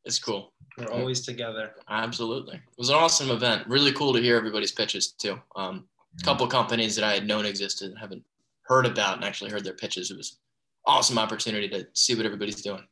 [0.04, 0.52] It's cool.
[0.78, 1.72] We're always together.
[1.88, 2.56] Absolutely.
[2.56, 3.68] It was an awesome event.
[3.68, 5.38] Really cool to hear everybody's pitches too.
[5.56, 5.84] Um,
[6.18, 8.24] a couple companies that I had known existed, and haven't
[8.62, 10.10] heard about, and actually heard their pitches.
[10.10, 10.38] It was
[10.86, 12.82] awesome opportunity to see what everybody's doing.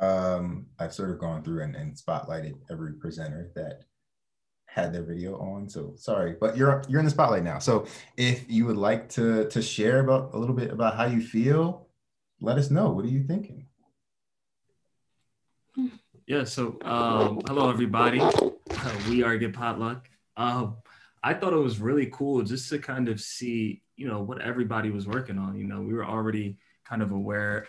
[0.00, 3.84] Um, I've sort of gone through and, and spotlighted every presenter that
[4.66, 5.68] had their video on.
[5.68, 7.58] So sorry, but you're you're in the spotlight now.
[7.58, 7.86] So
[8.16, 11.88] if you would like to to share about a little bit about how you feel,
[12.40, 12.90] let us know.
[12.90, 13.66] What are you thinking?
[16.26, 16.44] Yeah.
[16.44, 18.22] So um, hello everybody.
[19.08, 20.08] We are Get Potluck.
[20.36, 20.76] Um,
[21.22, 24.90] I thought it was really cool just to kind of see, you know, what everybody
[24.90, 25.58] was working on.
[25.58, 27.66] You know, we were already kind of aware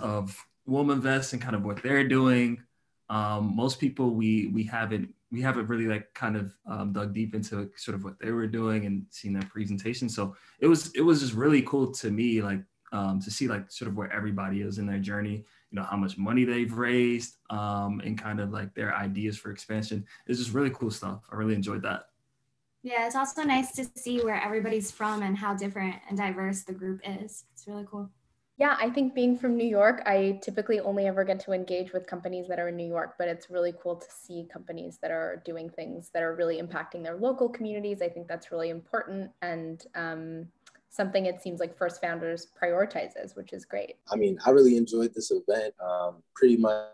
[0.00, 0.36] of
[0.70, 2.62] WilmInvest and kind of what they're doing.
[3.08, 7.34] Um, most people we we haven't we haven't really like kind of um, dug deep
[7.34, 10.08] into sort of what they were doing and seen their presentation.
[10.08, 12.60] So it was it was just really cool to me like
[12.92, 15.44] um, to see like sort of where everybody is in their journey.
[15.70, 19.52] You know how much money they've raised um, and kind of like their ideas for
[19.52, 20.04] expansion.
[20.26, 21.22] It's just really cool stuff.
[21.30, 22.06] I really enjoyed that.
[22.82, 26.72] Yeah, it's also nice to see where everybody's from and how different and diverse the
[26.72, 27.44] group is.
[27.52, 28.10] It's really cool.
[28.60, 32.06] Yeah, I think being from New York, I typically only ever get to engage with
[32.06, 35.42] companies that are in New York, but it's really cool to see companies that are
[35.46, 38.02] doing things that are really impacting their local communities.
[38.02, 40.46] I think that's really important and um,
[40.90, 43.94] something it seems like First Founders prioritizes, which is great.
[44.12, 46.90] I mean, I really enjoyed this event um, pretty much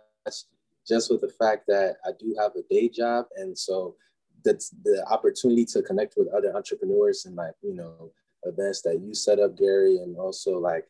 [0.87, 3.27] just with the fact that I do have a day job.
[3.35, 3.97] And so
[4.45, 8.13] that's the opportunity to connect with other entrepreneurs and like, you know,
[8.45, 10.87] events that you set up, Gary, and also like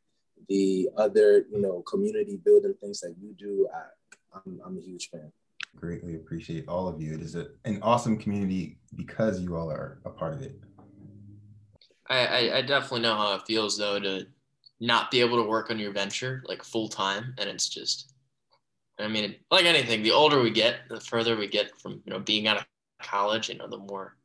[0.48, 5.10] the other, you know, community building things that you do, I, I'm, I'm a huge
[5.10, 5.32] fan.
[5.76, 7.14] Greatly appreciate all of you.
[7.14, 10.58] It is a, an awesome community because you all are a part of it.
[12.08, 14.26] I, I, I definitely know how it feels though to
[14.80, 18.12] not be able to work on your venture like full time, and it's just,
[18.98, 22.20] I mean, like anything, the older we get, the further we get from you know
[22.20, 22.66] being out of
[23.02, 24.16] college, you know, the more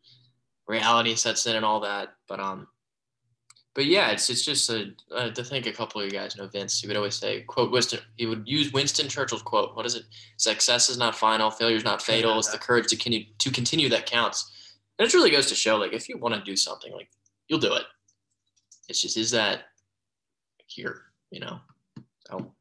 [0.67, 2.13] reality sets in and all that.
[2.27, 2.67] But um,
[3.73, 6.48] but yeah, it's it's just a, uh, to think a couple of you guys know
[6.48, 6.81] Vince.
[6.81, 9.76] He would always say, "quote Winston." He would use Winston Churchill's quote.
[9.76, 10.03] What is it?
[10.38, 11.49] Success is not final.
[11.49, 12.38] Failure is not fatal.
[12.38, 14.52] It's the courage to continue to continue that counts.
[14.99, 17.10] And it really goes to show, like, if you want to do something, like,
[17.48, 17.84] you'll do it.
[18.89, 19.64] It's just is that
[20.68, 21.60] here, you know?
[22.27, 22.53] So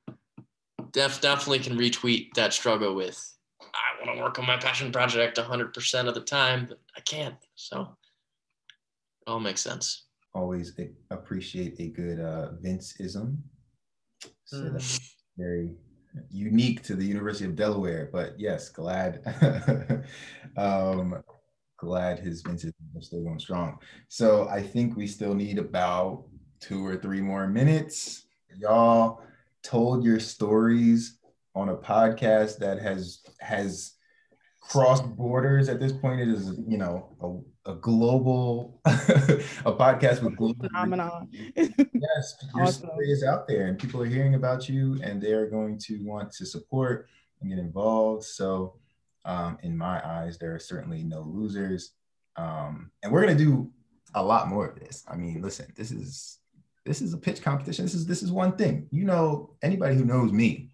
[0.92, 3.36] def definitely can retweet that struggle with.
[3.60, 7.34] I want to work on my passion project 100% of the time, but I can't.
[7.56, 10.04] So it all makes sense
[10.34, 10.78] always
[11.10, 13.42] appreciate a good uh, Vince-ism.
[14.44, 14.72] So mm.
[14.72, 15.72] that's very
[16.30, 18.10] unique to the University of Delaware.
[18.12, 19.22] But yes, glad
[20.56, 21.22] um,
[21.76, 23.78] glad his Vinces is still going strong.
[24.08, 26.24] So I think we still need about
[26.60, 28.26] two or three more minutes.
[28.58, 29.22] Y'all
[29.62, 31.18] told your stories
[31.54, 33.94] on a podcast that has has
[34.70, 36.20] crossed borders at this point.
[36.20, 37.08] It is, you know,
[37.66, 41.28] a, a global, a podcast with global phenomenon.
[41.56, 42.86] yes, your awesome.
[42.86, 45.98] story is out there, and people are hearing about you, and they are going to
[46.04, 47.08] want to support
[47.40, 48.24] and get involved.
[48.24, 48.76] So,
[49.24, 51.92] um, in my eyes, there are certainly no losers,
[52.36, 53.70] um, and we're gonna do
[54.14, 55.04] a lot more of this.
[55.08, 56.38] I mean, listen, this is
[56.86, 57.84] this is a pitch competition.
[57.84, 58.86] This is this is one thing.
[58.92, 60.69] You know, anybody who knows me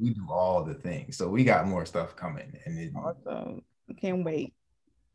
[0.00, 1.16] we do all the things.
[1.16, 2.52] So we got more stuff coming.
[2.64, 3.62] And it, awesome.
[4.00, 4.54] Can't wait.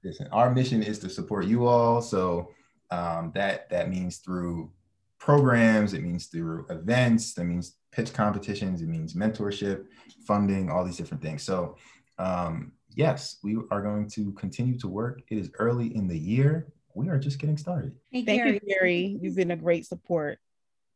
[0.04, 2.02] Listen, our mission is to support you all.
[2.02, 2.50] So
[2.92, 4.72] um, that that means through
[5.20, 9.86] programs, it means through events, that means pitch competitions, it means mentorship,
[10.28, 11.44] funding, all these different things.
[11.44, 11.78] So
[12.18, 15.22] um, yes, we are going to continue to work.
[15.30, 16.68] It is early in the year.
[16.96, 17.94] We are just getting started.
[18.12, 18.54] Hey, Thank Gary.
[18.54, 19.18] you, Gary.
[19.22, 20.40] You've been a great support.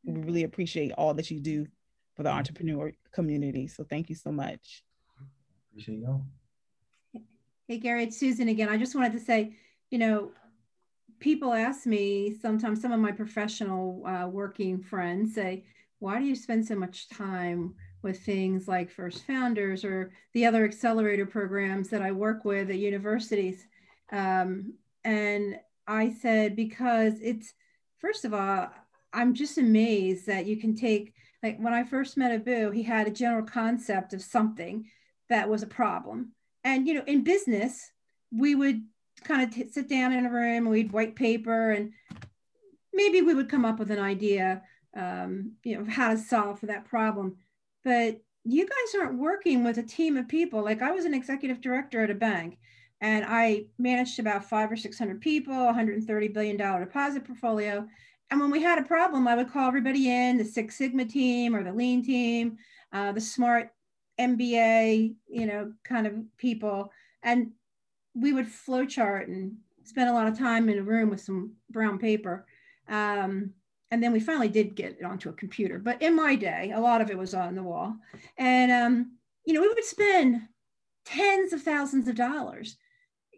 [0.03, 1.65] We really appreciate all that you do
[2.17, 3.67] for the entrepreneur community.
[3.67, 4.83] So thank you so much.
[5.71, 6.25] Appreciate y'all.
[7.67, 8.69] Hey, Gary, it's Susan again.
[8.69, 9.55] I just wanted to say,
[9.91, 10.31] you know,
[11.19, 15.63] people ask me sometimes, some of my professional uh, working friends say,
[15.99, 20.63] why do you spend so much time with things like First Founders or the other
[20.63, 23.67] accelerator programs that I work with at universities.
[24.11, 24.73] Um,
[25.03, 27.53] and I said, because it's,
[27.97, 28.69] first of all,
[29.13, 33.07] I'm just amazed that you can take, like when I first met Abu, he had
[33.07, 34.89] a general concept of something
[35.29, 36.33] that was a problem.
[36.63, 37.91] And, you know, in business,
[38.31, 38.81] we would
[39.23, 41.91] kind of t- sit down in a room and we'd white paper and
[42.93, 44.63] maybe we would come up with an idea,
[44.95, 47.37] um, you know, of how to solve for that problem.
[47.83, 50.63] But you guys aren't working with a team of people.
[50.63, 52.57] Like I was an executive director at a bank
[53.01, 57.87] and I managed about five or 600 people, $130 billion deposit portfolio.
[58.29, 61.55] And when we had a problem, I would call everybody in the Six Sigma team
[61.55, 62.57] or the lean team,
[62.91, 63.71] uh, the smart
[64.19, 66.91] MBA, you know, kind of people.
[67.23, 67.51] And
[68.13, 71.97] we would flowchart and spend a lot of time in a room with some brown
[71.97, 72.45] paper.
[72.89, 73.53] Um,
[73.91, 75.79] and then we finally did get it onto a computer.
[75.79, 77.95] But in my day, a lot of it was on the wall.
[78.37, 80.41] And, um, you know, we would spend
[81.05, 82.75] tens of thousands of dollars,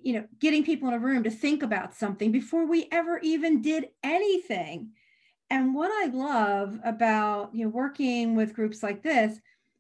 [0.02, 3.62] you know, getting people in a room to think about something before we ever even
[3.62, 4.92] did anything.
[5.50, 9.40] And what I love about, you know, working with groups like this,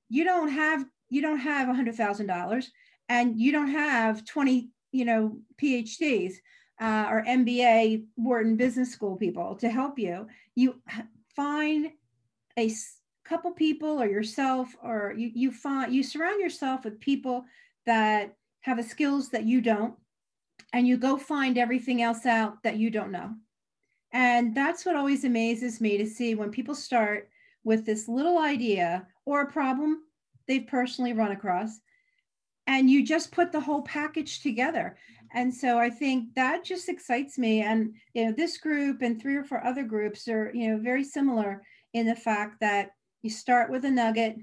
[0.10, 2.72] you don't have, you don't have a hundred thousand dollars
[3.08, 6.34] and you don't have 20, you know, PhDs
[6.82, 10.28] uh, or MBA Wharton Business School people to help you.
[10.56, 10.82] You
[11.36, 11.92] find
[12.58, 12.72] a
[13.26, 17.46] couple people or yourself, or you, you find you surround yourself with people
[17.86, 19.94] that have the skills that you don't,
[20.74, 23.34] and you go find everything else out that you don't know.
[24.12, 27.30] And that's what always amazes me to see when people start
[27.64, 30.04] with this little idea or a problem
[30.48, 31.80] they've personally run across
[32.70, 34.96] and you just put the whole package together.
[35.34, 37.62] And so i think that just excites me.
[37.62, 41.04] And you know this group and three or four other groups are you know very
[41.04, 41.64] similar
[41.94, 42.92] in the fact that
[43.22, 44.38] you start with a nugget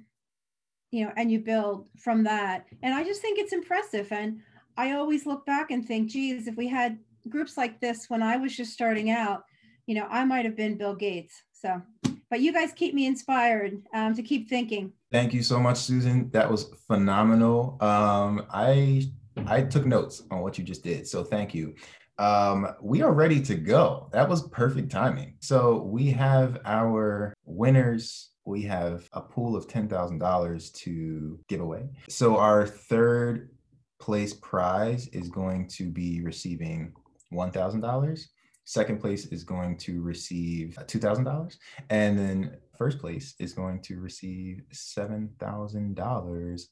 [0.91, 2.67] you know and you build from that.
[2.83, 4.11] And i just think it's impressive.
[4.13, 4.41] And
[4.77, 6.99] i always look back and think geez if we had
[7.29, 9.45] groups like this when i was just starting out
[9.87, 11.81] you know i might have been bill gates so
[12.29, 16.31] but you guys keep me inspired um, to keep thinking thank you so much susan
[16.31, 19.03] that was phenomenal um, i
[19.47, 21.07] I took notes on what you just did.
[21.07, 21.75] So thank you.
[22.19, 24.09] Um, we are ready to go.
[24.13, 25.35] That was perfect timing.
[25.41, 28.31] So we have our winners.
[28.45, 31.89] We have a pool of $10,000 to give away.
[32.09, 33.51] So our third
[33.99, 36.93] place prize is going to be receiving
[37.33, 38.27] $1,000.
[38.65, 41.57] Second place is going to receive uh, $2,000.
[41.91, 46.63] And then first place is going to receive $7,000.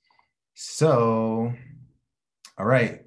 [0.55, 1.53] So
[2.57, 3.03] all right,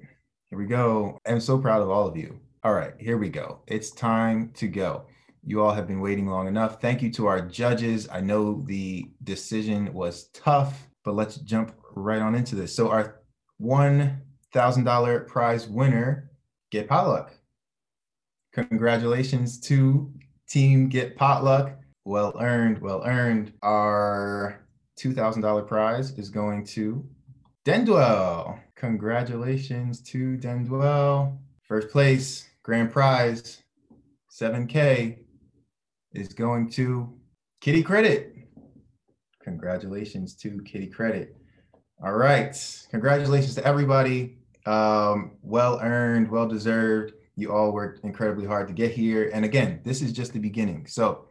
[0.50, 1.18] here we go.
[1.26, 2.38] I'm so proud of all of you.
[2.64, 3.60] All right, here we go.
[3.66, 5.06] It's time to go.
[5.42, 6.82] You all have been waiting long enough.
[6.82, 8.10] Thank you to our judges.
[8.12, 12.76] I know the decision was tough, but let's jump right on into this.
[12.76, 13.17] So, our
[13.60, 16.30] $1,000 prize winner,
[16.70, 17.32] Get Potluck.
[18.52, 20.12] Congratulations to
[20.48, 21.76] Team Get Potluck.
[22.04, 23.52] Well earned, well earned.
[23.62, 24.66] Our
[24.98, 27.06] $2,000 prize is going to
[27.64, 28.58] Dendwell.
[28.76, 31.38] Congratulations to Dendwell.
[31.64, 33.62] First place, grand prize,
[34.30, 35.18] 7K
[36.12, 37.12] is going to
[37.60, 38.44] Kiddie Kredit.
[39.42, 41.34] Congratulations to Kiddie Kredit.
[42.00, 42.54] All right.
[42.90, 44.38] Congratulations to everybody.
[44.66, 47.14] Um, well earned, well deserved.
[47.34, 49.32] You all worked incredibly hard to get here.
[49.34, 50.86] And again, this is just the beginning.
[50.86, 51.26] So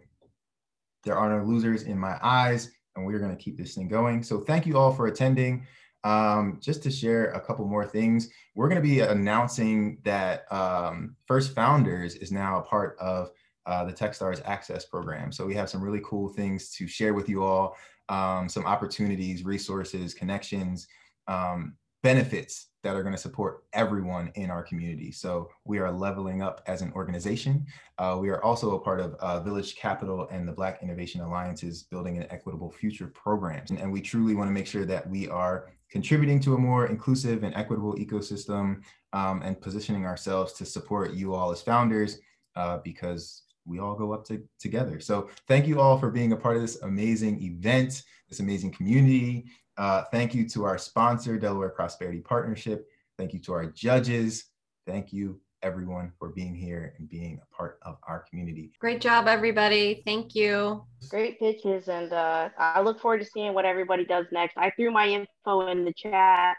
[1.06, 4.24] there are no losers in my eyes, and we're going to keep this thing going.
[4.24, 5.66] So thank you all for attending.
[6.04, 11.16] Um, just to share a couple more things, we're going to be announcing that um,
[11.28, 13.32] First Founders is now a part of
[13.66, 15.32] uh, the Techstars Access program.
[15.32, 17.78] So we have some really cool things to share with you all,
[18.10, 20.88] um, some opportunities, resources, connections,
[21.28, 25.12] um, benefits that are going to support everyone in our community.
[25.12, 27.66] So we are leveling up as an organization.
[27.98, 31.84] Uh, we are also a part of uh, Village Capital and the Black Innovation Alliance's
[31.84, 33.72] Building an Equitable Future programs.
[33.72, 36.86] And, and we truly want to make sure that we are contributing to a more
[36.88, 38.82] inclusive and equitable ecosystem
[39.14, 42.20] um, and positioning ourselves to support you all as founders
[42.56, 45.00] uh, because we all go up to, together.
[45.00, 49.46] So thank you all for being a part of this amazing event, this amazing community.
[49.78, 52.88] Uh, thank you to our sponsor, Delaware Prosperity Partnership.
[53.18, 54.46] Thank you to our judges.
[54.86, 58.72] Thank you everyone for being here and being a part of our community.
[58.80, 60.02] Great job, everybody.
[60.06, 60.84] Thank you.
[61.10, 61.88] Great pitches.
[61.90, 64.58] And uh, I look forward to seeing what everybody does next.
[64.58, 66.58] I threw my info in the chat.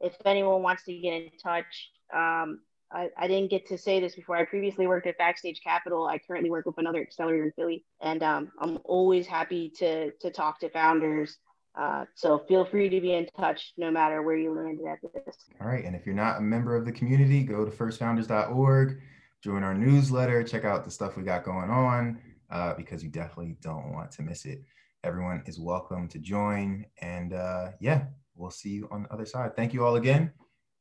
[0.00, 2.60] If anyone wants to get in touch, um,
[2.94, 4.36] I, I didn't get to say this before.
[4.36, 6.06] I previously worked at Backstage Capital.
[6.06, 7.84] I currently work with another accelerator in Philly.
[8.00, 11.38] And um, I'm always happy to, to talk to founders
[11.76, 15.36] Uh, so feel free to be in touch no matter where you landed at this.
[15.60, 15.84] All right.
[15.84, 19.00] And if you're not a member of the community, go to firstfounders.org,
[19.42, 23.56] join our newsletter, check out the stuff we got going on uh, because you definitely
[23.60, 24.62] don't want to miss it.
[25.02, 26.86] Everyone is welcome to join.
[27.02, 28.04] And uh, yeah,
[28.36, 29.56] we'll see you on the other side.
[29.56, 30.32] Thank you all again.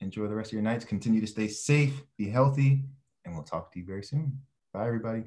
[0.04, 0.84] Enjoy the rest of your nights.
[0.84, 2.84] Continue to stay safe, be healthy,
[3.24, 4.38] and we'll talk to you very soon.
[4.74, 5.24] Bye, everybody.